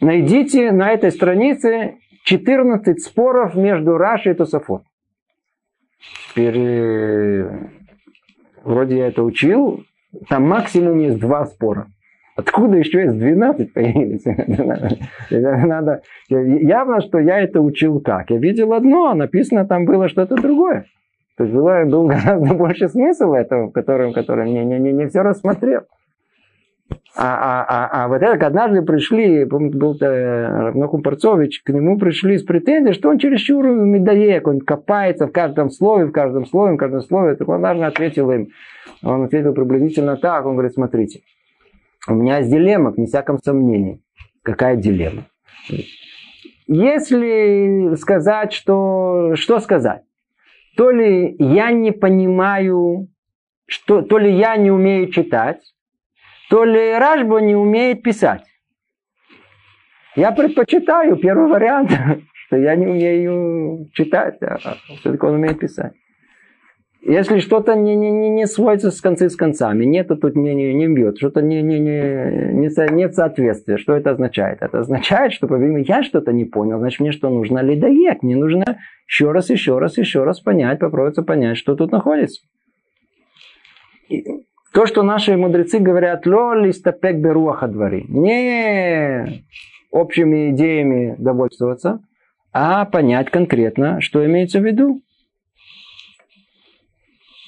найдите 0.00 0.72
на 0.72 0.90
этой 0.90 1.12
странице 1.12 1.98
14 2.24 3.00
споров 3.00 3.54
между 3.54 3.96
Рашей 3.96 4.32
и 4.32 4.34
Тософот. 4.34 4.82
Теперь, 6.30 6.58
э, 6.58 7.68
вроде 8.64 8.98
я 8.98 9.06
это 9.06 9.22
учил, 9.22 9.84
там 10.28 10.48
максимум 10.48 10.98
есть 10.98 11.20
два 11.20 11.46
спора. 11.46 11.86
Откуда 12.36 12.76
еще 12.76 13.02
есть 13.04 13.18
12 13.18 13.72
появились? 13.72 14.24
Надо... 15.30 16.02
Явно, 16.28 17.00
что 17.00 17.18
я 17.18 17.40
это 17.40 17.62
учил 17.62 18.00
как. 18.00 18.30
Я 18.30 18.38
видел 18.38 18.74
одно, 18.74 19.10
а 19.10 19.14
написано 19.14 19.66
там 19.66 19.86
было 19.86 20.08
что-то 20.08 20.36
другое. 20.36 20.84
То 21.38 21.44
есть 21.44 21.54
было, 21.54 21.84
был 21.86 22.06
гораздо 22.06 22.54
больше 22.54 22.88
смысл 22.88 23.32
этого, 23.32 23.70
которым, 23.70 24.12
которым 24.12 24.46
не, 24.46 24.64
не, 24.64 24.78
не, 24.78 24.92
не 24.92 25.06
все 25.06 25.22
рассмотрел. 25.22 25.82
А, 27.18 27.24
а, 27.24 27.66
а, 27.68 28.04
а 28.04 28.08
вот 28.08 28.20
это, 28.20 28.46
однажды 28.46 28.82
пришли, 28.82 29.46
помню, 29.46 29.76
был 29.76 29.96
Равнохум 29.98 31.02
Парцович, 31.02 31.62
к 31.62 31.70
нему 31.70 31.98
пришли 31.98 32.36
с 32.36 32.42
претензией, 32.42 32.92
что 32.92 33.08
он 33.08 33.18
чересчур 33.18 33.66
медоек, 33.66 34.46
он 34.46 34.60
копается 34.60 35.26
в 35.26 35.32
каждом 35.32 35.70
слове, 35.70 36.04
в 36.04 36.12
каждом 36.12 36.44
слове, 36.44 36.74
в 36.74 36.76
каждом 36.76 37.00
слове. 37.00 37.34
Так 37.34 37.48
он 37.48 37.56
однажды 37.56 37.84
ответил 37.84 38.30
им, 38.30 38.48
он 39.02 39.24
ответил 39.24 39.54
приблизительно 39.54 40.16
так, 40.16 40.44
он 40.44 40.52
говорит, 40.52 40.74
смотрите, 40.74 41.22
у 42.08 42.14
меня 42.14 42.38
есть 42.38 42.50
дилемма, 42.50 42.94
не 42.96 43.06
всяком 43.06 43.38
сомнении. 43.38 44.02
Какая 44.42 44.76
дилемма? 44.76 45.24
Если 46.66 47.94
сказать, 47.96 48.52
что... 48.52 49.34
Что 49.34 49.60
сказать? 49.60 50.02
То 50.76 50.90
ли 50.90 51.36
я 51.38 51.70
не 51.70 51.90
понимаю, 51.90 53.08
что, 53.66 54.02
то 54.02 54.18
ли 54.18 54.32
я 54.32 54.56
не 54.56 54.70
умею 54.70 55.10
читать, 55.10 55.60
то 56.48 56.64
ли 56.64 56.92
Рашба 56.92 57.38
не 57.38 57.56
умеет 57.56 58.02
писать. 58.02 58.44
Я 60.14 60.32
предпочитаю 60.32 61.16
первый 61.16 61.48
вариант, 61.48 61.90
что 62.46 62.56
я 62.56 62.76
не 62.76 62.86
умею 62.86 63.88
читать, 63.92 64.40
а 64.42 64.76
все-таки 65.00 65.24
он 65.24 65.34
умеет 65.34 65.58
писать. 65.58 65.92
Если 67.08 67.38
что-то 67.38 67.76
не, 67.76 67.94
не, 67.94 68.10
не, 68.10 68.28
не 68.30 68.46
сводится 68.48 68.90
с 68.90 69.00
концы 69.00 69.30
с 69.30 69.36
концами, 69.36 69.84
нету 69.84 70.16
тут 70.16 70.34
не, 70.34 70.54
не, 70.54 70.74
не 70.74 70.88
бьет, 70.88 71.18
что-то 71.18 71.40
не, 71.40 71.62
не, 71.62 71.78
не, 71.78 72.52
не, 72.52 72.92
нет 72.94 73.14
соответствия, 73.14 73.76
что 73.76 73.94
это 73.94 74.10
означает? 74.10 74.58
Это 74.60 74.80
означает, 74.80 75.32
что, 75.32 75.46
по 75.46 75.54
я 75.54 76.02
что-то 76.02 76.32
не 76.32 76.44
понял, 76.44 76.80
значит, 76.80 76.98
мне 76.98 77.12
что 77.12 77.30
нужно 77.30 77.60
ледоек, 77.60 78.24
мне 78.24 78.34
нужно 78.34 78.80
еще 79.06 79.30
раз, 79.30 79.50
еще 79.50 79.78
раз, 79.78 79.98
еще 79.98 80.24
раз 80.24 80.40
понять, 80.40 80.80
попробовать 80.80 81.24
понять, 81.24 81.58
что 81.58 81.76
тут 81.76 81.92
находится. 81.92 82.42
И 84.08 84.24
то, 84.74 84.86
что 84.86 85.04
наши 85.04 85.36
мудрецы 85.36 85.78
говорят, 85.78 86.26
ло 86.26 86.54
листопек 86.54 87.18
беруаха 87.18 87.68
двори, 87.68 88.04
не 88.08 89.44
общими 89.92 90.50
идеями 90.50 91.14
довольствоваться, 91.18 92.00
а 92.52 92.84
понять 92.84 93.30
конкретно, 93.30 94.00
что 94.00 94.26
имеется 94.26 94.58
в 94.58 94.64
виду. 94.64 95.02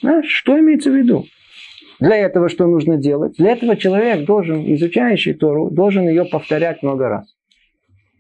Знаешь, 0.00 0.30
что 0.30 0.58
имеется 0.58 0.90
в 0.90 0.94
виду? 0.94 1.24
Для 2.00 2.16
этого 2.16 2.48
что 2.48 2.66
нужно 2.66 2.96
делать? 2.96 3.36
Для 3.38 3.52
этого 3.52 3.76
человек 3.76 4.24
должен, 4.24 4.62
изучающий 4.74 5.34
Тору, 5.34 5.70
должен 5.70 6.08
ее 6.08 6.24
повторять 6.24 6.82
много 6.82 7.08
раз. 7.08 7.34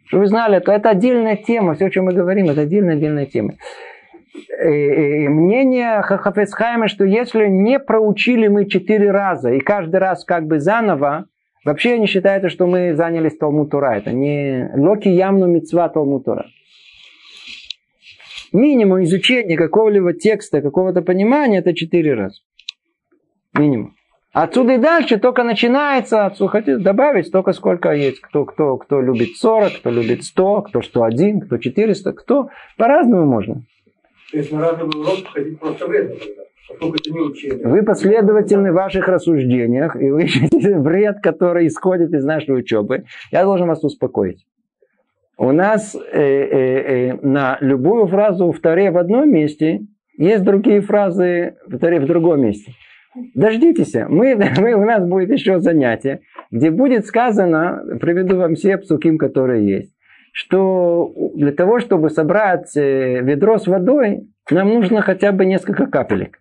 Чтобы 0.06 0.22
вы 0.22 0.28
знали, 0.28 0.56
это, 0.56 0.72
это 0.72 0.90
отдельная 0.90 1.36
тема, 1.36 1.74
все, 1.74 1.86
о 1.86 1.90
чем 1.90 2.06
мы 2.06 2.12
говорим, 2.12 2.48
это 2.48 2.62
отдельная, 2.62 2.94
отдельная 2.94 3.26
тема. 3.26 3.54
И, 4.34 5.24
и 5.24 5.28
мнение 5.28 6.00
Хафецхайма, 6.02 6.88
что 6.88 7.04
если 7.04 7.46
не 7.46 7.78
проучили 7.78 8.48
мы 8.48 8.66
четыре 8.66 9.10
раза, 9.10 9.52
и 9.52 9.60
каждый 9.60 9.96
раз 9.96 10.24
как 10.24 10.46
бы 10.46 10.58
заново, 10.60 11.26
вообще 11.64 11.94
они 11.94 12.06
считают, 12.06 12.50
что 12.50 12.66
мы 12.66 12.94
занялись 12.94 13.36
Талмуд 13.36 13.70
Тура. 13.70 13.96
Это 13.96 14.12
не 14.12 14.70
локи 14.74 15.08
ямну 15.08 15.46
мецва 15.46 15.88
Талмуд 15.88 16.24
Тура. 16.24 16.46
Минимум 18.52 19.02
изучения 19.04 19.56
какого-либо 19.56 20.12
текста, 20.14 20.62
какого-то 20.62 21.02
понимания, 21.02 21.58
это 21.58 21.74
четыре 21.74 22.14
раза. 22.14 22.40
Минимум. 23.56 23.94
Отсюда 24.32 24.74
и 24.74 24.78
дальше 24.78 25.18
только 25.18 25.42
начинается, 25.42 26.26
отсюда 26.26 26.50
хотите 26.50 26.78
добавить 26.78 27.26
столько, 27.26 27.52
сколько 27.52 27.92
есть. 27.92 28.20
Кто, 28.20 28.44
кто, 28.44 28.76
кто 28.76 29.00
любит 29.00 29.36
40, 29.36 29.78
кто 29.78 29.90
любит 29.90 30.22
100, 30.24 30.62
кто 30.62 30.82
101, 30.82 31.40
кто 31.40 31.58
400, 31.58 32.12
кто. 32.12 32.50
По-разному 32.76 33.26
можно. 33.26 33.62
То 34.30 34.38
есть 34.38 34.52
на 34.52 34.60
разные 34.60 34.86
уроки 34.86 35.24
ходить 35.32 35.58
просто 35.58 35.86
вредно. 35.86 36.14
Вы 37.64 37.82
последовательны 37.82 38.72
в 38.72 38.74
ваших 38.74 39.08
рассуждениях, 39.08 39.96
и 39.96 40.10
вы 40.10 40.24
ищете 40.24 40.78
вред, 40.78 41.16
который 41.22 41.66
исходит 41.66 42.12
из 42.12 42.24
нашей 42.24 42.58
учебы. 42.58 43.04
Я 43.32 43.44
должен 43.44 43.66
вас 43.66 43.82
успокоить. 43.82 44.44
У 45.38 45.52
нас 45.52 45.94
э, 45.94 46.20
э, 46.20 47.10
э, 47.12 47.18
на 47.22 47.58
любую 47.60 48.08
фразу 48.08 48.50
в 48.50 48.58
Таре 48.58 48.90
в 48.90 48.98
одном 48.98 49.30
месте 49.30 49.82
есть 50.18 50.42
другие 50.42 50.80
фразы 50.80 51.54
в 51.68 51.78
Таре 51.78 52.00
в 52.00 52.06
другом 52.06 52.40
месте. 52.40 52.72
Дождитесь, 53.36 53.94
мы, 54.08 54.34
мы, 54.58 54.74
у 54.74 54.84
нас 54.84 55.06
будет 55.06 55.30
еще 55.30 55.60
занятие, 55.60 56.22
где 56.50 56.72
будет 56.72 57.06
сказано, 57.06 57.84
приведу 58.00 58.36
вам 58.36 58.56
все 58.56 58.78
псуким, 58.78 59.16
которые 59.16 59.64
есть, 59.64 59.92
что 60.32 61.14
для 61.36 61.52
того, 61.52 61.78
чтобы 61.78 62.10
собрать 62.10 62.76
э, 62.76 63.20
ведро 63.22 63.58
с 63.58 63.68
водой, 63.68 64.26
нам 64.50 64.68
нужно 64.70 65.02
хотя 65.02 65.30
бы 65.30 65.46
несколько 65.46 65.86
капелек. 65.86 66.40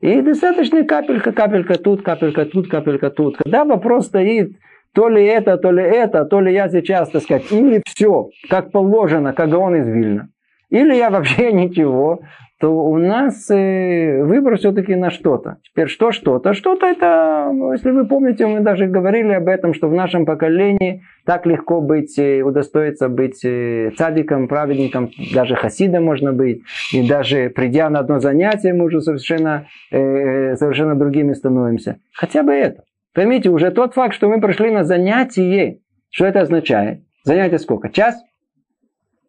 И 0.00 0.22
достаточно 0.22 0.84
капелька, 0.84 1.32
капелька 1.32 1.78
тут, 1.78 2.02
капелька 2.02 2.46
тут, 2.46 2.70
капелька 2.70 3.10
тут. 3.10 3.36
Когда 3.36 3.66
вопрос 3.66 4.06
стоит, 4.06 4.56
то 4.94 5.08
ли 5.08 5.24
это, 5.24 5.56
то 5.56 5.70
ли 5.70 5.82
это, 5.82 6.24
то 6.24 6.40
ли 6.40 6.52
я 6.52 6.68
сейчас, 6.68 7.10
так 7.10 7.22
сказать, 7.22 7.50
или 7.50 7.82
все, 7.86 8.28
как 8.48 8.70
положено, 8.70 9.32
как 9.32 9.52
он 9.54 9.76
из 9.76 9.86
Вильна, 9.86 10.28
или 10.70 10.94
я 10.94 11.10
вообще 11.10 11.52
ничего, 11.52 12.20
то 12.62 12.70
у 12.70 12.96
нас 12.96 13.50
э, 13.50 14.22
выбор 14.22 14.56
все-таки 14.56 14.94
на 14.94 15.10
что-то. 15.10 15.56
Теперь 15.64 15.88
что 15.88 16.12
что-то? 16.12 16.54
Что-то 16.54 16.86
это, 16.86 17.50
ну, 17.52 17.72
если 17.72 17.90
вы 17.90 18.06
помните, 18.06 18.46
мы 18.46 18.60
даже 18.60 18.86
говорили 18.86 19.32
об 19.32 19.48
этом, 19.48 19.74
что 19.74 19.88
в 19.88 19.92
нашем 19.92 20.24
поколении 20.24 21.02
так 21.26 21.44
легко 21.44 21.80
быть, 21.80 22.16
э, 22.20 22.42
удостоиться 22.42 23.08
быть 23.08 23.44
э, 23.44 23.90
цадиком, 23.98 24.46
праведником, 24.46 25.10
даже 25.34 25.56
хасидом 25.56 26.04
можно 26.04 26.32
быть. 26.32 26.62
И 26.92 27.08
даже 27.08 27.50
придя 27.50 27.90
на 27.90 27.98
одно 27.98 28.20
занятие, 28.20 28.74
мы 28.74 28.84
уже 28.84 29.00
совершенно, 29.00 29.66
совершенно 29.90 30.94
другими 30.94 31.32
становимся. 31.32 31.98
Хотя 32.12 32.44
бы 32.44 32.52
это. 32.52 32.84
Поймите, 33.14 33.50
уже 33.50 33.70
тот 33.70 33.94
факт, 33.94 34.14
что 34.14 34.28
мы 34.28 34.40
пришли 34.40 34.70
на 34.70 34.84
занятие, 34.84 35.80
что 36.10 36.24
это 36.24 36.40
означает? 36.40 37.00
Занятие 37.24 37.58
сколько? 37.58 37.90
Час? 37.90 38.22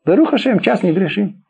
Баруха 0.05 0.37
Шем, 0.37 0.59
час 0.59 0.83
не 0.83 0.91
грешим. 0.91 1.43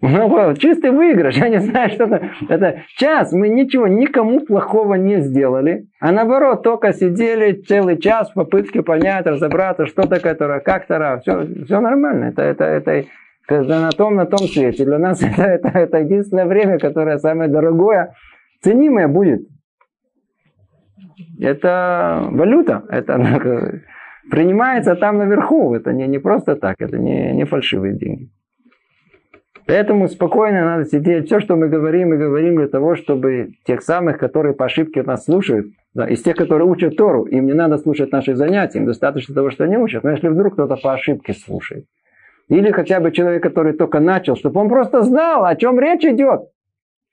Ну, 0.00 0.54
чистый 0.54 0.92
выигрыш, 0.92 1.36
я 1.36 1.48
не 1.48 1.58
знаю, 1.58 1.90
что 1.90 2.04
это. 2.04 2.30
Это 2.48 2.82
час, 2.96 3.32
мы 3.32 3.48
ничего, 3.48 3.88
никому 3.88 4.40
плохого 4.40 4.94
не 4.94 5.20
сделали, 5.20 5.88
а 6.00 6.12
наоборот, 6.12 6.62
только 6.62 6.92
сидели 6.92 7.52
целый 7.52 7.98
час 7.98 8.30
в 8.30 8.34
попытке 8.34 8.82
понять, 8.82 9.26
разобраться, 9.26 9.86
что 9.86 10.06
такое 10.06 10.36
Тора, 10.36 10.60
как 10.60 10.86
Тора, 10.86 11.18
все, 11.20 11.44
все 11.64 11.80
нормально. 11.80 12.26
Это, 12.26 12.42
это, 12.42 12.64
это, 12.64 13.04
это 13.48 13.64
на 13.64 13.90
том, 13.90 14.14
на 14.14 14.26
том 14.26 14.46
свете. 14.46 14.84
Для 14.84 14.98
нас 14.98 15.20
это, 15.22 15.42
это, 15.42 15.68
это 15.76 15.98
единственное 15.98 16.46
время, 16.46 16.78
которое 16.78 17.18
самое 17.18 17.50
дорогое, 17.50 18.14
ценимое 18.62 19.08
будет. 19.08 19.48
Это 21.40 22.28
валюта, 22.30 22.84
это 22.88 23.82
принимается 24.30 24.94
там 24.94 25.18
наверху, 25.18 25.74
это 25.74 25.92
не, 25.92 26.06
не 26.06 26.18
просто 26.18 26.56
так, 26.56 26.76
это 26.80 26.98
не, 26.98 27.32
не 27.32 27.44
фальшивые 27.44 27.94
деньги. 27.94 28.30
Поэтому 29.66 30.08
спокойно 30.08 30.64
надо 30.64 30.86
сидеть. 30.86 31.26
Все, 31.26 31.40
что 31.40 31.54
мы 31.54 31.68
говорим, 31.68 32.08
мы 32.08 32.16
говорим 32.16 32.56
для 32.56 32.68
того, 32.68 32.96
чтобы 32.96 33.50
тех 33.64 33.82
самых, 33.82 34.16
которые 34.16 34.54
по 34.54 34.64
ошибке 34.64 35.02
нас 35.02 35.26
слушают, 35.26 35.66
да, 35.92 36.08
из 36.08 36.22
тех, 36.22 36.36
которые 36.36 36.66
учат 36.66 36.96
Тору, 36.96 37.24
им 37.24 37.44
не 37.44 37.52
надо 37.52 37.76
слушать 37.76 38.10
наши 38.10 38.34
занятия, 38.34 38.78
им 38.78 38.86
достаточно 38.86 39.34
того, 39.34 39.50
что 39.50 39.64
они 39.64 39.76
учат. 39.76 40.04
Но 40.04 40.10
если 40.10 40.28
вдруг 40.28 40.54
кто-то 40.54 40.76
по 40.76 40.94
ошибке 40.94 41.34
слушает, 41.34 41.84
или 42.48 42.70
хотя 42.70 42.98
бы 43.00 43.12
человек, 43.12 43.42
который 43.42 43.74
только 43.74 44.00
начал, 44.00 44.36
чтобы 44.36 44.58
он 44.58 44.70
просто 44.70 45.02
знал, 45.02 45.44
о 45.44 45.54
чем 45.54 45.78
речь 45.78 46.04
идет. 46.04 46.48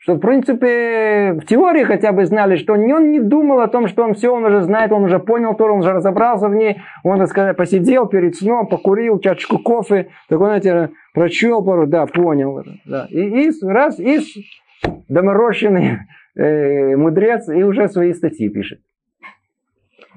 Что, 0.06 0.14
в 0.14 0.20
принципе, 0.20 1.34
в 1.34 1.48
теории 1.48 1.84
хотя 1.84 2.12
бы 2.12 2.28
знали, 2.28 2.58
что 2.58 2.74
он 2.74 3.10
не 3.12 3.20
думал 3.20 3.62
о 3.62 3.68
том, 3.68 3.88
что 3.88 4.04
он 4.04 4.14
все, 4.14 4.32
он 4.32 4.46
уже 4.46 4.62
знает, 4.62 4.92
он 4.92 5.04
уже 5.04 5.18
понял 5.18 5.56
Тору, 5.56 5.74
он 5.74 5.80
уже 5.80 5.94
разобрался 5.94 6.48
в 6.48 6.54
ней, 6.54 6.78
он, 7.04 7.18
так 7.18 7.28
сказать, 7.28 7.58
посидел 7.58 8.06
перед 8.06 8.36
сном, 8.36 8.68
покурил 8.68 9.18
чашечку 9.18 9.58
кофе, 9.58 10.10
так 10.30 10.40
он, 10.40 10.46
знаете, 10.46 10.92
прочел 11.16 11.66
пару, 11.66 11.88
да, 11.88 12.06
понял. 12.06 12.64
Да. 12.86 13.08
И, 13.10 13.48
и 13.48 13.52
раз, 13.64 14.00
и 14.00 14.20
доморощенный 15.10 15.98
э, 16.36 16.96
мудрец, 16.96 17.50
и 17.50 17.64
уже 17.64 17.88
свои 17.88 18.14
статьи 18.14 18.48
пишет. 18.50 18.82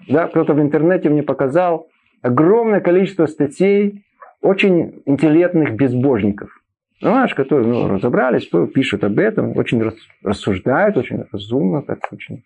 Да, 0.06 0.26
кто-то 0.26 0.52
в 0.52 0.60
интернете 0.60 1.08
мне 1.08 1.22
показал 1.22 1.88
огромное 2.20 2.80
количество 2.80 3.24
статей 3.24 4.04
очень 4.42 5.00
интеллектных 5.06 5.76
безбожников. 5.76 6.50
Знаешь, 7.00 7.34
которые 7.34 7.68
ну, 7.68 7.88
разобрались, 7.88 8.50
пишут 8.74 9.04
об 9.04 9.18
этом, 9.18 9.56
очень 9.56 9.82
рассуждают, 10.22 10.96
очень 10.96 11.24
разумно, 11.30 11.82
так 11.82 12.00
очень 12.12 12.44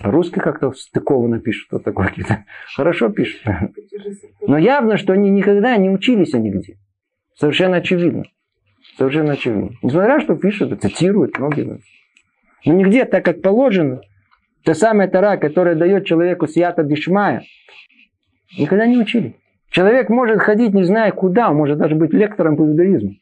по-русски 0.00 0.38
как-то 0.38 0.72
стыкованно 0.72 1.40
пишут, 1.40 1.68
вот 1.72 1.84
такое. 1.84 2.12
Хорошо 2.76 3.08
пишут. 3.10 3.42
Но 4.40 4.58
явно, 4.58 4.96
что 4.96 5.12
они 5.12 5.30
никогда 5.30 5.76
не 5.76 5.90
учились 5.90 6.32
нигде. 6.32 6.78
Совершенно 7.34 7.76
очевидно. 7.76 8.24
Совершенно 8.96 9.32
очевидно. 9.32 9.70
Несмотря 9.82 10.20
что 10.20 10.36
пишут, 10.36 10.80
цитируют 10.80 11.38
многие. 11.38 11.80
Но 12.64 12.72
нигде, 12.72 13.04
так 13.04 13.24
как 13.24 13.42
положено, 13.42 14.00
та 14.64 14.74
самая 14.74 15.08
тара, 15.08 15.36
которая 15.36 15.74
дает 15.74 16.06
человеку 16.06 16.46
сията 16.46 16.82
дишмая, 16.82 17.42
никогда 18.58 18.86
не 18.86 18.98
учили. 18.98 19.36
Человек 19.70 20.08
может 20.10 20.40
ходить 20.40 20.74
не 20.74 20.84
зная 20.84 21.10
куда, 21.12 21.50
он 21.50 21.56
может 21.56 21.78
даже 21.78 21.94
быть 21.94 22.12
лектором 22.12 22.56
по 22.56 22.62
иудаизму. 22.62 23.14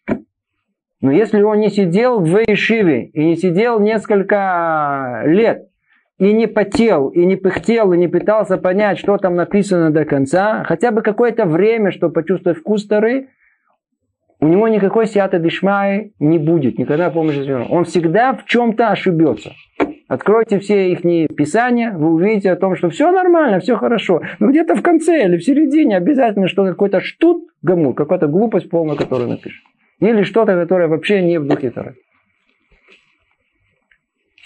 Но 1.01 1.11
если 1.11 1.41
он 1.41 1.61
не 1.61 1.71
сидел 1.71 2.21
в 2.21 2.37
Ишиве 2.47 3.07
и 3.07 3.25
не 3.25 3.37
сидел 3.37 3.81
несколько 3.81 5.23
лет, 5.25 5.69
и 6.19 6.35
не 6.35 6.47
потел, 6.47 7.09
и 7.09 7.25
не 7.25 7.37
пыхтел, 7.37 7.95
и 7.95 7.99
не 7.99 8.07
пытался 8.07 8.59
понять, 8.59 8.99
что 8.99 9.17
там 9.17 9.37
написано 9.37 9.91
до 9.91 10.05
конца, 10.05 10.65
хотя 10.65 10.91
бы 10.91 11.01
какое-то 11.01 11.47
время, 11.47 11.91
чтобы 11.91 12.13
почувствовать 12.13 12.59
вкус 12.59 12.87
Тары, 12.87 13.29
у 14.39 14.47
него 14.47 14.69
никакой 14.69 15.07
сиата 15.07 15.39
дишмай 15.39 16.13
не 16.19 16.39
будет, 16.39 16.79
никогда 16.79 17.11
помощи 17.11 17.51
Он 17.71 17.85
всегда 17.85 18.35
в 18.35 18.45
чем-то 18.45 18.89
ошибется. 18.89 19.53
Откройте 20.09 20.59
все 20.59 20.93
их 20.93 21.01
писания, 21.37 21.93
вы 21.93 22.13
увидите 22.13 22.51
о 22.51 22.57
том, 22.57 22.75
что 22.75 22.91
все 22.91 23.11
нормально, 23.13 23.61
все 23.61 23.77
хорошо. 23.77 24.21
Но 24.41 24.51
где-то 24.51 24.75
в 24.75 24.83
конце 24.83 25.25
или 25.25 25.37
в 25.37 25.45
середине 25.45 25.97
обязательно 25.97 26.49
что 26.49 26.67
какой-то 26.67 27.01
штут 27.01 27.47
гамур, 27.63 27.95
какая-то 27.95 28.27
глупость 28.27 28.69
полная, 28.69 28.97
которую 28.97 29.29
напишет. 29.31 29.63
Или 30.01 30.23
что-то, 30.23 30.55
которое 30.55 30.89
вообще 30.89 31.23
не 31.23 31.39
в 31.39 31.47
духе 31.47 31.71
Торы. 31.71 31.95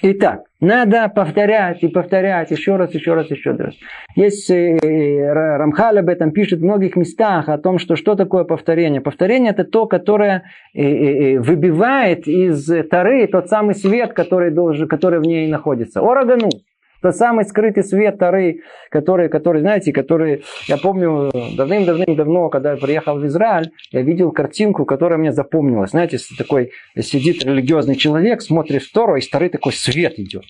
Итак, 0.06 0.42
надо 0.60 1.08
повторять 1.08 1.82
и 1.82 1.88
повторять 1.88 2.50
еще 2.50 2.76
раз, 2.76 2.92
еще 2.92 3.14
раз, 3.14 3.30
еще 3.30 3.52
раз. 3.52 3.74
Есть 4.16 4.50
э, 4.50 5.32
Рамхаль 5.32 6.00
об 6.00 6.10
этом 6.10 6.30
пишет 6.30 6.60
в 6.60 6.64
многих 6.64 6.96
местах 6.96 7.48
о 7.48 7.56
том, 7.56 7.78
что 7.78 7.96
что 7.96 8.14
такое 8.14 8.44
повторение. 8.44 9.00
Повторение 9.00 9.52
это 9.52 9.64
то, 9.64 9.86
которое 9.86 10.42
э, 10.74 10.82
э, 10.82 11.38
выбивает 11.38 12.28
из 12.28 12.66
Тары 12.90 13.26
тот 13.28 13.48
самый 13.48 13.74
свет, 13.74 14.12
который, 14.12 14.50
должен, 14.50 14.88
который 14.88 15.20
в 15.20 15.22
ней 15.22 15.48
находится. 15.48 16.00
Ороганус. 16.00 16.62
Тот 17.04 17.16
самый 17.16 17.44
скрытый 17.44 17.84
свет 17.84 18.16
Тары, 18.18 18.62
который, 18.88 19.28
который, 19.28 19.60
знаете, 19.60 19.92
который, 19.92 20.42
я 20.68 20.78
помню, 20.78 21.30
давным-давным-давно, 21.54 22.48
когда 22.48 22.70
я 22.70 22.76
приехал 22.78 23.18
в 23.18 23.26
Израиль, 23.26 23.72
я 23.90 24.00
видел 24.00 24.32
картинку, 24.32 24.86
которая 24.86 25.18
мне 25.18 25.30
запомнилась. 25.30 25.90
Знаете, 25.90 26.16
такой 26.38 26.70
сидит 26.98 27.44
религиозный 27.44 27.96
человек, 27.96 28.40
смотрит 28.40 28.84
в 28.84 28.90
Тору, 28.90 29.16
и 29.16 29.18
из 29.18 29.28
такой 29.28 29.74
свет 29.74 30.18
идет. 30.18 30.44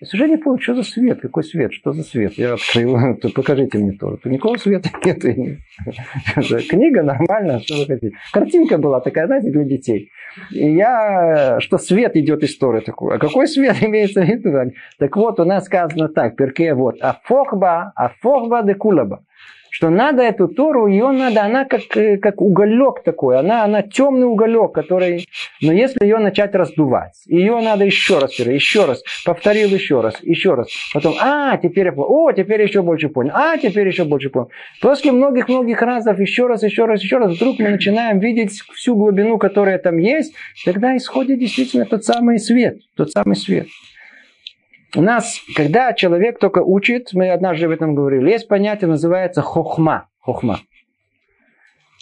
Я 0.00 0.06
уже 0.12 0.28
не 0.28 0.36
понял, 0.36 0.58
что 0.60 0.74
за 0.74 0.82
свет, 0.82 1.20
какой 1.20 1.44
свет, 1.44 1.72
что 1.72 1.92
за 1.92 2.02
свет. 2.02 2.32
Я 2.32 2.54
открыл, 2.54 3.16
покажите 3.34 3.78
мне 3.78 3.92
то. 3.92 4.16
Тут 4.16 4.26
никакого 4.26 4.56
света 4.56 4.90
нет. 5.04 5.58
Книга 6.68 7.02
нормальная, 7.02 7.60
что 7.60 7.76
вы 7.76 7.86
хотите. 7.86 8.16
Картинка 8.32 8.78
была 8.78 9.00
такая, 9.00 9.26
знаете, 9.26 9.50
для 9.50 9.64
детей. 9.64 10.10
И 10.50 10.74
я, 10.74 11.60
что 11.60 11.78
свет 11.78 12.16
идет 12.16 12.42
из 12.42 12.58
Торы 12.58 12.80
такой. 12.80 13.14
А 13.14 13.18
какой 13.18 13.46
свет 13.46 13.76
имеется 13.82 14.22
в 14.22 14.26
виду? 14.26 14.72
Так 14.98 15.16
вот, 15.16 15.38
у 15.38 15.44
нас 15.44 15.64
сказано 15.64 16.08
так, 16.08 16.34
перке 16.36 16.74
вот, 16.74 17.00
афохба, 17.00 17.92
афохба 17.94 18.62
де 18.64 18.74
кулаба 18.74 19.24
что 19.74 19.90
надо 19.90 20.22
эту 20.22 20.46
Тору, 20.46 20.86
ее 20.86 21.10
надо, 21.10 21.42
она 21.42 21.64
как, 21.64 21.96
э, 21.96 22.16
как 22.18 22.40
уголек 22.40 23.02
такой, 23.02 23.40
она, 23.40 23.64
она 23.64 23.82
темный 23.82 24.24
уголек, 24.24 24.70
который, 24.70 25.26
но 25.60 25.72
если 25.72 26.04
ее 26.04 26.18
начать 26.18 26.54
раздувать, 26.54 27.14
ее 27.26 27.60
надо 27.60 27.84
еще 27.84 28.20
раз, 28.20 28.38
еще 28.38 28.84
раз, 28.84 29.02
повторил 29.24 29.70
еще 29.70 30.00
раз, 30.00 30.14
еще 30.22 30.54
раз, 30.54 30.68
потом, 30.92 31.16
а, 31.20 31.56
теперь 31.56 31.86
я 31.86 31.92
понял, 31.92 32.08
о, 32.08 32.32
теперь 32.32 32.62
еще 32.62 32.82
больше 32.82 33.08
понял, 33.08 33.32
а, 33.34 33.58
теперь 33.58 33.88
еще 33.88 34.04
больше 34.04 34.30
понял. 34.30 34.48
После 34.80 35.10
многих-многих 35.10 35.82
разов, 35.82 36.20
еще 36.20 36.46
раз, 36.46 36.62
еще 36.62 36.84
раз, 36.84 37.02
еще 37.02 37.18
раз, 37.18 37.34
вдруг 37.34 37.58
мы 37.58 37.70
начинаем 37.70 38.20
видеть 38.20 38.52
всю 38.74 38.94
глубину, 38.94 39.38
которая 39.38 39.78
там 39.78 39.98
есть, 39.98 40.34
тогда 40.64 40.96
исходит 40.96 41.40
действительно 41.40 41.84
тот 41.84 42.04
самый 42.04 42.38
свет, 42.38 42.76
тот 42.94 43.10
самый 43.10 43.34
свет. 43.34 43.66
У 44.96 45.02
нас, 45.02 45.40
когда 45.56 45.92
человек 45.92 46.38
только 46.38 46.60
учит, 46.60 47.10
мы 47.12 47.30
однажды 47.30 47.66
об 47.66 47.72
этом 47.72 47.94
говорили, 47.94 48.30
есть 48.30 48.48
понятие, 48.48 48.88
называется 48.88 49.42
хохма. 49.42 50.08
Хохма. 50.20 50.60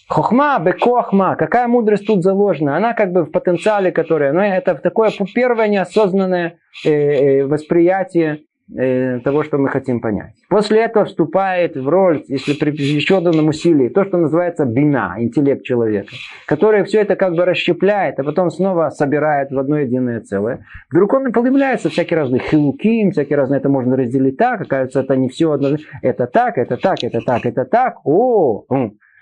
Хохма, 0.09 0.59
бекохма, 0.59 1.37
какая 1.37 1.69
мудрость 1.69 2.07
тут 2.07 2.23
заложена? 2.23 2.77
Она 2.77 2.93
как 2.93 3.13
бы 3.13 3.25
в 3.25 3.31
потенциале, 3.31 3.93
которое, 3.93 4.33
ну, 4.33 4.41
это 4.41 4.75
такое 4.75 5.11
первое 5.35 5.69
неосознанное 5.69 6.59
э, 6.85 6.91
э, 6.91 7.47
восприятие 7.47 8.43
Э, 8.75 9.19
того, 9.21 9.43
что 9.43 9.59
мы 9.59 9.69
хотим 9.69 10.01
понять. 10.01 10.35
После 10.49 10.81
этого 10.81 11.05
вступает 11.05 11.77
в 11.77 11.87
роль, 11.89 12.25
если 12.29 12.55
при 12.55 12.71
еще 12.71 13.21
данном 13.21 13.49
усилии, 13.49 13.89
то, 13.89 14.05
что 14.05 14.17
называется 14.17 14.65
бина, 14.65 15.17
интеллект 15.19 15.63
человека, 15.63 16.09
который 16.47 16.85
все 16.85 17.01
это 17.03 17.15
как 17.15 17.35
бы 17.35 17.45
расщепляет, 17.45 18.19
а 18.19 18.25
потом 18.25 18.51
снова 18.51 18.89
собирает 18.89 19.51
в 19.51 19.59
одно 19.59 19.79
единое 19.79 20.21
целое. 20.21 20.65
Вдруг 20.91 21.13
он 21.13 21.33
появляется 21.33 21.91
всякие 21.91 22.21
разные 22.21 22.41
хилуки, 22.41 23.11
всякие 23.11 23.37
разные, 23.37 23.59
это 23.59 23.69
можно 23.69 23.95
разделить 23.95 24.39
так, 24.39 24.63
оказывается, 24.63 25.01
это 25.01 25.17
не 25.17 25.29
все 25.29 25.51
одно, 25.51 25.77
это 26.01 26.27
так, 26.27 26.57
это 26.57 26.79
так, 26.79 27.03
это 27.03 27.21
так, 27.21 27.45
это 27.45 27.65
так, 27.67 28.07
о, 28.07 28.65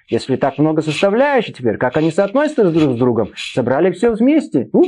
если 0.08 0.36
так 0.36 0.58
много 0.58 0.82
составляющих 0.82 1.56
теперь, 1.56 1.76
как 1.76 1.96
они 1.96 2.12
соотносятся 2.12 2.70
друг 2.70 2.94
с 2.94 2.98
другом, 2.98 3.30
собрали 3.34 3.90
все 3.90 4.12
вместе, 4.12 4.68
у, 4.72 4.84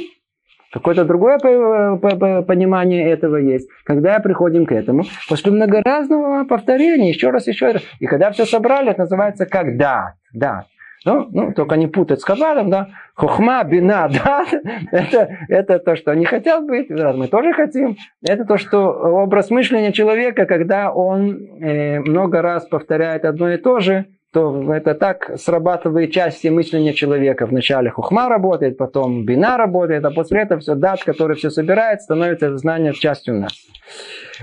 Какое-то 0.73 1.05
другое 1.05 1.39
понимание 1.39 3.11
этого 3.11 3.37
есть. 3.37 3.69
Когда 3.85 4.19
приходим 4.21 4.65
к 4.65 4.73
этому, 4.73 5.05
после 5.29 5.53
многоразного 5.53 6.45
повторения, 6.45 7.11
еще 7.11 7.31
раз, 7.31 7.47
еще 7.47 7.73
раз. 7.73 7.83
И 8.01 8.07
когда 8.07 8.31
все 8.31 8.47
собрали, 8.47 8.91
это 8.91 9.01
называется 9.03 9.45
как 9.45 9.77
да, 9.77 10.15
да. 10.33 10.65
Ну, 11.05 11.29
ну, 11.33 11.53
только 11.53 11.77
не 11.77 11.89
путать 11.89 12.21
с 12.21 12.25
Хабадом, 12.25 12.71
да. 12.71 12.89
Хохма, 13.15 13.65
бина, 13.65 14.09
да. 14.25 14.47
Это, 14.93 15.37
это 15.49 15.79
то, 15.79 15.97
что 15.97 16.13
они 16.13 16.25
хотят 16.25 16.65
быть, 16.65 16.89
мы 16.89 17.29
тоже 17.29 17.53
хотим. 17.53 17.97
Это 18.27 18.45
то, 18.45 18.57
что 18.57 18.93
образ 18.93 19.51
мышления 19.51 19.93
человека, 19.93 20.47
когда 20.47 20.93
он 20.93 21.35
э, 21.61 22.01
много 22.01 22.41
раз 22.41 22.67
повторяет 22.67 23.25
одно 23.25 23.51
и 23.53 23.57
то 23.57 23.81
же, 23.81 24.07
то 24.33 24.73
это 24.73 24.95
так 24.95 25.33
срабатывает 25.37 26.11
части 26.11 26.49
мышления 26.49 26.95
человека. 26.95 27.47
Вначале 27.47 27.91
хухма 27.91 28.29
работает, 28.29 28.79
потом 28.79 29.27
бина 29.27 29.59
работает, 29.59 30.05
а 30.05 30.11
после 30.11 30.41
этого 30.41 30.61
все 30.61 30.75
дат, 30.75 31.05
который 31.05 31.37
все 31.37 31.51
собирает, 31.51 32.01
становится 32.01 32.57
знание 32.57 32.95
частью 32.95 33.39
нас. 33.39 33.53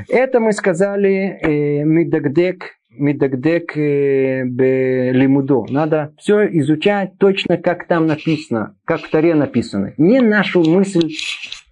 Это 0.08 0.40
мы 0.40 0.52
сказали 0.52 1.40
э, 1.42 1.84
мидагдек, 1.84 2.76
мидагдек 2.92 3.76
э, 3.76 4.44
лимудо. 4.44 5.66
Надо 5.70 6.14
все 6.20 6.46
изучать 6.60 7.18
точно, 7.18 7.58
как 7.58 7.88
там 7.88 8.06
написано, 8.06 8.76
как 8.86 9.02
в 9.02 9.10
Таре 9.10 9.34
написано. 9.34 9.94
Не 9.98 10.22
нашу 10.22 10.64
мысль 10.64 11.10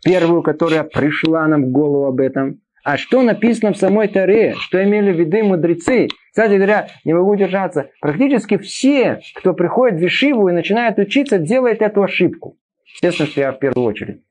первую, 0.04 0.42
которая 0.42 0.84
пришла 0.84 1.48
нам 1.48 1.66
в 1.66 1.70
голову 1.70 2.06
об 2.06 2.20
этом, 2.20 2.62
а 2.88 2.96
что 2.96 3.22
написано 3.22 3.74
в 3.74 3.78
самой 3.78 4.08
Таре, 4.08 4.56
что 4.60 4.82
имели 4.82 5.12
в 5.12 5.20
виду 5.20 5.46
мудрецы. 5.46 6.08
Кстати 6.30 6.54
говоря, 6.54 6.88
не 7.04 7.14
могу 7.14 7.32
удержаться, 7.32 7.90
практически 8.00 8.58
все, 8.58 9.20
кто 9.36 9.54
приходит 9.54 10.00
в 10.00 10.02
Вишиву 10.02 10.48
и 10.48 10.54
начинает 10.54 10.98
учиться, 10.98 11.38
делают 11.38 11.82
эту 11.82 12.02
ошибку. 12.02 12.56
Естественно, 12.94 13.28
что 13.28 13.42
я 13.42 13.52
в 13.52 13.60
первую 13.60 13.86
очередь. 13.86 14.22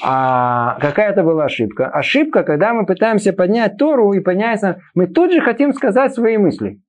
А 0.00 0.78
какая 0.80 1.10
это 1.10 1.24
была 1.24 1.46
ошибка? 1.46 1.88
Ошибка, 1.88 2.44
когда 2.44 2.72
мы 2.72 2.86
пытаемся 2.86 3.32
поднять 3.32 3.78
Тору 3.78 4.12
и 4.12 4.20
понять, 4.20 4.60
мы 4.94 5.08
тут 5.08 5.32
же 5.32 5.40
хотим 5.40 5.72
сказать 5.72 6.14
свои 6.14 6.36
мысли. 6.36 6.80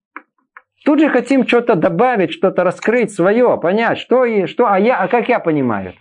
Тут 0.86 1.00
же 1.00 1.10
хотим 1.10 1.48
что-то 1.48 1.74
добавить, 1.74 2.34
что-то 2.34 2.64
раскрыть 2.64 3.12
свое, 3.12 3.58
понять, 3.60 3.98
что 3.98 4.26
и 4.26 4.46
что, 4.46 4.68
а 4.68 4.80
я, 4.80 5.00
а 5.00 5.08
как 5.08 5.28
я 5.28 5.40
понимаю 5.40 5.90
это. 5.90 5.98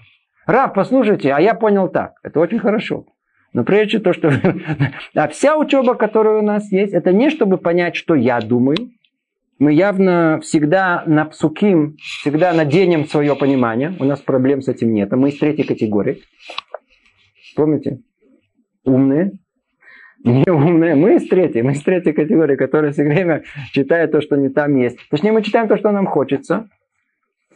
Раб, 0.46 0.74
послушайте, 0.74 1.32
а 1.32 1.40
я 1.40 1.54
понял 1.54 1.88
так. 1.88 2.12
Это 2.22 2.40
очень 2.40 2.59
хорошо. 2.59 3.06
Но 3.53 3.64
прежде 3.64 3.99
то, 3.99 4.12
что... 4.12 4.32
А 5.14 5.28
вся 5.28 5.57
учеба, 5.57 5.94
которая 5.94 6.38
у 6.38 6.42
нас 6.42 6.70
есть, 6.70 6.92
это 6.92 7.12
не 7.12 7.30
чтобы 7.30 7.59
понять, 7.59 7.96
что 7.96 8.14
я 8.14 8.40
думаю. 8.40 8.76
Мы 9.59 9.72
явно 9.72 10.38
всегда 10.40 11.03
на 11.07 11.24
псуким, 11.24 11.96
всегда 11.99 12.53
наденем 12.53 13.07
свое 13.07 13.34
понимание. 13.34 13.92
У 13.99 14.05
нас 14.05 14.20
проблем 14.20 14.62
с 14.62 14.68
этим 14.68 14.94
нет. 14.94 15.11
Мы 15.12 15.30
из 15.30 15.38
третьей 15.38 15.64
категории. 15.64 16.22
Помните? 17.57 17.99
Умные. 18.84 19.32
Не 20.22 20.49
умные. 20.49 20.94
Мы 20.94 21.16
из 21.16 21.28
третьей. 21.28 21.62
Мы 21.62 21.72
из 21.72 21.82
третьей 21.82 22.12
категории, 22.12 22.55
которая 22.55 22.92
все 22.92 23.03
время 23.03 23.42
читает 23.72 24.12
то, 24.12 24.20
что 24.20 24.36
не 24.36 24.49
там 24.49 24.76
есть. 24.76 24.99
Точнее, 25.11 25.32
мы 25.32 25.42
читаем 25.42 25.66
то, 25.66 25.76
что 25.76 25.90
нам 25.90 26.07
хочется. 26.07 26.68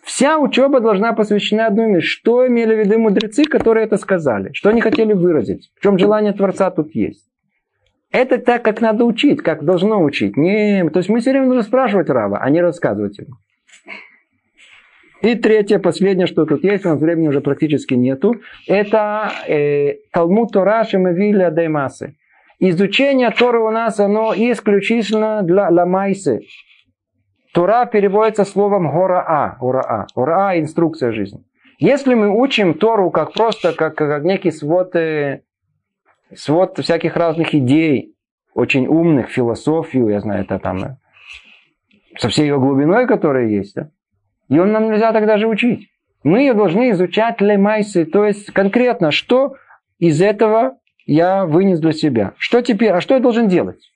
Вся 0.02 0.38
учеба 0.38 0.80
должна 0.80 1.12
посвящена 1.12 1.66
одной 1.66 1.94
вещи. 1.94 2.08
Что 2.08 2.46
имели 2.46 2.74
в 2.74 2.78
виду 2.78 2.98
мудрецы, 2.98 3.44
которые 3.44 3.86
это 3.86 3.96
сказали? 3.96 4.50
Что 4.52 4.70
они 4.70 4.80
хотели 4.80 5.12
выразить? 5.12 5.70
В 5.78 5.82
чем 5.82 5.98
желание 5.98 6.32
Творца 6.32 6.70
тут 6.70 6.94
есть? 6.94 7.24
Это 8.10 8.38
так, 8.38 8.62
как 8.62 8.80
надо 8.80 9.04
учить, 9.04 9.42
как 9.42 9.64
должно 9.64 10.02
учить. 10.02 10.36
Не, 10.36 10.88
то 10.90 10.98
есть 10.98 11.08
мы 11.08 11.20
все 11.20 11.30
время 11.30 11.46
нужно 11.46 11.62
спрашивать 11.62 12.10
Рава, 12.10 12.38
а 12.38 12.50
не 12.50 12.60
рассказывать 12.60 13.18
ему. 13.18 13.36
И 15.22 15.36
третье, 15.36 15.78
последнее, 15.78 16.26
что 16.26 16.44
тут 16.44 16.64
есть, 16.64 16.84
у 16.84 16.88
нас 16.88 17.00
времени 17.00 17.28
уже 17.28 17.40
практически 17.40 17.94
нету, 17.94 18.40
это 18.66 19.30
э, 19.46 19.94
Талмуд 20.12 20.52
Тора 20.52 20.84
Шемавиля 20.84 21.52
Даймасы. 21.52 22.16
Изучение 22.58 23.30
Торы 23.30 23.60
у 23.60 23.70
нас, 23.70 24.00
оно 24.00 24.34
исключительно 24.36 25.42
для 25.42 25.68
ламайсы, 25.68 26.40
Тура 27.52 27.84
переводится 27.86 28.44
словом 28.44 28.90
гораа. 28.90 29.56
Гораа. 29.60 30.06
Гораа– 30.14 30.58
инструкция 30.60 31.12
жизни. 31.12 31.44
Если 31.78 32.14
мы 32.14 32.30
учим 32.30 32.74
Тору 32.74 33.10
как 33.10 33.32
просто, 33.32 33.72
как, 33.72 33.96
как 33.96 34.24
некий 34.24 34.50
свод, 34.50 34.94
э, 34.96 35.42
свод 36.34 36.78
всяких 36.78 37.16
разных 37.16 37.54
идей, 37.54 38.14
очень 38.54 38.86
умных, 38.86 39.28
философию, 39.28 40.08
я 40.08 40.20
знаю, 40.20 40.44
это 40.44 40.58
там, 40.58 40.98
со 42.16 42.28
всей 42.28 42.42
ее 42.42 42.58
глубиной, 42.58 43.06
которая 43.06 43.46
есть, 43.48 43.74
да? 43.74 43.90
ее 44.48 44.64
нам 44.64 44.90
нельзя 44.90 45.12
тогда 45.12 45.38
же 45.38 45.46
учить. 45.46 45.88
Мы 46.22 46.40
ее 46.40 46.54
должны 46.54 46.90
изучать 46.90 47.40
лемайсы, 47.40 48.04
то 48.04 48.24
есть 48.24 48.52
конкретно, 48.52 49.10
что 49.10 49.56
из 49.98 50.22
этого 50.22 50.76
я 51.04 51.46
вынес 51.46 51.80
для 51.80 51.92
себя. 51.92 52.34
Что 52.38 52.62
теперь, 52.62 52.90
а 52.90 53.00
что 53.00 53.14
я 53.14 53.20
должен 53.20 53.48
делать? 53.48 53.91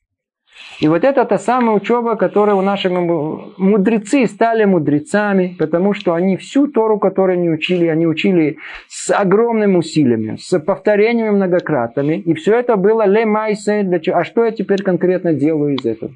И 0.81 0.89
вот 0.89 1.05
это 1.05 1.25
та 1.25 1.39
самая 1.39 1.75
учеба, 1.75 2.17
которая 2.17 2.55
у 2.55 2.61
наших 2.61 2.93
мудрецы 2.93 4.27
стали 4.27 4.65
мудрецами, 4.65 5.57
потому 5.59 5.95
что 5.95 6.13
они 6.13 6.37
всю 6.37 6.67
Тору, 6.67 6.99
которую 6.99 7.39
они 7.39 7.49
учили, 7.49 7.87
они 7.87 8.07
учили 8.07 8.59
с 8.89 9.11
огромными 9.11 9.77
усилиями, 9.77 10.37
с 10.39 10.59
повторениями 10.59 11.31
многократными. 11.31 12.17
И 12.21 12.35
все 12.35 12.59
это 12.59 12.77
было 12.77 13.07
ле 13.07 13.25
майсе. 13.25 13.89
А 14.13 14.25
что 14.25 14.45
я 14.45 14.51
теперь 14.51 14.83
конкретно 14.83 15.33
делаю 15.33 15.77
из 15.77 15.87
этого? 15.87 16.13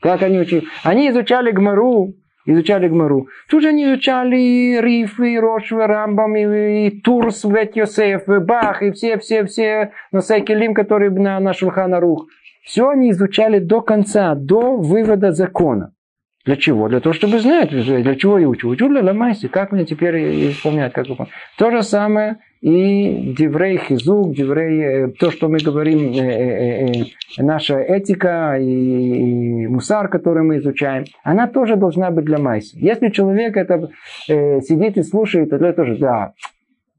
Как 0.00 0.22
они 0.22 0.40
учили? 0.40 0.64
Они 0.82 1.08
изучали 1.10 1.52
Гмару, 1.52 2.14
изучали 2.44 2.88
Гмару. 2.88 3.28
Тут 3.48 3.62
же 3.62 3.68
они 3.68 3.84
изучали 3.84 4.80
Риф, 4.80 5.20
и 5.20 5.38
Рошвы, 5.38 5.86
Рамбам, 5.86 6.36
и, 6.36 6.88
и 6.88 7.00
Турс, 7.00 7.44
Вет 7.44 7.76
Йосеф, 7.76 8.28
и 8.28 8.38
Бах, 8.38 8.82
и 8.82 8.90
все-все-все 8.90 9.92
Носай 10.10 10.44
Лим, 10.46 10.74
которые 10.74 11.10
на, 11.10 11.38
на 11.40 11.52
Шульхана 11.52 12.00
Рух. 12.00 12.26
Все 12.66 12.88
они 12.88 13.12
изучали 13.12 13.60
до 13.60 13.80
конца, 13.80 14.34
до 14.34 14.76
вывода 14.76 15.30
закона. 15.30 15.92
Для 16.44 16.56
чего? 16.56 16.88
Для 16.88 17.00
того, 17.00 17.12
чтобы 17.12 17.38
знать, 17.38 17.70
для 17.70 18.14
чего 18.16 18.38
я 18.38 18.48
учу. 18.48 18.68
Учу 18.68 18.88
для 18.88 19.02
ламайси, 19.02 19.48
как 19.48 19.72
мне 19.72 19.84
теперь 19.84 20.50
исполнять, 20.50 20.92
как 20.92 21.08
выполнять. 21.08 21.32
То 21.58 21.70
же 21.70 21.82
самое 21.82 22.38
и 22.60 23.34
диврей 23.38 23.78
хизук, 23.78 24.34
диврей, 24.34 24.80
э, 24.80 25.08
то, 25.08 25.30
что 25.30 25.48
мы 25.48 25.58
говорим, 25.58 26.12
э, 26.12 26.88
э, 26.88 27.04
наша 27.38 27.78
этика 27.78 28.56
и, 28.60 29.66
мусар, 29.68 30.08
который 30.08 30.42
мы 30.42 30.58
изучаем, 30.58 31.04
она 31.22 31.46
тоже 31.46 31.76
должна 31.76 32.10
быть 32.10 32.24
для 32.24 32.38
майси. 32.38 32.76
Если 32.78 33.10
человек 33.10 33.56
это 33.56 33.90
сидит 34.26 34.96
и 34.96 35.02
слушает, 35.02 35.50
то 35.50 35.56
это 35.56 35.72
тоже, 35.72 35.96
да, 35.98 36.32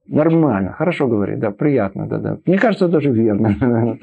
Нормально, 0.08 0.74
хорошо 0.74 1.08
говорит, 1.08 1.40
да, 1.40 1.52
приятно, 1.52 2.08
да, 2.08 2.18
да. 2.18 2.38
Мне 2.46 2.58
кажется, 2.58 2.88
даже 2.88 3.10
верно. 3.10 3.56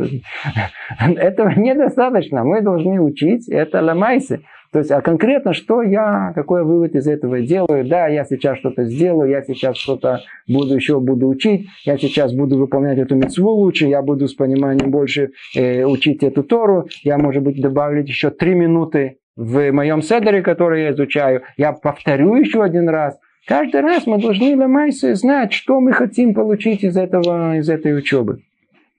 Этого 1.16 1.50
недостаточно. 1.50 2.44
Мы 2.44 2.61
должны 2.61 3.00
учить 3.00 3.48
это 3.48 3.80
ламайсы. 3.82 4.40
То 4.74 4.80
есть, 4.80 4.90
а 4.90 5.00
конкретно, 5.02 5.52
что 5.52 5.82
я, 5.82 6.32
какой 6.34 6.64
вывод 6.64 6.96
из 6.96 7.07
этого 7.07 7.40
делаю? 7.40 7.86
Да, 7.88 8.09
я 8.09 8.24
сейчас 8.24 8.59
что-то 8.59 8.84
сделаю, 8.86 9.30
я 9.30 9.42
сейчас 9.42 9.76
что-то 9.76 10.22
буду 10.48 10.74
еще 10.74 10.98
буду 10.98 11.28
учить, 11.28 11.68
я 11.84 11.96
сейчас 11.96 12.34
буду 12.34 12.59
выполнять 12.59 12.98
эту 12.98 13.14
мецву 13.14 13.50
лучше, 13.50 13.86
я 13.86 14.02
буду 14.02 14.26
с 14.26 14.34
пониманием 14.34 14.90
больше 14.90 15.30
э, 15.55 15.84
учить 15.84 16.24
эту 16.24 16.42
Тору, 16.42 16.88
я, 17.05 17.18
может 17.18 17.44
быть, 17.44 17.62
добавить 17.62 18.09
еще 18.09 18.30
три 18.30 18.55
минуты 18.55 19.18
в 19.36 19.70
моем 19.70 20.02
седере, 20.02 20.42
который 20.42 20.82
я 20.82 20.90
изучаю. 20.90 21.42
Я 21.57 21.72
повторю 21.72 22.34
еще 22.34 22.61
один 22.61 22.88
раз. 22.88 23.16
Каждый 23.47 23.82
раз 23.82 24.07
мы 24.07 24.18
должны 24.18 24.57
ломайся 24.57 25.14
знать, 25.14 25.53
что 25.53 25.78
мы 25.78 25.92
хотим 25.92 26.32
получить 26.32 26.82
из, 26.82 26.97
этого, 26.97 27.59
из 27.59 27.68
этой 27.68 27.97
учебы. 27.97 28.40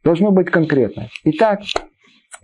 Должно 0.03 0.29
быть 0.29 0.51
конкретно. 0.51 1.07
Итак, 1.23 1.61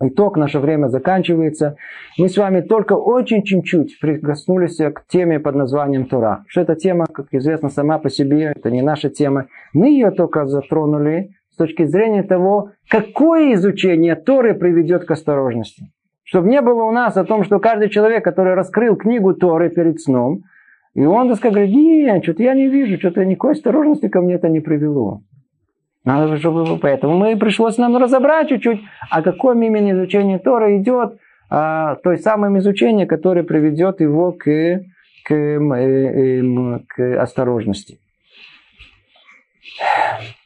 итог, 0.02 0.36
наше 0.36 0.58
время 0.60 0.88
заканчивается. 0.88 1.78
Мы 2.18 2.28
с 2.28 2.38
вами 2.38 2.62
только 2.62 2.94
очень 2.94 3.44
чуть-чуть 3.44 4.00
прикоснулись 4.00 4.78
к 4.78 5.04
теме 5.08 5.40
под 5.40 5.54
названием 5.56 6.06
Тора. 6.06 6.44
Что 6.48 6.62
эта 6.62 6.76
тема, 6.76 7.06
как 7.06 7.28
известно, 7.34 7.70
сама 7.70 8.00
по 8.00 8.10
себе, 8.10 8.54
это 8.56 8.72
не 8.72 8.82
наша 8.82 9.12
тема. 9.12 9.46
Мы 9.72 9.90
ее 9.90 10.10
только 10.10 10.48
затронули 10.48 11.36
с 11.52 11.56
точки 11.58 11.86
зрения 11.86 12.24
того, 12.24 12.72
какое 12.90 13.54
изучение 13.54 14.16
Торы 14.16 14.56
приведет 14.56 15.06
к 15.06 15.12
осторожности. 15.12 15.92
Чтобы 16.24 16.50
не 16.50 16.62
было 16.62 16.84
у 16.84 16.92
нас 16.92 17.16
о 17.16 17.26
том, 17.26 17.44
что 17.44 17.60
каждый 17.60 17.90
человек, 17.90 18.24
который 18.24 18.56
раскрыл 18.56 18.96
книгу 18.96 19.36
Торы 19.36 19.70
перед 19.70 20.02
сном, 20.02 20.44
и 20.94 21.06
он 21.06 21.30
так 21.30 21.38
сказать, 21.38 21.56
говорит, 21.56 21.76
нет, 21.76 22.24
что-то 22.24 22.44
я 22.44 22.54
не 22.54 22.68
вижу, 22.68 22.98
что-то 22.98 23.24
никакой 23.24 23.54
осторожности 23.54 24.10
ко 24.10 24.22
мне 24.22 24.36
это 24.36 24.50
не 24.50 24.60
привело. 24.60 25.22
Надо, 26.04 26.38
чтобы, 26.38 26.78
поэтому 26.80 27.18
мы 27.18 27.38
пришлось 27.38 27.78
нам 27.78 27.96
разобрать 27.96 28.50
чуть-чуть, 28.50 28.82
о 29.10 29.22
каком 29.22 29.62
именно 29.62 29.92
изучении 29.92 30.38
Тора 30.38 30.78
идет, 30.78 31.18
а, 31.50 31.96
той 31.96 32.18
самом 32.18 32.58
изучении, 32.60 33.06
которое 33.06 33.44
приведет 33.44 34.02
его 34.02 34.32
к, 34.32 34.44
к, 35.26 35.34
э, 35.34 36.80
к 36.88 37.22
осторожности. 37.22 38.00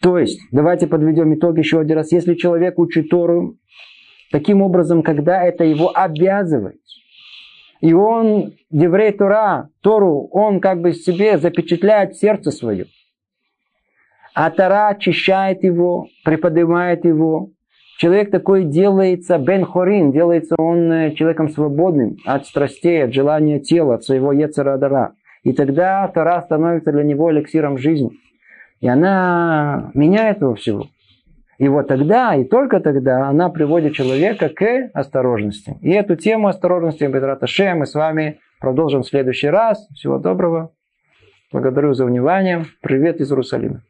То 0.01 0.19
есть, 0.19 0.41
давайте 0.51 0.87
подведем 0.87 1.33
итог 1.33 1.57
еще 1.57 1.79
один 1.79 1.97
раз. 1.97 2.11
Если 2.11 2.35
человек 2.35 2.77
учит 2.77 3.09
Тору 3.09 3.55
таким 4.31 4.61
образом, 4.61 5.03
когда 5.03 5.43
это 5.43 5.63
его 5.63 5.91
обязывает, 5.95 6.81
и 7.81 7.93
он, 7.93 8.53
еврей 8.69 9.11
Тора, 9.11 9.69
Тору, 9.81 10.27
он 10.31 10.59
как 10.59 10.81
бы 10.81 10.93
себе 10.93 11.37
запечатляет 11.37 12.15
сердце 12.15 12.51
свое, 12.51 12.87
а 14.33 14.49
Тора 14.49 14.89
очищает 14.89 15.63
его, 15.63 16.07
приподнимает 16.23 17.05
его. 17.05 17.49
Человек 17.97 18.31
такой 18.31 18.65
делается 18.65 19.37
бен 19.37 19.63
хорин, 19.63 20.11
делается 20.11 20.55
он 20.57 20.91
э, 20.91 21.15
человеком 21.15 21.47
свободным 21.47 22.17
от 22.25 22.45
страстей, 22.45 23.05
от 23.05 23.13
желания 23.13 23.61
тела, 23.61 23.95
от 23.95 24.03
своего 24.03 24.33
ецерадара. 24.33 25.13
И 25.43 25.53
тогда 25.53 26.05
Тора 26.09 26.41
становится 26.41 26.91
для 26.91 27.03
него 27.03 27.31
эликсиром 27.31 27.77
жизни. 27.77 28.11
И 28.81 28.87
она 28.89 29.91
меняет 29.93 30.41
его 30.41 30.55
всего. 30.55 30.87
И 31.57 31.67
вот 31.69 31.87
тогда, 31.87 32.35
и 32.35 32.43
только 32.43 32.79
тогда, 32.79 33.27
она 33.29 33.49
приводит 33.49 33.93
человека 33.93 34.49
к 34.49 34.89
осторожности. 34.93 35.77
И 35.81 35.91
эту 35.91 36.15
тему 36.15 36.47
осторожности 36.47 37.05
Бедрата 37.05 37.47
Ше 37.47 37.73
мы 37.75 37.85
с 37.85 37.93
вами 37.93 38.39
продолжим 38.59 39.03
в 39.03 39.07
следующий 39.07 39.47
раз. 39.47 39.87
Всего 39.93 40.17
доброго. 40.17 40.71
Благодарю 41.51 41.93
за 41.93 42.05
внимание. 42.05 42.65
Привет 42.81 43.21
из 43.21 43.31
Иерусалима. 43.31 43.81